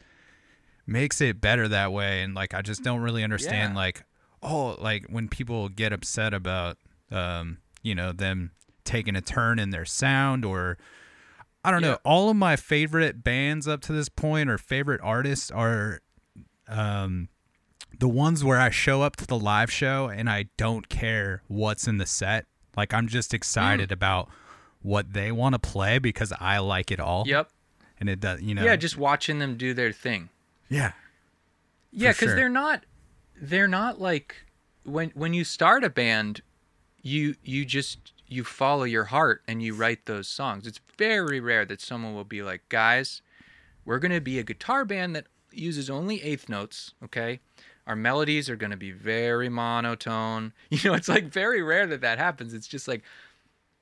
[0.86, 3.78] makes it better that way and like I just don't really understand Yeah.
[3.78, 4.02] like
[4.42, 6.78] oh like when people get upset about
[7.12, 8.50] um you know them
[8.84, 10.78] taking a turn in their sound or
[11.64, 11.88] I don't Yeah.
[11.92, 11.98] know.
[12.04, 16.00] All of my favorite bands up to this point or favorite artists are
[16.68, 17.28] um
[17.98, 21.86] the ones where I show up to the live show and I don't care what's
[21.88, 22.46] in the set.
[22.76, 23.34] Like I'm just Mm.
[23.34, 24.30] excited about
[24.80, 27.24] what they want to play because I like it all.
[27.26, 27.50] Yep.
[27.98, 28.64] And it does, you know.
[28.64, 30.30] Yeah, just watching them do their thing.
[30.68, 30.92] yeah.
[31.92, 32.36] Yeah, because sure.
[32.36, 32.84] they're not
[33.42, 34.46] they're not like
[34.84, 36.40] when when you start a band,
[37.02, 40.66] you you just you follow your heart and you write those songs.
[40.66, 43.20] It's very rare that someone will be like, guys,
[43.84, 47.40] we're gonna be a guitar band that uses only eighth notes, okay?
[47.86, 50.52] Our melodies are gonna be very monotone.
[50.70, 52.54] You know, it's like very rare that that happens.
[52.54, 53.02] It's just like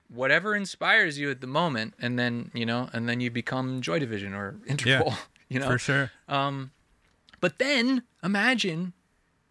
[0.08, 3.98] whatever inspires you at the moment, and then you know, and then you become Joy
[3.98, 5.14] Division or Interpol.
[5.50, 6.10] You know, For sure.
[6.28, 6.72] um,
[7.40, 8.92] but then imagine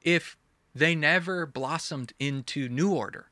[0.03, 0.37] if
[0.75, 3.31] they never blossomed into New Order.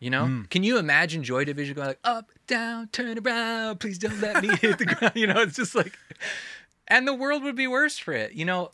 [0.00, 0.42] You know, Hmm.
[0.50, 4.54] can you imagine Joy Division going like up, down, turn around, please don't let me
[4.56, 5.14] hit the ground?
[5.16, 5.96] You know, it's just like,
[6.88, 8.32] and the world would be worse for it.
[8.32, 8.70] You know,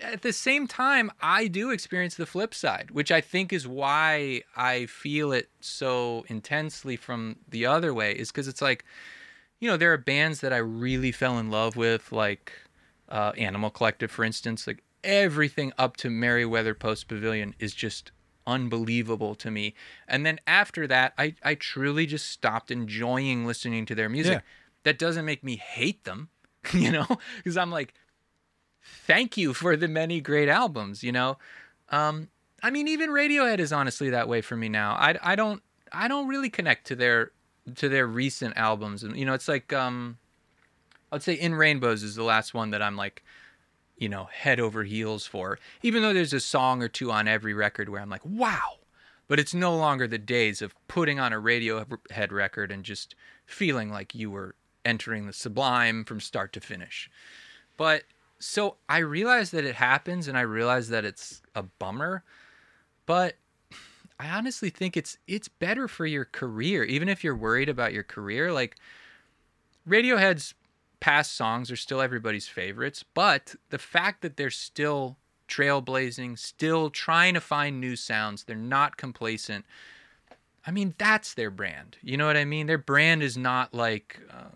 [0.00, 4.42] at the same time, I do experience the flip side, which I think is why
[4.56, 8.84] I feel it so intensely from the other way, is because it's like,
[9.58, 12.52] you know, there are bands that I really fell in love with, like
[13.08, 14.68] uh, Animal Collective, for instance.
[14.68, 18.12] Like everything up to Merriweather Post Pavilion is just
[18.48, 19.74] unbelievable to me.
[20.08, 24.32] And then after that, I, I truly just stopped enjoying listening to their music.
[24.32, 24.40] Yeah.
[24.84, 26.30] That doesn't make me hate them,
[26.72, 27.06] you know,
[27.36, 27.94] because I'm like,
[28.82, 31.36] thank you for the many great albums, you know.
[31.90, 32.28] Um,
[32.62, 34.92] I mean, even Radiohead is honestly that way for me now.
[34.92, 35.62] I, I don't
[35.92, 37.32] I don't really connect to their
[37.76, 40.18] to their recent albums, and you know, it's like um,
[41.12, 43.22] I'd say In Rainbows is the last one that I'm like,
[43.98, 45.58] you know, head over heels for.
[45.82, 48.78] Even though there's a song or two on every record where I'm like, wow.
[49.26, 53.14] But it's no longer the days of putting on a Radiohead record and just
[53.44, 54.54] feeling like you were
[54.84, 57.10] entering the sublime from start to finish.
[57.76, 58.04] But
[58.38, 62.22] so I realize that it happens and I realize that it's a bummer,
[63.04, 63.36] but
[64.20, 68.02] I honestly think it's it's better for your career even if you're worried about your
[68.02, 68.76] career like
[69.88, 70.54] Radiohead's
[71.00, 75.16] past songs are still everybody's favorites, but the fact that they're still
[75.48, 79.64] trailblazing, still trying to find new sounds, they're not complacent.
[80.66, 81.96] I mean, that's their brand.
[82.02, 82.66] You know what I mean?
[82.66, 84.50] Their brand is not like uh,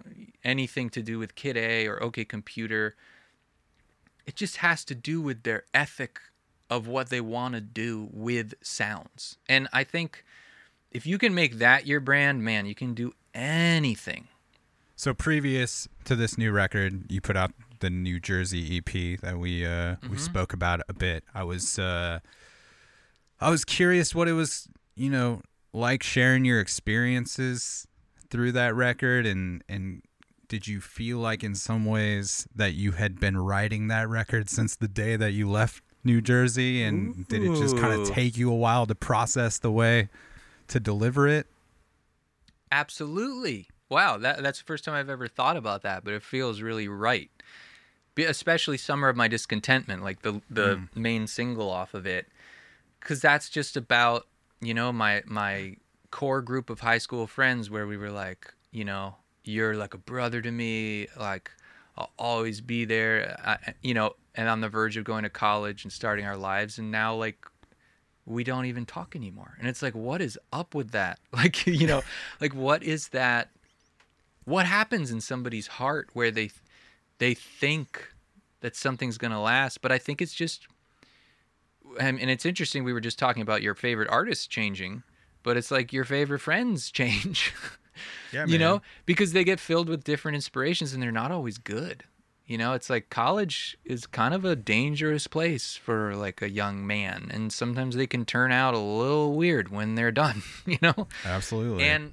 [0.44, 2.94] anything to do with Kid A or OK Computer.
[4.27, 6.20] It just has to do with their ethic
[6.69, 9.36] of what they want to do with sounds.
[9.48, 10.24] And I think
[10.90, 14.28] if you can make that your brand, man, you can do anything.
[15.03, 17.51] So previous to this new record, you put out
[17.81, 21.24] the New Jersey EP that we uh we spoke about a bit.
[21.35, 22.20] I was uh
[23.41, 25.43] I was curious what it was, you know,
[25.73, 27.89] like sharing your experiences
[28.31, 30.03] through that record and and
[30.47, 34.77] did you feel like in some ways that you had been writing that record since
[34.77, 38.53] the day that you left New Jersey and did it just kind of take you
[38.53, 40.11] a while to process the way
[40.69, 41.49] to deliver it?
[42.70, 43.66] Absolutely.
[43.93, 46.89] Wow, that that's the first time I've ever thought about that, but it feels really
[46.89, 47.31] right.
[48.14, 50.89] Be- Especially Summer of My Discontentment, like the the mm.
[50.97, 52.27] main single off of it.
[53.01, 54.27] Cuz that's just about,
[54.60, 55.77] you know, my my
[56.10, 59.98] core group of high school friends where we were like, you know, you're like a
[59.98, 61.51] brother to me, like
[61.98, 65.85] I'll always be there, I, you know, and on the verge of going to college
[65.85, 67.47] and starting our lives and now like
[68.24, 69.56] we don't even talk anymore.
[69.59, 71.19] And it's like, what is up with that?
[71.32, 72.02] Like, you know,
[72.40, 73.51] like what is that?
[74.44, 76.51] What happens in somebody's heart where they
[77.19, 78.12] they think
[78.60, 79.82] that something's gonna last?
[79.82, 80.66] But I think it's just,
[81.98, 82.85] and, it's interesting.
[82.85, 85.02] We were just talking about your favorite artists changing,
[85.43, 87.52] but it's like your favorite friends change.
[88.32, 92.05] Yeah, you know, because they get filled with different inspirations and they're not always good.
[92.47, 96.86] You know, it's like college is kind of a dangerous place for like a young
[96.86, 100.43] man, and sometimes they can turn out a little weird when they're done.
[100.66, 101.85] You know, Absolutely.
[101.85, 102.12] and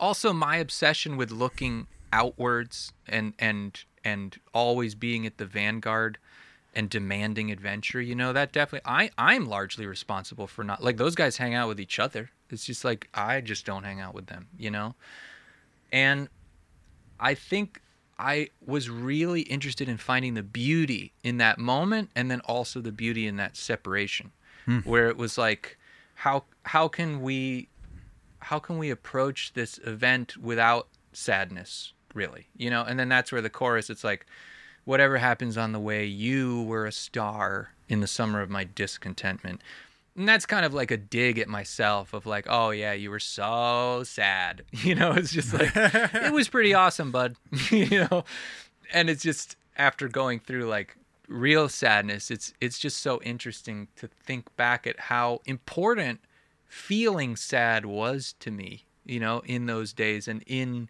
[0.00, 6.18] also my obsession with looking outwards and and and always being at the vanguard
[6.74, 11.14] and demanding adventure you know that definitely i i'm largely responsible for not like those
[11.14, 12.30] guys hang out with each other.
[12.48, 14.94] It's just like i just don't hang out with them you know?
[15.92, 16.28] And
[17.20, 17.80] i think
[18.18, 22.92] i was really interested in finding the beauty in that moment and then also the
[22.92, 24.32] beauty in that separation
[24.64, 24.78] hmm.
[24.78, 25.78] where it was like
[26.14, 27.68] how how can we
[28.40, 32.48] how can we approach this event without sadness really?
[32.56, 34.26] You know and then that's where the chorus it's like
[34.84, 39.60] whatever happens on the way you were a star in the summer of my discontentment.
[40.16, 43.20] And that's kind of like a dig at myself of like oh yeah you were
[43.20, 44.64] so sad.
[44.72, 47.36] You know it's just like it was pretty awesome bud.
[47.70, 48.24] You know?
[48.92, 50.96] And it's just after going through like
[51.30, 56.20] real sadness it's it's just so interesting to think back at how important
[56.70, 60.88] feeling sad was to me, you know, in those days and in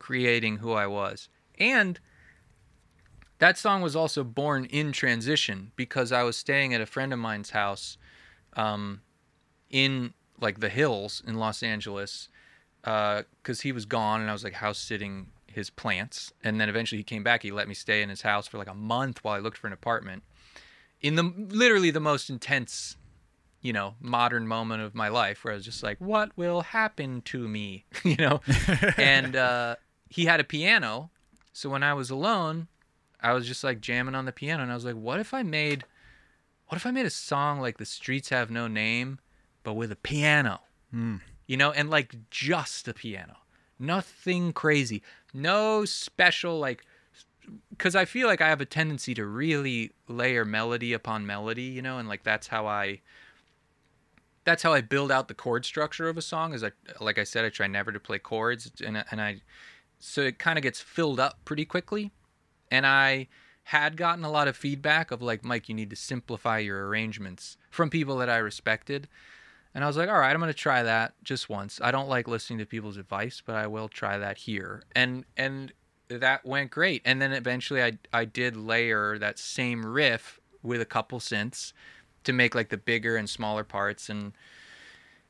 [0.00, 1.28] creating who I was.
[1.58, 2.00] And
[3.38, 7.20] that song was also born in transition because I was staying at a friend of
[7.20, 7.96] mine's house
[8.54, 9.00] um,
[9.70, 12.28] in like the hills in Los Angeles
[12.82, 16.32] because he was gone and I was like house sitting his plants.
[16.42, 17.44] And then eventually he came back.
[17.44, 19.68] He let me stay in his house for like a month while I looked for
[19.68, 20.24] an apartment
[21.00, 22.96] in the literally the most intense
[23.62, 27.22] you know, modern moment of my life where I was just like, what will happen
[27.22, 27.84] to me?
[28.04, 28.40] you know?
[28.98, 29.76] and uh,
[30.10, 31.10] he had a piano.
[31.52, 32.66] So when I was alone,
[33.20, 34.62] I was just like jamming on the piano.
[34.64, 35.84] And I was like, what if I made,
[36.66, 39.20] what if I made a song like The Streets Have No Name,
[39.62, 40.60] but with a piano?
[41.46, 43.36] You know, and like just a piano.
[43.78, 45.02] Nothing crazy.
[45.32, 46.84] No special, like,
[47.70, 51.82] because I feel like I have a tendency to really layer melody upon melody, you
[51.82, 53.00] know, and like that's how I
[54.44, 56.54] that's how I build out the chord structure of a song.
[56.54, 59.42] Is I like I said, I try never to play chords, and and I
[59.98, 62.10] so it kind of gets filled up pretty quickly.
[62.70, 63.28] And I
[63.64, 67.56] had gotten a lot of feedback of like, Mike, you need to simplify your arrangements
[67.70, 69.08] from people that I respected.
[69.74, 71.80] And I was like, all right, I'm gonna try that just once.
[71.82, 74.82] I don't like listening to people's advice, but I will try that here.
[74.94, 75.72] And and
[76.08, 77.02] that went great.
[77.04, 81.72] And then eventually I I did layer that same riff with a couple synths
[82.24, 84.32] to make like the bigger and smaller parts and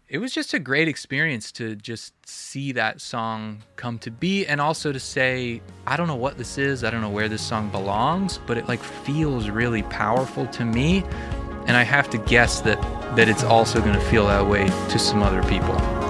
[0.08, 4.60] it was just a great experience to just see that song come to be and
[4.60, 7.70] also to say i don't know what this is i don't know where this song
[7.70, 11.02] belongs but it like feels really powerful to me
[11.66, 12.80] and i have to guess that
[13.16, 16.01] that it's also going to feel that way to some other people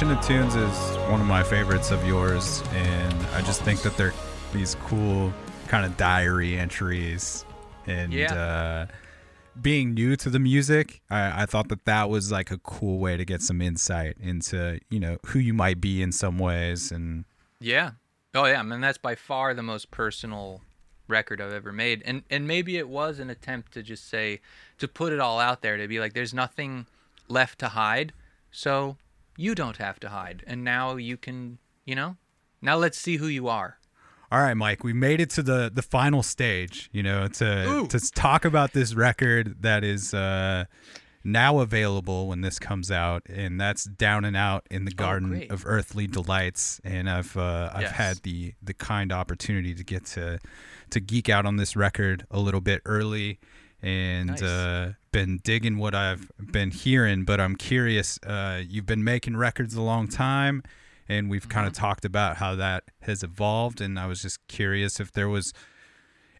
[0.00, 3.98] collection of tunes is one of my favorites of yours, and I just think that
[3.98, 4.14] they're
[4.50, 5.30] these cool
[5.68, 7.44] kind of diary entries.
[7.86, 8.32] And Yeah.
[8.32, 8.86] uh,
[9.60, 13.18] being new to the music, I, I thought that that was like a cool way
[13.18, 17.26] to get some insight into you know who you might be in some ways, and
[17.58, 17.90] Yeah.
[18.34, 20.62] Oh yeah, I mean that's by far the most personal
[21.08, 22.02] record I've ever made.
[22.06, 24.40] And and maybe it was an attempt to just say
[24.78, 26.86] to put it all out there to be like there's nothing
[27.28, 28.14] left to hide.
[28.50, 28.96] So
[29.40, 30.44] you don't have to hide.
[30.46, 32.16] And now you can, you know?
[32.60, 33.78] Now let's see who you are.
[34.32, 37.86] All right, Mike, we made it to the the final stage, you know, to Ooh.
[37.88, 40.66] to talk about this record that is uh
[41.24, 45.54] now available when this comes out and that's Down and Out in the Garden Oh,
[45.54, 47.92] of Earthly Delights and I've uh I've Yes.
[47.92, 50.38] had the the kind opportunity to get to
[50.90, 53.38] to geek out on this record a little bit early
[53.82, 54.42] and Nice.
[54.42, 59.74] uh been digging what I've been hearing, but I'm curious uh you've been making records
[59.74, 60.62] a long time
[61.08, 65.00] and we've kind of talked about how that has evolved and i was just curious
[65.00, 65.52] if there was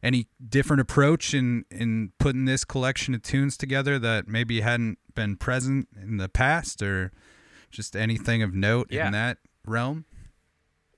[0.03, 5.37] any different approach in in putting this collection of tunes together that maybe hadn't been
[5.37, 7.11] present in the past or
[7.71, 9.07] just anything of note Yeah.
[9.07, 10.05] in that realm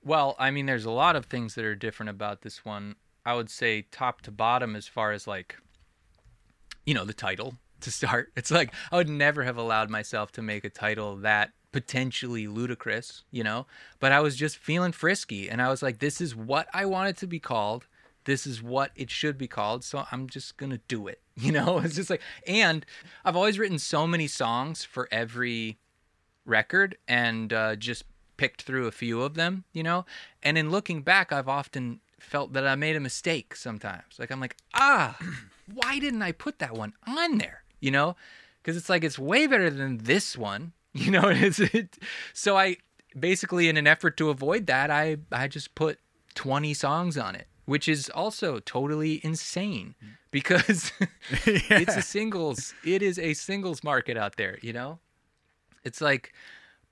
[0.03, 2.95] Well, I mean, there's a lot of things that are different about this one.
[3.25, 5.55] I would say top to bottom, as far as like,
[6.85, 8.31] you know, the title to start.
[8.37, 13.23] It's like I would never have allowed myself to make a title that potentially ludicrous,
[13.31, 13.65] you know,
[13.99, 17.09] but I was just feeling frisky and I was like, this is what I want
[17.09, 17.87] it to be called.
[18.25, 19.83] This is what it should be called.
[19.83, 21.79] So I'm just going to do it, you know?
[21.79, 22.85] It's just like, and
[23.25, 25.79] I've always written so many songs for every
[26.45, 28.05] record and uh, just
[28.37, 30.05] picked through a few of them, you know?
[30.41, 34.17] And in looking back, I've often felt that I made a mistake sometimes.
[34.17, 35.17] Like, I'm like, ah,
[35.73, 38.15] why didn't I put that one on there, you know?
[38.61, 41.27] Because it's like, it's way better than this one, you know?
[41.29, 41.97] It's, it,
[42.33, 42.77] so I
[43.17, 45.99] basically, in an effort to avoid that, I, I just put
[46.35, 49.95] 20 songs on it, which is also totally insane
[50.31, 50.91] because
[51.45, 54.99] it's a singles, it is a singles market out there, you know?
[55.83, 56.33] It's like,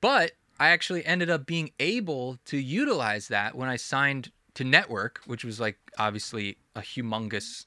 [0.02, 5.18] but I actually ended up being able to utilize that when I signed to Nettwerk,
[5.26, 7.66] which was like obviously a humongous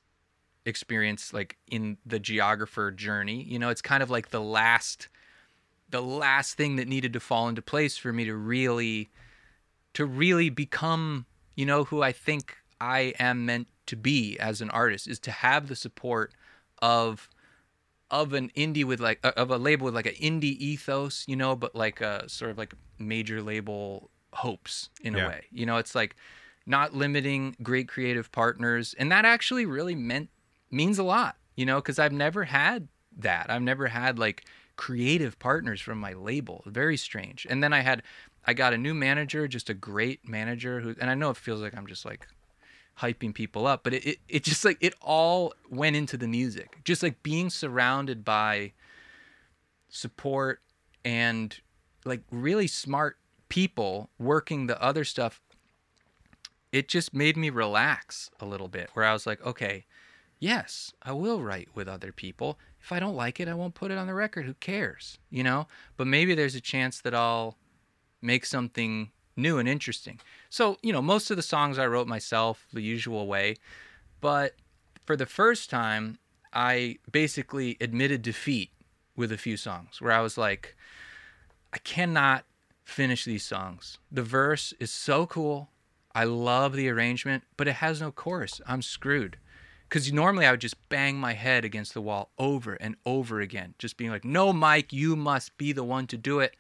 [0.67, 3.43] experience, like in the geographer journey.
[3.43, 5.09] You know, it's kind of like the last,
[5.91, 9.11] the last thing that needed to fall into place for me to really,
[9.95, 14.71] to really become, you know, who I think I am meant to be as an
[14.71, 16.33] artist is to have the support
[16.81, 17.29] of
[18.11, 21.57] of an indie with like of a label with like an indie ethos, you know,
[21.57, 25.25] but like a sort of like major label hopes in Yeah.
[25.25, 25.45] a way.
[25.51, 26.15] You know, it's like
[26.67, 30.31] not limiting great creative partners, and that actually really meant
[30.71, 32.89] means a lot, you know, because I've never had
[33.19, 33.51] that.
[33.51, 34.45] I've never had like
[34.77, 36.63] creative partners from my label.
[36.67, 37.47] Very strange.
[37.49, 38.03] And then I had
[38.47, 41.61] I got a new manager, just a great manager who and I know it feels
[41.61, 42.27] like I'm just like
[43.01, 46.79] hyping people up, but it, it, it just like it all went into the music.
[46.85, 48.73] Just like being surrounded by
[49.89, 50.61] support
[51.05, 51.61] and
[52.05, 53.17] like really smart
[53.49, 55.41] people working the other stuff.
[56.75, 59.85] It just made me relax a little bit where I was like, okay,
[60.41, 62.59] yes, I will write with other people.
[62.83, 64.45] If I don't like it, I won't put it on the record.
[64.45, 65.19] Who cares?
[65.31, 65.69] You know?
[65.97, 67.57] But maybe there's a chance that I'll
[68.21, 70.19] make something new and interesting.
[70.51, 73.55] So, you know, most of the songs I wrote myself the usual way,
[74.21, 74.57] but
[75.07, 76.19] for the first time,
[76.53, 78.71] I basically admitted defeat
[79.15, 80.75] with a few songs where I was like,
[81.73, 82.47] I cannot
[82.83, 83.99] finish these songs.
[84.11, 85.69] The verse is so cool.
[86.15, 88.61] I love the arrangement, but it has no chorus.
[88.67, 89.39] I'm screwed.
[89.89, 93.75] Because normally I would just bang my head against the wall over and over again,
[93.79, 96.57] just being like, no, Mike, you must be the one to do it.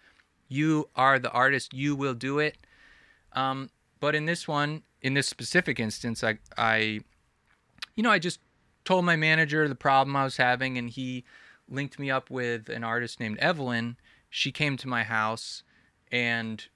[0.48, 1.72] You are the artist.
[1.72, 2.58] You will do it.
[3.32, 3.70] Um,
[4.00, 7.00] but in this one, in this specific instance, I, I,
[7.96, 8.40] you know, I just
[8.84, 11.24] told my manager the problem I was having, and he
[11.68, 13.96] linked me up with an artist named Evelyn.
[14.28, 15.62] She came to my house,
[16.12, 16.66] and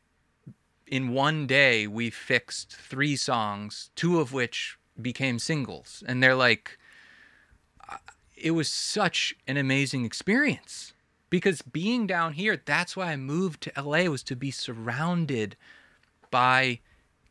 [0.91, 6.79] in one day we fixed three songs, two of which became singles, and they're like,
[7.89, 7.97] uh,
[8.37, 10.93] it was such an amazing experience.
[11.31, 15.57] Because being down here, that's why I moved to LA was to be surrounded
[16.31, 16.81] by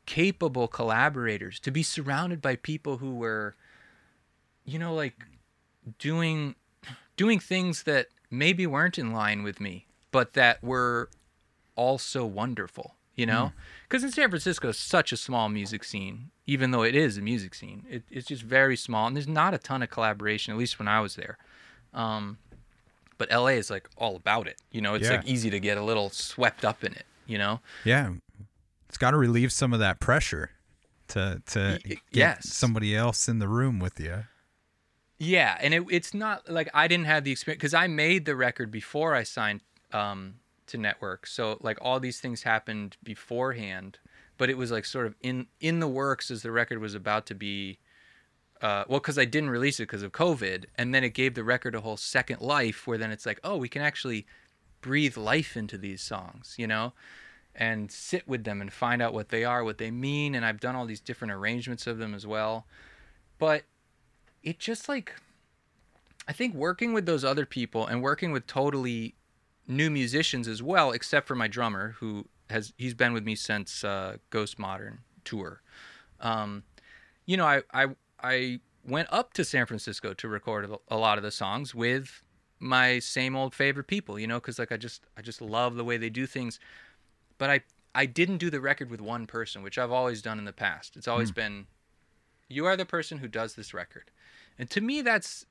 [0.05, 3.55] capable collaborators, to be surrounded by people who were,
[4.65, 5.15] you know, like
[5.97, 6.55] doing
[7.15, 11.09] doing things that maybe weren't in line with me, but that were
[11.75, 13.51] also wonderful, you know?
[13.83, 17.21] Because in San Francisco, it's such a small music scene, even though it is a
[17.21, 17.85] music scene.
[17.89, 20.87] It, it's just very small, and there's not a ton of collaboration, at least when
[20.87, 21.37] I was there.
[21.93, 22.37] Um,
[23.17, 24.93] but LA is like all about it, you know?
[24.93, 25.17] It's Yeah.
[25.17, 27.59] like easy to get a little swept up in it, you know?
[27.83, 28.13] Yeah.
[28.87, 30.51] It's got to relieve some of that pressure
[31.09, 32.49] to to Y- get yes.
[32.53, 34.25] somebody else in the room with you.
[35.19, 38.35] Yeah, and it, it's not like I didn't have the experience because I made the
[38.35, 39.61] record before I signed
[39.91, 40.35] um,
[40.67, 41.27] to Nettwerk.
[41.27, 43.99] So like all these things happened beforehand,
[44.37, 47.25] but it was like sort of in in the works as the record was about
[47.27, 47.79] to be.
[48.59, 51.43] Uh, well, because I didn't release it because of COVID, and then it gave the
[51.43, 54.25] record a whole second life, where then it's like, oh, we can actually
[54.81, 56.93] breathe life into these songs, you know,
[57.53, 60.59] and sit with them and find out what they are, what they mean, and I've
[60.59, 62.65] done all these different arrangements of them as well.
[63.37, 63.63] But
[64.41, 65.13] it just like
[66.27, 69.15] I think working with those other people and working with totally
[69.67, 73.83] new musicians as well, except for my drummer who has he's been with me since
[73.83, 75.61] uh, Ghost Modern tour.
[76.19, 76.63] Um,
[77.25, 77.87] you know, I, I
[78.21, 82.23] I went up to San Francisco to record a- a lot of the songs with
[82.59, 84.17] my same old favorite people.
[84.17, 86.59] You know, because like I just I just love the way they do things.
[87.37, 87.61] But I
[87.93, 90.95] I didn't do the record with one person, which I've always done in the past.
[90.95, 91.67] It's always been
[92.47, 94.11] you are the person who does this record.
[94.57, 95.45] And to me that's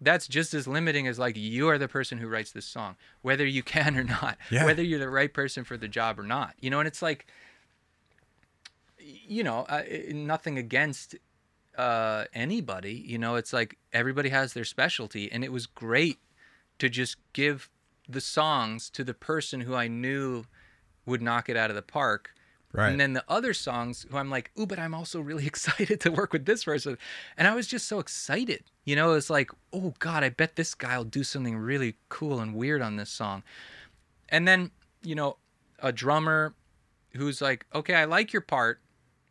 [0.00, 3.44] that's just as limiting as like you are the person who writes this song, whether
[3.46, 4.64] you can or not, Yeah.
[4.64, 6.54] whether you're the right person for the job or not.
[6.60, 7.26] You know, and it's like
[8.98, 9.82] you know, uh,
[10.12, 11.14] nothing against
[11.78, 12.92] uh, anybody.
[13.06, 16.18] You know, it's like everybody has their specialty, and it was great
[16.78, 17.70] to just give
[18.08, 20.44] the songs to the person who I knew
[21.06, 22.32] would knock it out of the park.
[22.72, 22.90] Right.
[22.90, 26.10] And then the other songs who I'm like, ooh, but I'm also really excited to
[26.10, 26.98] work with this person.
[27.36, 28.64] And I was just so excited.
[28.84, 32.40] You know, it's like, oh God, I bet this guy will do something really cool
[32.40, 33.42] and weird on this song.
[34.28, 34.70] And then,
[35.02, 35.36] you know,
[35.80, 36.54] a drummer
[37.14, 38.80] who's like, okay, I like your part,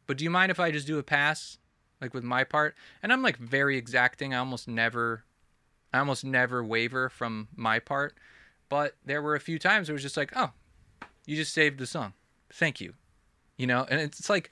[0.05, 1.57] but do you mind if I just do a pass,
[2.01, 2.75] like with my part?
[3.01, 4.33] And I'm like very exacting.
[4.33, 5.23] I almost never,
[5.93, 8.17] I almost never waver from my part.
[8.67, 10.51] But there were a few times it was just like, oh,
[11.25, 12.13] you just saved the song.
[12.51, 12.93] Thank you.
[13.59, 14.49] You know, and it's like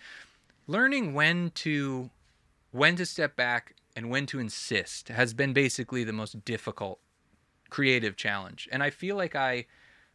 [0.67, 2.11] learning when to
[2.71, 6.99] when to step back and when to insist has been basically the most difficult
[7.69, 8.69] creative challenge.
[8.71, 9.65] And I feel like I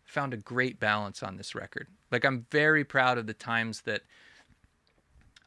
[0.04, 1.88] found a great balance on this record.
[2.10, 4.02] Like I'm very proud of the times that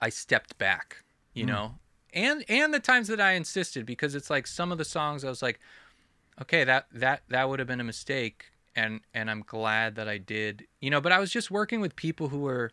[0.01, 1.03] I stepped back,
[1.33, 1.51] you hmm.
[1.51, 1.75] know,
[2.13, 5.29] and and the times that I insisted because it's like some of the songs I
[5.29, 5.59] was like,
[6.41, 8.45] okay, that that that would have been a mistake,
[8.75, 11.01] and and I'm glad that I did, you know.
[11.01, 12.71] But I was just working with people who were,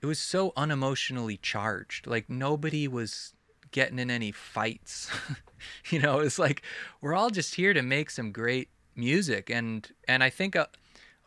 [0.00, 2.06] it was so unemotionally charged.
[2.06, 3.34] Like nobody was
[3.70, 5.10] getting in any fights,
[5.90, 6.20] you know.
[6.20, 6.62] It's like
[7.00, 10.66] we're all just here to make some great music, and and I think uh,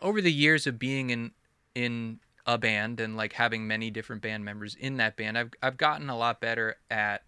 [0.02, 1.31] over the years of being in
[1.76, 5.77] in a band and like having many different band members in that band, I've I've
[5.77, 7.23] gotten a lot better at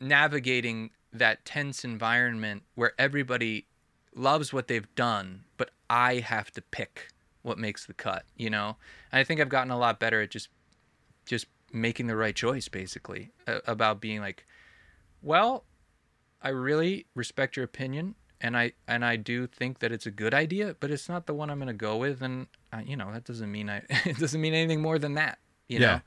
[0.00, 3.66] navigating that tense environment where everybody
[4.14, 7.08] loves what they've done, but I have to pick
[7.42, 8.76] what makes the cut, you know?
[9.10, 10.48] And I think I've gotten a lot better at just
[11.26, 13.30] just making the right choice basically
[13.66, 14.44] about being like,
[15.22, 15.64] well,
[16.42, 20.34] I really respect your opinion and I and I do think that it's a good
[20.34, 23.12] idea, but it's not the one I'm going to go with and uh, you know,
[23.12, 25.38] that doesn't mean I it doesn't mean anything more than that,
[25.68, 25.86] you know?
[25.86, 26.00] yeah.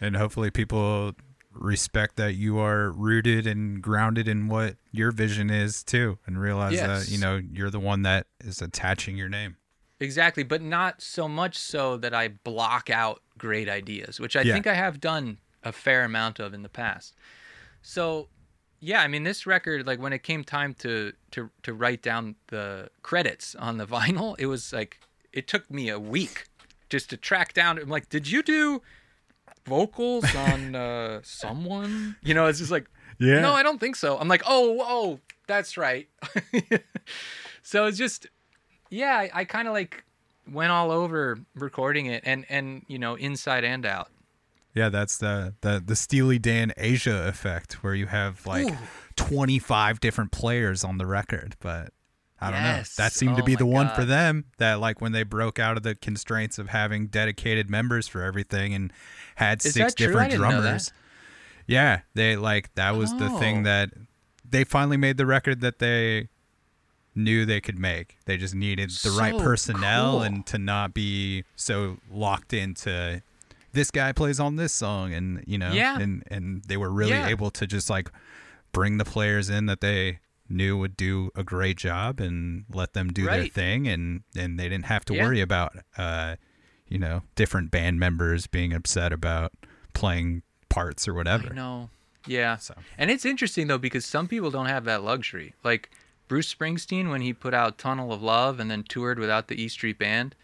[0.00, 1.12] And hopefully people
[1.52, 6.74] respect that you are rooted and grounded in what your vision is too and realize
[6.74, 6.86] Yes.
[7.06, 9.56] that, you know, you're the one that is attaching your name.
[10.00, 14.54] Exactly, but not so much so that I block out great ideas, which I Yeah.
[14.54, 17.14] think I have done a fair amount of in the past.
[17.82, 18.28] So,
[18.80, 22.36] yeah, I mean, this record, like when it came time to to to write down
[22.48, 25.00] the credits on the vinyl, it was like
[25.32, 26.46] it took me a week
[26.88, 27.78] just to track down.
[27.78, 28.82] I'm like, did you do
[29.66, 32.16] vocals on uh, someone?
[32.22, 33.40] You know, it's just like, Yeah.
[33.40, 34.18] no, I don't think so.
[34.18, 36.08] I'm like, oh, oh, that's right.
[37.62, 38.26] so it's just,
[38.90, 40.04] yeah, I, I kind of like
[40.50, 44.08] went all over recording it, and and you know, inside and out.
[44.74, 48.76] Yeah, that's the the the Steely Dan Aja effect where you have like Ooh.
[49.16, 51.92] 25 different players on the record, but
[52.40, 52.96] I don't Yes.
[52.98, 53.04] know.
[53.04, 55.76] That seemed to Oh be the one for them that like when they broke out
[55.76, 58.92] of the constraints of having dedicated members for everything and
[59.36, 60.06] had Is six that true?
[60.06, 60.60] I different didn't know that.
[60.62, 60.92] drummers.
[61.66, 63.64] Yeah, they like that was the thing Oh.
[63.64, 63.90] that
[64.48, 66.28] they finally made the record that they
[67.22, 68.16] knew they could make.
[68.24, 70.22] They just needed the right personnel cool.
[70.22, 73.22] and to not be so locked into
[73.72, 75.98] this guy plays on this song and you know Yeah.
[76.00, 77.28] and and they were really Yeah.
[77.28, 78.10] able to just like
[78.72, 80.18] bring the players in that they
[80.48, 84.68] knew would do a great job and let them do their thing and and they
[84.68, 85.24] didn't have to Yeah.
[85.24, 86.34] worry about uh
[86.88, 89.52] you know different band members being upset about
[89.92, 91.90] playing parts or whatever No.
[92.26, 92.56] Yeah.
[92.58, 92.74] So.
[92.98, 95.54] And it's interesting though because some people don't have that luxury.
[95.64, 95.90] Like
[96.30, 99.66] Bruce Springsteen when he put out Tunnel of Love and then toured without the E
[99.66, 100.36] Street Band,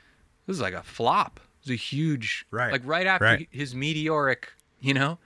[0.44, 1.38] it was like a flop.
[1.62, 2.72] It was a huge Right.
[2.72, 3.48] like right after Right.
[3.52, 5.18] his meteoric, you know,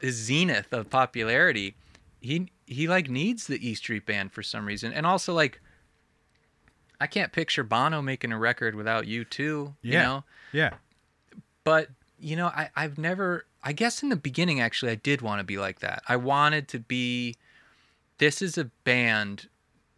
[0.00, 1.76] his zenith of popularity,
[2.22, 4.94] he he like needs the E Street Band for some reason.
[4.94, 5.60] And also like
[6.98, 10.02] I can't picture Bono making a record without U2, you Yeah.
[10.02, 10.24] know?
[10.52, 10.70] yeah
[11.64, 11.88] but
[12.18, 15.44] you know I, i've never i guess in the beginning actually i did want to
[15.44, 17.36] be like that i wanted to be
[18.18, 19.48] this is a band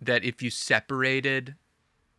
[0.07, 1.55] that if you separated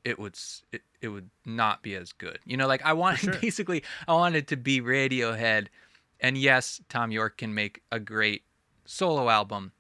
[0.04, 0.38] it would
[0.72, 2.40] it, it would not be as good.
[2.46, 5.68] You know like i wanted basically i wanted to be radiohead.
[6.20, 8.44] And yes Thom Yorke can make a great
[8.86, 9.72] solo album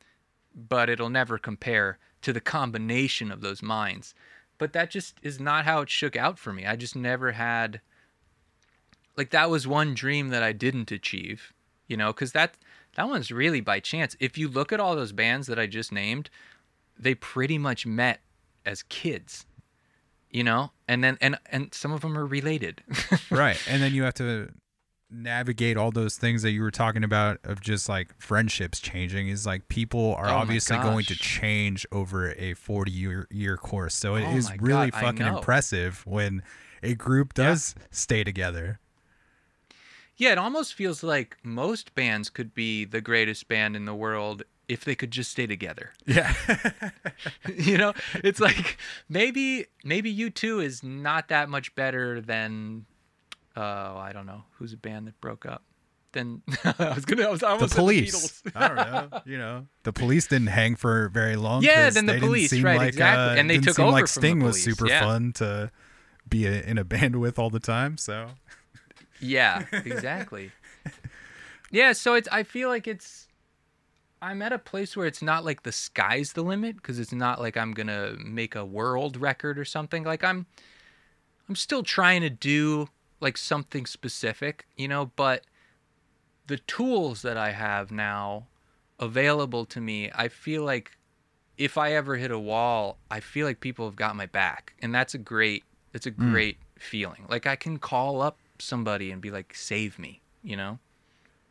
[0.55, 4.15] but it'll never compare to the combination of those minds.
[4.57, 6.65] But that just is not how it shook out for me.
[6.65, 7.81] I just never had
[9.17, 11.53] like that was one dream that I didn't achieve,
[11.87, 12.55] you know, because that
[12.95, 14.15] that one's really by chance.
[14.19, 16.29] If you look at all those bands that I just named,
[16.97, 18.21] they pretty much met
[18.65, 19.45] as kids,
[20.29, 22.83] you know, and then and and some of them are related.
[23.31, 23.61] right.
[23.69, 24.49] And then you have to
[25.11, 29.27] navigate all those things that you were talking about of just like friendships changing.
[29.27, 33.95] Is like people are Oh obviously going to change over a 40 year year course.
[33.95, 36.43] So it Oh is really God, fucking impressive when
[36.81, 38.79] a group does stay together.
[40.17, 44.43] Yeah, it almost feels like most bands could be the greatest band in the world
[44.67, 45.91] if they could just stay together.
[46.05, 46.33] Yeah.
[47.55, 48.77] you know, it's like
[49.09, 52.85] maybe maybe U2 is not that much better than
[53.55, 55.63] uh I don't know who's a band that broke up.
[56.11, 58.41] Then I was gonna I was I the police.
[58.43, 58.51] Beatles.
[58.55, 59.21] I don't know.
[59.25, 61.61] You know, the police didn't hang for very long.
[61.63, 63.35] Yeah, then the police, right, like, exactly.
[63.35, 65.01] uh, And they took over like from the Sting was super yeah.
[65.01, 65.71] fun to
[66.29, 67.97] be a, in a band with all the time.
[67.97, 68.27] So
[69.19, 70.51] Yeah, exactly.
[71.71, 73.24] yeah, so it's I feel like it's
[74.25, 77.39] I'm at a place where it's not like the sky's the limit because it's not
[77.39, 80.03] like I'm going to make a world record or something.
[80.03, 80.47] Like I'm
[81.47, 82.89] I'm still trying to do
[83.19, 85.43] like something specific, you know, but
[86.47, 88.47] the tools that I have now
[88.99, 90.97] available to me, I feel like
[91.59, 94.73] if I ever hit a wall, I feel like people have got my back.
[94.81, 96.31] And that's a great it's a hmm.
[96.31, 97.27] great feeling.
[97.29, 100.79] Like I can call up somebody and be like, save me, you know?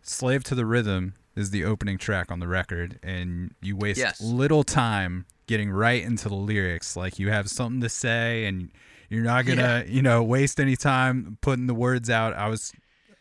[0.03, 4.21] Slave to the Rhythm is the opening track on the record, and you waste Yes.
[4.21, 6.97] little time getting right into the lyrics.
[6.97, 8.71] Like you have something to say, and
[9.11, 12.35] you're not gonna, you know, waste any time putting the words out.
[12.35, 12.73] I was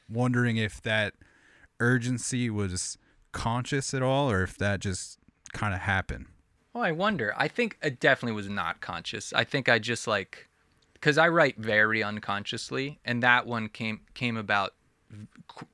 [0.09, 1.13] wondering if that
[1.79, 2.97] urgency was
[3.31, 5.17] conscious at all, or if that just
[5.53, 6.27] kind of happened.
[6.75, 7.33] Oh, I wonder.
[7.37, 9.33] I think it definitely was not conscious.
[9.33, 10.47] I think I just like
[10.93, 14.73] because I write very unconsciously, and that one came came about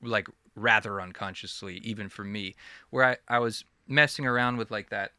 [0.02, 0.28] like
[0.60, 2.54] rather unconsciously, even for me,
[2.90, 5.12] where I I was messing around with like that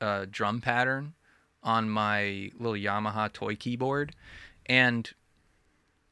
[0.00, 1.14] uh, drum pattern
[1.62, 4.14] on my little Yamaha toy keyboard,
[4.66, 5.10] and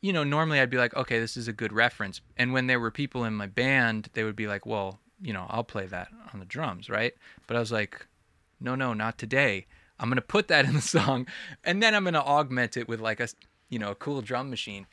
[0.00, 2.80] you know normally I'd be like, okay, this is a good reference, and when there
[2.80, 6.08] were people in my band, they would be like, well, you know, I'll play that
[6.32, 7.14] on the drums, right?
[7.46, 8.06] But I was like
[8.60, 9.66] no no not today.
[10.00, 11.26] I'm gonna put that in the song
[11.64, 13.28] and then i'm gonna augment it with like a
[13.68, 14.86] you know a cool drum machine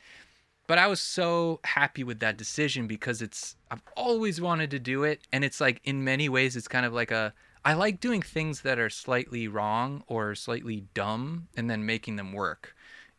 [0.66, 5.04] but i was so happy with that decision because it's i've always wanted to do
[5.04, 5.20] it.
[5.32, 7.32] And it's like in many ways it's kind of like a
[7.64, 12.32] i like doing things that are slightly wrong or slightly dumb and then making them
[12.32, 12.74] work.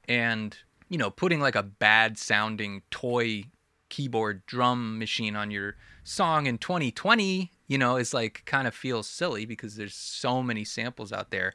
[0.07, 0.57] And
[0.89, 3.43] you know putting like a bad sounding toy
[3.89, 9.07] keyboard drum machine on your song in 2020 you know is like kind of feels
[9.07, 11.53] silly because there's so many samples out there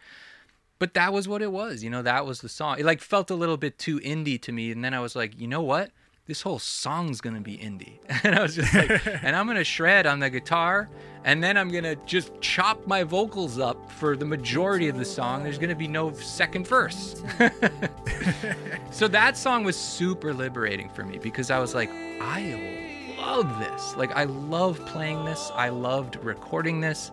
[0.82, 3.30] but that was what it was you know that was the song it like felt
[3.30, 5.92] a little bit too indie to me and then i was like you know what
[6.26, 10.08] this whole song's gonna be indie and i was just like and i'm gonna shred
[10.08, 10.90] on the guitar
[11.22, 15.44] and then i'm gonna just chop my vocals up for the majority of the song
[15.44, 17.22] there's gonna be no second verse
[18.90, 21.90] so that song was super liberating for me because I was like,
[22.20, 23.96] I love this.
[23.96, 25.50] Like, I love playing this.
[25.54, 27.10] I loved recording this.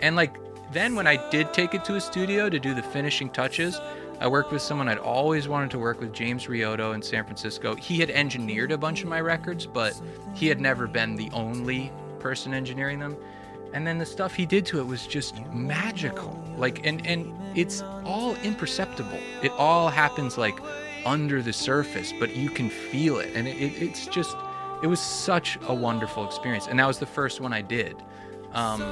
[0.00, 0.36] And like,
[0.72, 3.80] then when I did take it to a studio to do the finishing touches,
[4.20, 7.74] I worked with someone I'd always wanted to work with, James Riotto in San Francisco.
[7.74, 9.98] He had engineered a bunch of my records, but
[10.34, 13.16] he had never been the only person engineering them.
[13.72, 16.38] And then the stuff he did to it was just magical.
[16.56, 19.18] Like and and it's all imperceptible.
[19.42, 20.58] It all happens like
[21.06, 23.30] under the surface, but you can feel it.
[23.34, 24.36] And it, it, it's just
[24.82, 26.66] it was such a wonderful experience.
[26.66, 27.96] And that was the first one I did.
[28.52, 28.82] Um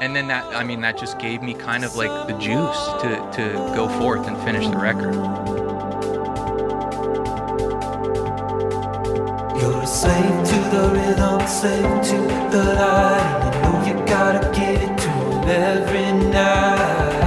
[0.00, 3.08] and then that I mean that just gave me kind of like the juice to
[3.36, 5.14] to go forth and finish the record.
[9.60, 12.16] You're a slave to the rhythm, slave to
[12.50, 13.52] the light.
[13.54, 17.23] You know you gotta it to every night.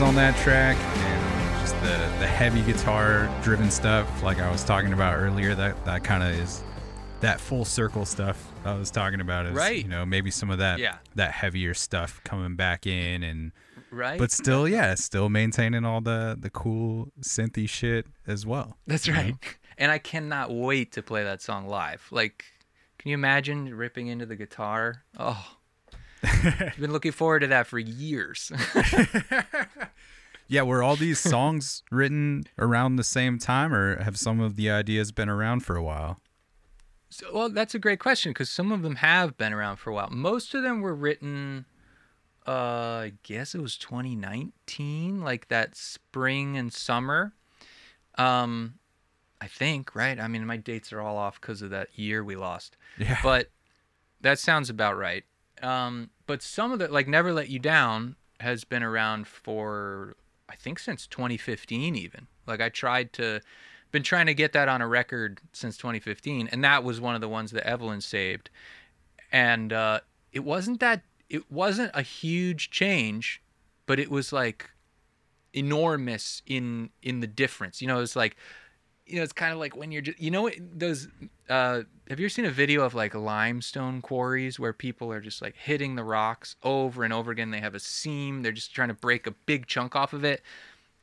[0.00, 4.92] On that track and just the the heavy guitar driven stuff, like I was talking
[4.92, 6.62] about earlier, that that kind of is
[7.20, 9.46] that full circle stuff I was talking about.
[9.46, 9.82] Is, Right.
[9.82, 10.96] You know, maybe some of that Yeah.
[11.16, 13.52] that heavier stuff coming back in, and
[13.90, 14.18] Right?
[14.18, 18.78] but still, yeah, still maintaining all the the cool synthy shit as well.
[18.86, 19.34] That's right.
[19.78, 22.06] And I cannot wait to play that song live.
[22.10, 22.44] Like,
[22.98, 25.04] can you imagine ripping into the guitar?
[25.18, 25.56] Oh,
[26.22, 28.52] I've been looking forward to that for years.
[30.50, 34.68] Yeah, were all these songs written around the same time, or have some of the
[34.68, 36.18] ideas been around for a while?
[37.08, 39.94] so, well, that's a great question because some of them have been around for a
[39.94, 40.10] while.
[40.10, 41.66] Most of them were written,
[42.48, 47.32] uh, I guess it was 2019, like that spring and summer.
[48.18, 48.74] Um,
[49.40, 50.18] I think right.
[50.18, 52.76] I mean, my dates are all off because of that year we lost.
[52.98, 53.18] Yeah.
[53.22, 53.50] But
[54.20, 55.24] that sounds about right.
[55.62, 60.16] Um, but some of the like "Never Let You Down" has been around for
[60.48, 62.26] I think since 2015 even.
[62.46, 63.40] Like I tried to
[63.92, 67.20] been trying to get that on a record since 2015 and that was one of
[67.20, 68.50] the ones that Evelyn saved.
[69.32, 70.00] And uh
[70.32, 73.42] it wasn't that it wasn't a huge change,
[73.86, 74.70] but it was like
[75.52, 77.80] enormous in in the difference.
[77.80, 78.36] You know, it's like
[79.10, 81.08] you know, it's kind of like when you're just, you know, those,
[81.48, 85.42] uh, have you ever seen a video of like limestone quarries where people are just
[85.42, 87.50] like hitting the rocks over and over again?
[87.50, 90.42] They have a seam, they're just trying to break a big chunk off of it.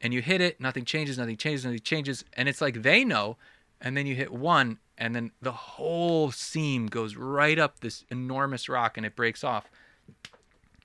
[0.01, 2.23] And you hit it, nothing changes, nothing changes, nothing changes.
[2.34, 3.38] And it's like they know.
[3.81, 8.67] And then you hit one, and then the whole seam goes right up this enormous
[8.67, 9.69] rock and it breaks off.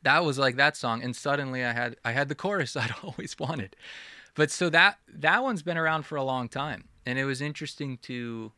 [0.02, 1.02] That was like that song.
[1.02, 3.76] And suddenly I had, I had the chorus I'd always wanted
[4.34, 7.98] but so that that one's been around for a long time and it was interesting
[7.98, 8.52] to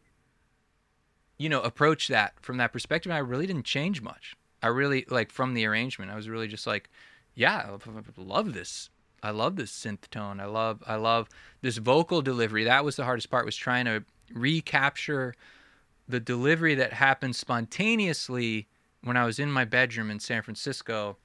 [1.39, 4.37] you know approach that from that perspective i really didn't change much.
[4.63, 6.89] I really like from the arrangement i was really just like
[7.35, 8.91] yeah i love this.
[9.23, 10.39] I love this synth tone.
[10.41, 11.29] I love i love
[11.63, 12.65] this vocal delivery.
[12.65, 15.35] That was the hardest part was trying to recapture
[16.09, 18.69] the delivery that happened spontaneously
[19.03, 21.17] when i was in my bedroom in san francisco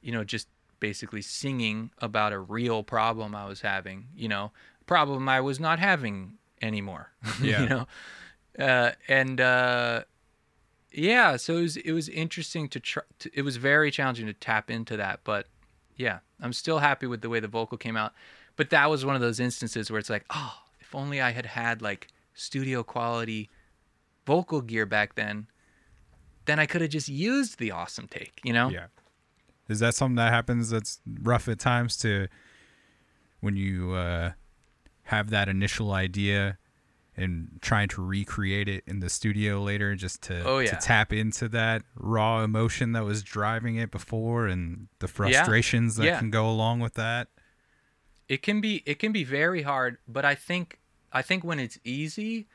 [0.00, 0.48] you know just
[0.80, 4.52] basically singing about a real problem I was having, you know,
[4.86, 7.10] problem I was not having anymore.
[7.42, 7.62] Yeah.
[7.62, 7.86] you know?
[8.58, 10.02] Uh, and uh,
[10.92, 13.02] yeah, so it was it was interesting to try.
[13.20, 15.46] To, it was very challenging to tap into that, but
[15.96, 18.12] yeah, I'm still happy with the way the vocal came out.
[18.56, 21.46] But that was one of those instances where it's like, oh, if only I had
[21.46, 23.50] had like studio quality
[24.26, 25.46] vocal gear back then,
[26.46, 28.70] then I could have just used the awesome take, you know?
[28.70, 28.86] Yeah.
[29.68, 32.28] Is that something that happens that's rough at times to
[33.40, 34.32] when you uh,
[35.08, 36.56] have that initial idea
[37.16, 40.70] and trying to recreate it in the studio later just to, Oh, yeah.
[40.70, 46.04] to tap into that raw emotion that was driving it before and the frustrations that
[46.06, 46.18] Yeah.
[46.20, 47.28] can go along with that?
[48.28, 50.78] it can be it can be very hard but i think
[51.14, 52.46] i think when it's easy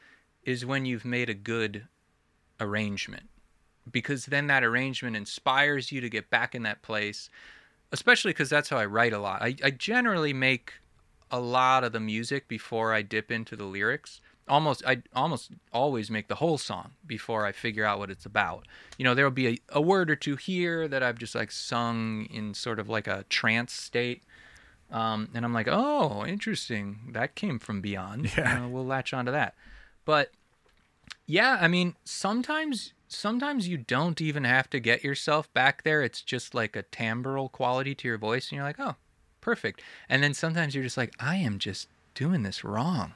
[0.43, 1.87] is when you've made a good
[2.61, 3.27] arrangement
[3.91, 7.27] because then that arrangement inspires you to get back in that place
[7.91, 10.73] especially because that's how i write a lot I, I generally make
[11.33, 16.09] a lot of the music before i dip into the lyrics almost i almost always
[16.09, 18.65] make the whole song before i figure out what it's about
[18.97, 22.25] you know there'll be a, a word or two here that i've just like sung
[22.29, 24.23] in sort of like a trance state
[24.93, 27.09] um, and I'm like, oh, interesting.
[27.13, 28.31] That came from beyond.
[28.37, 28.65] Yeah.
[28.65, 29.55] Uh, we'll latch onto that.
[30.05, 30.31] But
[31.25, 36.01] yeah, I mean, sometimes sometimes you don't even have to get yourself back there.
[36.01, 38.95] It's just like a timbral quality to your voice, and you're like, oh,
[39.43, 39.81] perfect.
[40.09, 43.13] And then sometimes you're just like, I am just doing this wrong.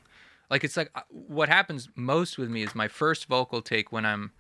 [0.50, 4.06] Like it's like uh, what happens most with me is my first vocal take when
[4.06, 4.32] I'm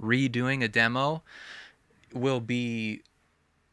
[0.00, 1.22] redoing a demo
[2.12, 3.02] will be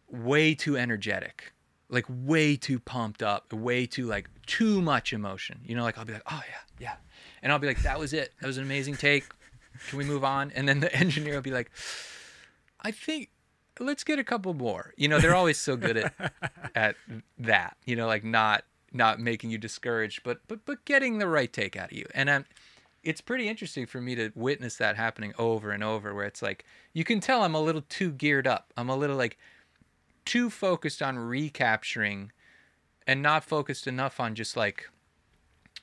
[0.10, 1.54] way too energetic
[1.90, 5.60] like way too pumped up way too like too much emotion.
[5.64, 6.96] You know like i'll be like oh yeah yeah.
[7.42, 8.34] And i'll be like that was it.
[8.42, 9.26] That was an amazing take.
[9.90, 10.52] Can we move on?
[10.56, 11.72] And then the engineer will be like
[12.82, 13.30] i think
[13.80, 14.94] let's get a couple more.
[14.98, 16.34] You know they're always so good at
[16.76, 16.96] at
[17.38, 18.64] that you know like not
[18.94, 22.06] not making you discouraged but but but getting the right take out of you.
[22.14, 22.46] And um
[23.04, 26.66] it's pretty interesting for me to witness that happening over and over where it's like
[26.94, 28.74] you can tell i'm a little too geared up.
[28.76, 29.38] I'm a little like
[30.26, 32.32] too focused on recapturing
[33.08, 34.90] and not focused enough on just like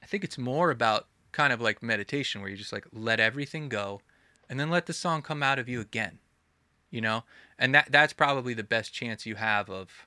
[0.02, 3.68] I think it's more about kind of like meditation where you just like let everything
[3.70, 4.02] go
[4.48, 6.18] and then let the song come out of you again.
[6.94, 7.24] You know?
[7.58, 10.06] And that that's probably the best chance you have of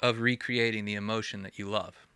[0.00, 2.06] of recreating the emotion that you love.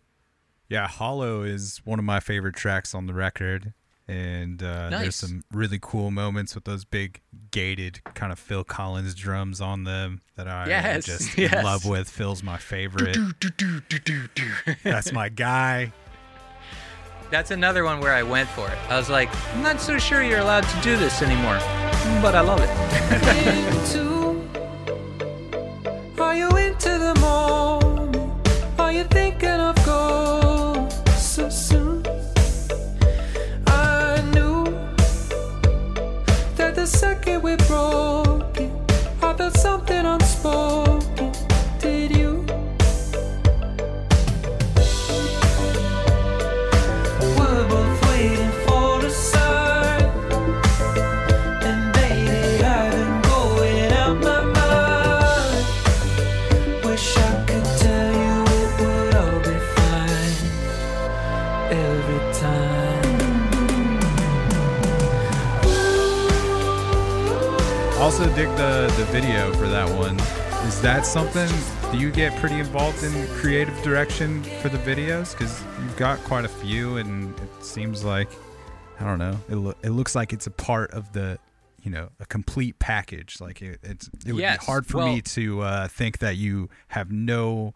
[0.69, 3.73] Yeah, Hollow is one of my favorite tracks on the record.
[4.07, 5.01] And uh, Nice.
[5.01, 7.21] there's some really cool moments with those big
[7.51, 11.53] gated kind of Phil Collins drums on them that I Yes, just yes.
[11.53, 12.09] in love with.
[12.09, 13.15] Phil's my favorite.
[14.83, 15.93] That's my guy.
[17.29, 18.77] That's another one where I went for it.
[18.89, 21.59] I was like, I'm not so sure you're allowed to do this anymore,
[22.19, 22.69] but I love it.
[26.31, 28.49] Are you into the moment?
[28.79, 32.05] Are you thinking of going so soon?
[33.67, 34.63] I knew
[36.55, 37.20] that the second
[68.41, 70.19] dig the the video for that one.
[70.67, 71.47] Is that something?
[71.91, 75.31] Do you get pretty involved in creative direction for the videos?
[75.37, 78.29] Because you've got quite a few, and it seems like
[78.99, 79.37] I don't know.
[79.47, 81.37] It lo- it looks like it's a part of the
[81.83, 83.39] you know a complete package.
[83.39, 86.35] Like it, it's it would Yes, be hard for well- me to uh, think that
[86.37, 87.75] you have no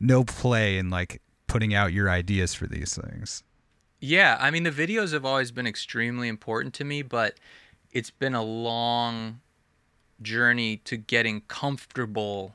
[0.00, 3.42] no play in like putting out your ideas for these things.
[4.00, 7.34] Yeah, I mean the videos have always been extremely important to me, but
[7.92, 9.40] it's been a long
[10.22, 12.54] journey to getting comfortable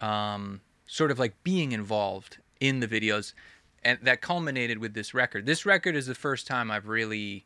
[0.00, 3.34] um sort of like being involved in the videos
[3.82, 5.46] and that culminated with this record.
[5.46, 7.44] This record is the first time I've really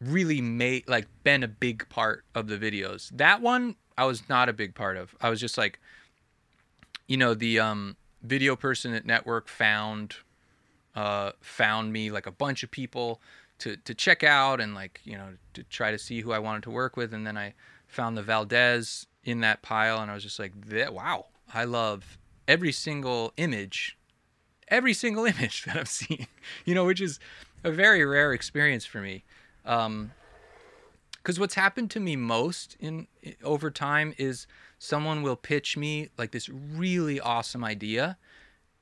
[0.00, 3.10] really made like been a big part of the videos.
[3.14, 5.14] That one I was not a big part of.
[5.20, 5.80] I was just like
[7.06, 10.16] you know, the um video person at Nettwerk found
[10.94, 13.20] uh, found me like a bunch of people
[13.58, 16.62] to to check out and like you know to try to see who I wanted
[16.64, 17.54] to work with, and then I
[17.96, 20.52] found the Valdez in that pile, and I was just like,
[20.92, 23.96] wow, I love every single image,
[24.68, 26.28] every single image that I'm seeing,
[26.64, 27.18] you know, which is
[27.64, 29.24] a very rare experience for me.
[29.64, 30.12] Um,
[31.16, 33.08] because what's happened to me most in
[33.42, 34.46] over time is
[34.78, 38.16] someone will pitch me like this really awesome idea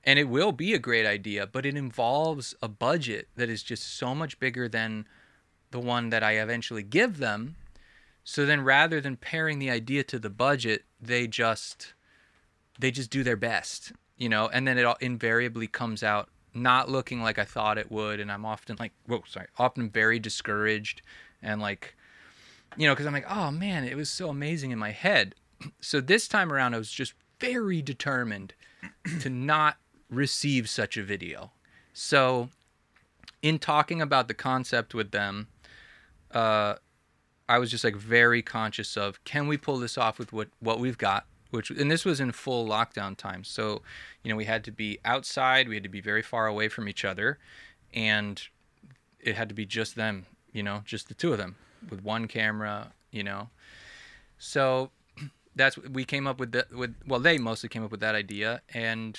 [0.05, 3.97] and it will be a great idea but it involves a budget that is just
[3.97, 5.07] so much bigger than
[5.71, 7.57] the one that I eventually give them
[8.25, 11.95] so then rather than pairing the idea to the budget they just
[12.79, 16.89] they just do their best you know and then it all invariably comes out not
[16.89, 21.03] looking like I thought it would and I'm often like whoa sorry often very discouraged
[21.43, 21.95] and like
[22.77, 25.35] you know, because I'm like, oh man, it was so amazing in my head.
[25.81, 28.53] So this time around, I was just very determined
[29.21, 29.79] to not
[30.11, 31.53] receive such a video.
[31.95, 32.51] So,
[33.41, 35.49] in talking about the concept with them,
[36.33, 36.75] uh,
[37.49, 40.79] I was just like very conscious of can we pull this off with what what
[40.81, 41.27] we've got.
[41.51, 43.83] Which and this was in full lockdown time, so
[44.25, 46.89] you know we had to be outside, we had to be very far away from
[46.89, 47.39] each other,
[47.93, 48.43] and
[49.21, 51.55] it had to be just them, you know, just the two of them
[51.89, 53.51] with one camera, you know.
[54.39, 54.91] So
[55.55, 58.61] that's we came up with the with well they mostly came up with that idea
[58.73, 59.17] and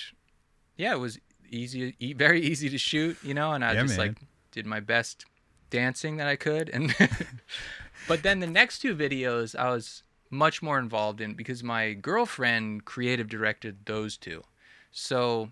[0.75, 1.19] yeah, it was
[1.49, 4.07] easy e- very easy to shoot, you know, and I Yeah, just man.
[4.09, 4.17] like
[4.51, 5.25] did my best
[5.69, 6.93] dancing that I could and
[8.07, 12.85] but then the next two videos I was much more involved in because my girlfriend
[12.85, 14.43] creative directed those two.
[14.91, 15.49] So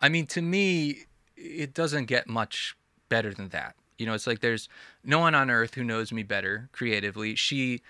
[0.00, 1.06] I mean to me
[1.36, 2.76] it doesn't get much
[3.08, 3.74] better than that.
[3.98, 4.68] You know, it's like there's
[5.04, 7.34] no one on earth who knows me better creatively.
[7.34, 7.82] She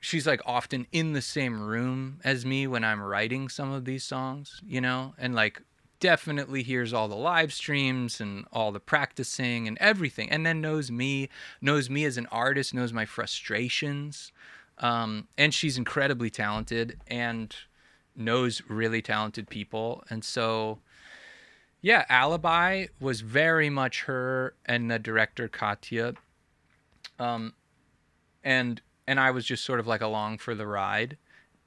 [0.00, 4.02] she's like often in the same room as me when I'm writing some of these
[4.02, 5.62] songs, you know, and like
[6.00, 10.90] definitely hears all the live streams and all the practicing and everything, and then knows
[10.90, 11.28] me,
[11.60, 14.32] knows me as an artist, knows my frustrations.
[14.78, 17.54] Um, and she's incredibly talented and
[18.16, 20.02] knows really talented people.
[20.08, 20.78] And so,
[21.82, 26.14] yeah, Alibi was very much her and the director Katya.
[27.18, 27.52] Um,
[28.42, 31.18] and and I was just sort of like along for the ride.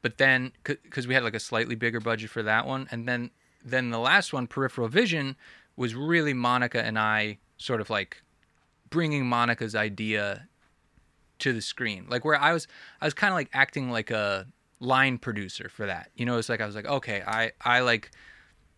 [0.02, 3.32] But then, because we had like a slightly bigger budget for that one, and then
[3.64, 5.36] then the last one, Peripheral Vision,
[5.76, 8.22] was really Monica and I sort of like
[8.90, 10.48] bringing Monica's idea
[11.40, 12.68] to the screen, like where I was
[13.02, 14.48] I was kind of like acting like a
[14.80, 16.12] line producer for that.
[16.16, 18.12] You know, it's like I was like, okay, I I like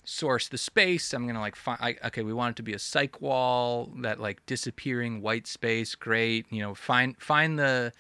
[0.05, 1.13] source the space.
[1.13, 1.97] I'm gonna like find.
[2.05, 5.95] Okay, we want it to be a cyc wall, that like disappearing white space.
[5.95, 7.91] Great, you know, find find the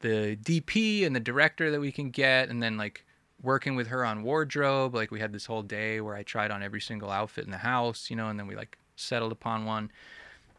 [0.00, 3.06] the DP and the director that we can get, and then like
[3.44, 4.94] working with her on wardrobe.
[4.94, 7.58] Like we had this whole day where I tried on every single outfit in the
[7.58, 9.90] house, you know, and then we like settled upon one.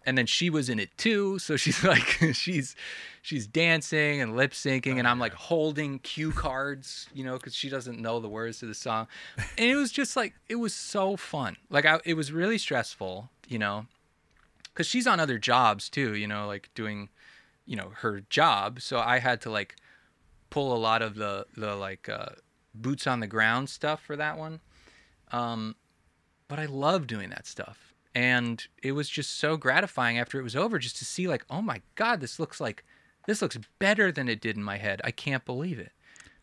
[0.07, 2.75] And then she was in it too, so she's like she's
[3.23, 7.69] she's dancing and lip syncing, and I'm like holding cue cards, you know, because she
[7.69, 9.07] doesn't know the words to the song,
[9.57, 11.57] and it was just like it was so fun.
[11.71, 13.87] Like I, it was really stressful, you know,
[14.65, 17.09] because she's on other jobs too, you know, like doing,
[17.65, 18.81] you know, her job.
[18.81, 19.75] So I had to like
[20.49, 22.27] pull a lot of the the like uh,
[22.81, 24.59] boots on the ground stuff for that one.
[25.31, 25.75] Um,
[26.47, 30.55] but I love doing that stuff, and it was just so gratifying after it was
[30.55, 32.83] over, just to see like, oh my god, this looks like
[33.27, 35.01] this looks better than it did in my head.
[35.03, 35.91] I can't believe it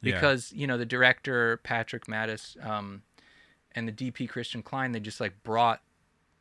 [0.02, 0.14] Yeah.
[0.14, 3.02] because you know the director Patrick Mattis um,
[3.76, 5.80] and the DP Christian Klein they just like brought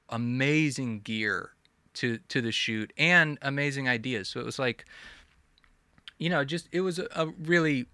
[0.09, 1.51] amazing gear
[1.93, 4.27] to to the shoot and amazing ideas.
[4.29, 4.85] So it was like
[6.17, 7.85] you know just it was a, a really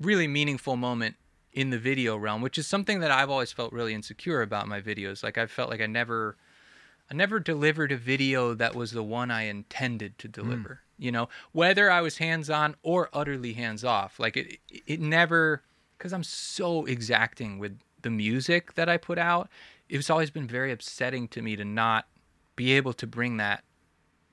[0.00, 1.14] really meaningful moment
[1.56, 4.80] in the video realm, which is something that I've always felt really insecure about my
[4.80, 5.24] videos.
[5.24, 6.36] Like I felt like I never
[7.10, 10.18] I never delivered a video that was the one I intended Hmm.
[10.18, 10.80] to deliver.
[10.98, 14.20] You know, whether I was hands on or utterly hands off.
[14.20, 15.62] Like it, it never,
[15.96, 19.48] because I'm so exacting with the music that I put out.
[19.88, 22.06] It's always been very upsetting to me to not
[22.54, 23.62] be able to bring that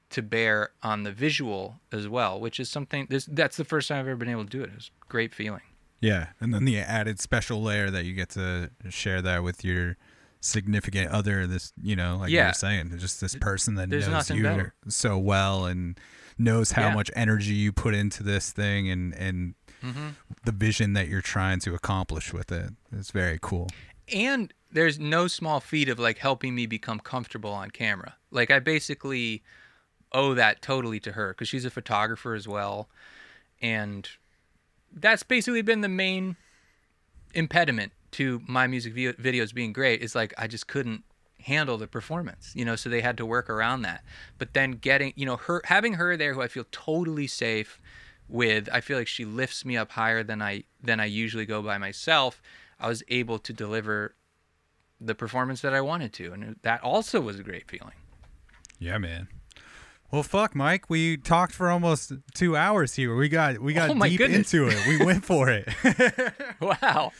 [0.09, 3.07] to bear on the visual as well, which is something.
[3.09, 4.69] This that's the first time I've ever been able to do it.
[4.69, 5.61] It was a great feeling.
[6.03, 9.95] Yeah, and then the added special layer that you get to share that with your
[10.41, 11.47] significant other.
[11.47, 12.47] This, you know, like you Yeah.
[12.49, 14.73] were saying, just this person that There's knows you better.
[14.89, 15.97] so well and
[16.37, 16.93] knows how Yeah.
[16.95, 20.09] much energy you put into this thing and and Mm-hmm.
[20.45, 22.71] the vision that you're trying to accomplish with it.
[22.91, 23.69] It's very cool.
[24.11, 28.59] and there's no small feat of like helping me become comfortable on camera like i
[28.59, 29.41] basically
[30.11, 32.89] owe that totally to her because she's a photographer as well
[33.61, 34.09] and
[34.93, 36.35] that's basically been the main
[37.33, 41.03] impediment to my music vi- videos being great is like i just couldn't
[41.39, 44.03] handle the performance you know so they had to work around that
[44.37, 47.81] but then getting you know her having her there who i feel totally safe
[48.29, 51.61] with i feel like she lifts me up higher than i than i usually go
[51.61, 52.41] by myself
[52.79, 54.15] i was able to deliver
[55.01, 57.95] the performance that i wanted to and that also was a great feeling
[58.79, 59.27] Yeah, man.
[60.13, 60.91] Well, fuck, Mike.
[60.91, 63.15] We talked for almost two hours here.
[63.15, 64.53] We got we got Oh deep goodness.
[64.53, 64.87] into it.
[64.87, 65.67] We went for it.
[66.61, 67.11] wow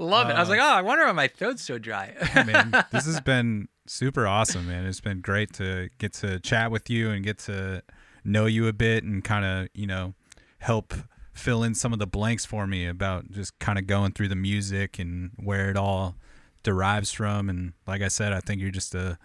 [0.00, 2.14] love it i was like uh, oh i wonder why my throat's so dry
[2.46, 2.70] man.
[2.92, 4.86] This has been super awesome, man.
[4.86, 7.82] It's been great to get to chat with you and get to
[8.24, 10.14] know you a bit and kind of, you know,
[10.58, 10.94] help
[11.32, 14.36] fill in some of the blanks for me about just kind of going through the
[14.36, 16.16] music and where it all
[16.62, 17.48] derives from.
[17.48, 19.18] And like I said, I think you're just a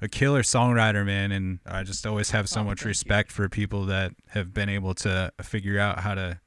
[0.00, 2.88] a killer songwriter, man, and I just always have so Oh, much thank you.
[2.90, 6.40] respect for people that have been able to figure out how to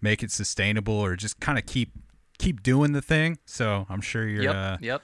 [0.00, 1.92] make it sustainable or just kind of keep
[2.38, 3.38] keep doing the thing.
[3.46, 5.02] So I'm sure you're yep uh, yep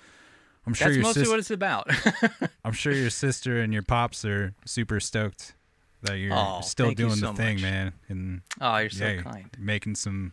[0.66, 1.88] I'm sure that's mostly sis- what it's about
[2.64, 5.54] I'm sure your sister and your pops are super stoked
[6.02, 7.62] that you're Aw, still thank you doing the so thing, much.
[7.62, 10.32] man, and oh you're so yeah, kind making some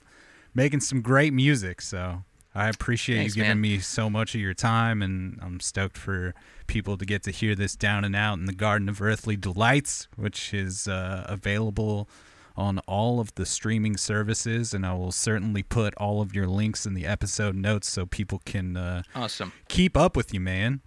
[0.54, 1.82] making some great music.
[1.82, 2.24] So
[2.56, 3.62] I appreciate Thanks, you giving man.
[3.62, 6.34] me so much of your time, and I'm stoked for
[6.68, 10.08] people to get to hear this down and out in the Garden of Earthly Delights,
[10.16, 12.08] which is uh, available
[12.56, 16.86] on all of the streaming services, and I will certainly put all of your links
[16.86, 20.82] in the episode notes so people can uh, awesome keep up with you, man.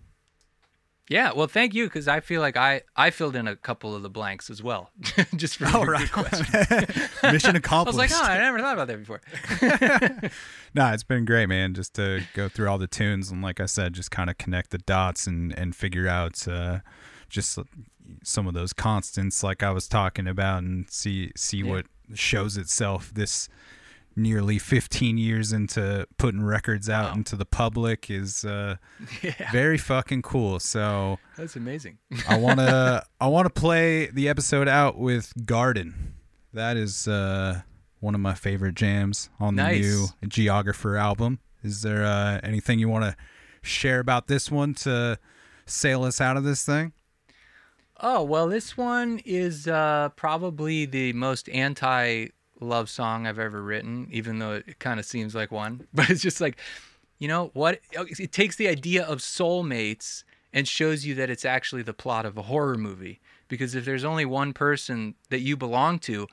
[1.09, 4.03] Yeah, well, thank you because I feel like I I filled in a couple of
[4.03, 4.91] the blanks as well,
[5.37, 6.47] just for your good question.
[7.23, 7.99] Mission accomplished.
[7.99, 9.21] I was like, oh, I never thought about that before.
[10.75, 11.75] No, it's been great, man.
[11.75, 14.71] Just to go through all the tunes and, like I said, just kind of connect
[14.71, 16.81] the dots and and figure out uh,
[17.29, 17.59] just
[18.23, 21.71] some of those constants, like I was talking about, and see see Yeah.
[21.71, 23.49] what shows itself this
[24.17, 27.15] nearly 15 years into putting records out Wow.
[27.17, 28.77] into the public is uh,
[29.23, 30.59] yeah, very fucking cool.
[30.59, 31.99] So that's amazing.
[32.29, 36.15] I wanna I wanna play the episode out with Garden.
[36.55, 37.61] That is uh,
[38.01, 41.39] one of my favorite jams on the new Geographer album.
[41.63, 43.17] Is there uh, anything you want to
[43.61, 45.19] share about this one to
[45.67, 46.93] sail us out of this thing?
[48.01, 52.29] Oh well, this one is uh, probably the most anti
[52.61, 55.87] love song I've ever written, even though it kind of seems like one.
[55.95, 56.59] But it's just like,
[57.19, 57.81] you know what?
[57.97, 62.27] Oh, it takes the idea of soulmates and shows you that it's actually the plot
[62.27, 63.21] of a horror movie.
[63.49, 66.27] Because if there's only one person that you belong to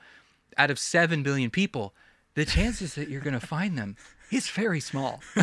[0.56, 1.94] out of seven billion people,
[2.34, 3.96] the chances that you're gonna find them
[4.30, 5.20] is very small.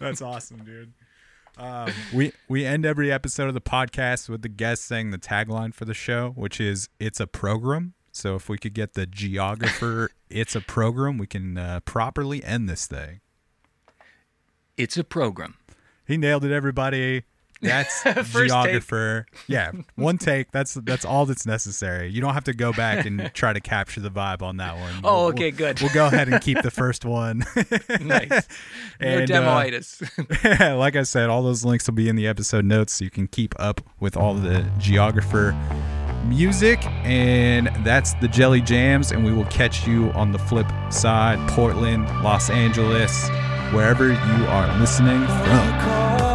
[0.00, 0.92] That's awesome, dude.
[1.58, 5.74] Um, we we end every episode of the podcast with the guest saying the tagline
[5.74, 10.10] for the show, which is "It's a program." So if we could get the geographer,
[10.30, 13.20] "It's a program," we can uh, properly end this thing.
[14.76, 15.56] It's a program.
[16.06, 17.24] He nailed it, everybody.
[17.60, 19.26] That's First geographer.
[19.46, 20.50] Yeah, one take.
[20.52, 22.08] That's that's all that's necessary.
[22.08, 24.92] You don't have to go back and try to capture the vibe on that one.
[25.02, 25.80] Oh, We'll- okay, good.
[25.80, 27.44] We'll go ahead and keep the first one.
[28.00, 28.30] nice.
[28.30, 28.38] No
[29.00, 30.78] And, uh, demoitis.
[30.78, 33.26] like I said, all those links will be in the episode notes so you can
[33.26, 35.56] keep up with all the geographer
[36.26, 36.84] music.
[37.04, 39.10] And that's the Jelly Jams.
[39.12, 43.28] And we will catch you on the flip side Portland, Los Angeles,
[43.72, 46.27] wherever you are listening from.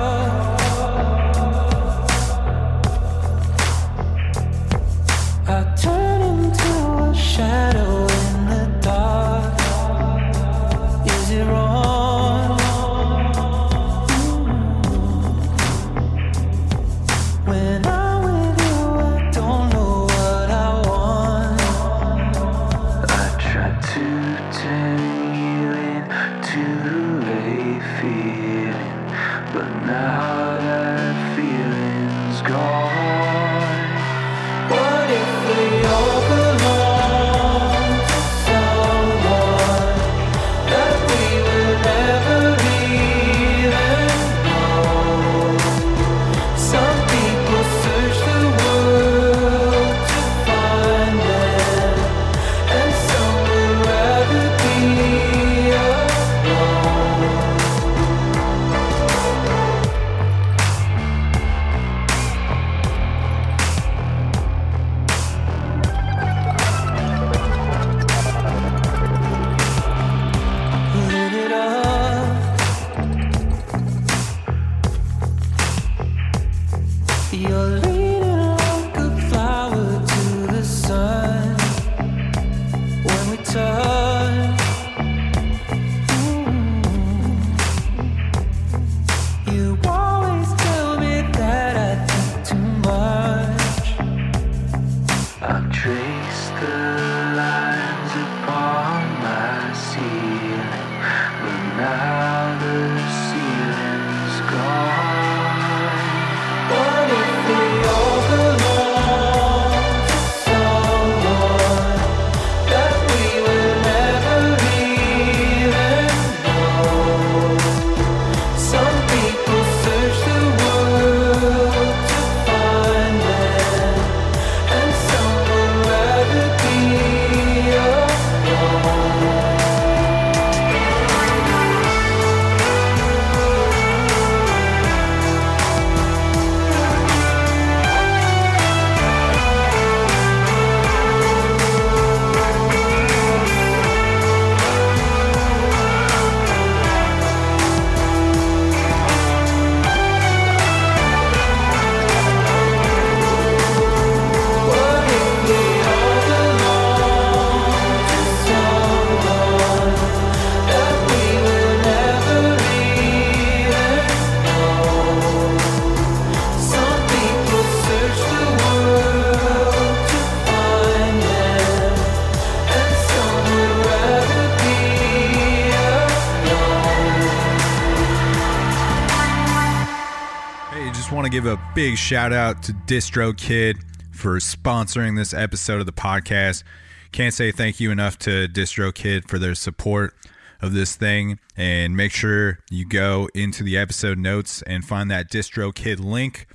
[181.83, 183.75] Big shout out to DistroKid
[184.13, 186.63] for sponsoring this episode of the podcast.
[187.11, 190.15] Can't say thank you enough to DistroKid for their support
[190.61, 191.39] of this thing.
[191.57, 196.47] And make sure you go into the episode notes and find that DistroKid link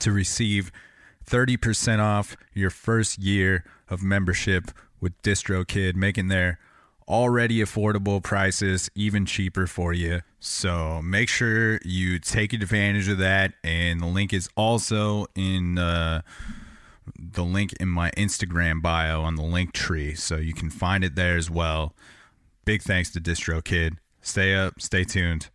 [0.00, 0.72] to receive
[1.24, 6.58] 30% off your first year of membership with DistroKid, making their
[7.08, 10.20] already affordable prices even cheaper for you.
[10.38, 13.54] So make sure you take advantage of that.
[13.62, 16.22] And the link is also in uh,
[17.18, 20.16] the link in my Instagram bio on the Linktree.
[20.18, 21.94] So you can find it there as well.
[22.64, 23.96] Big thanks to DistroKid.
[24.22, 25.48] Stay up, stay tuned.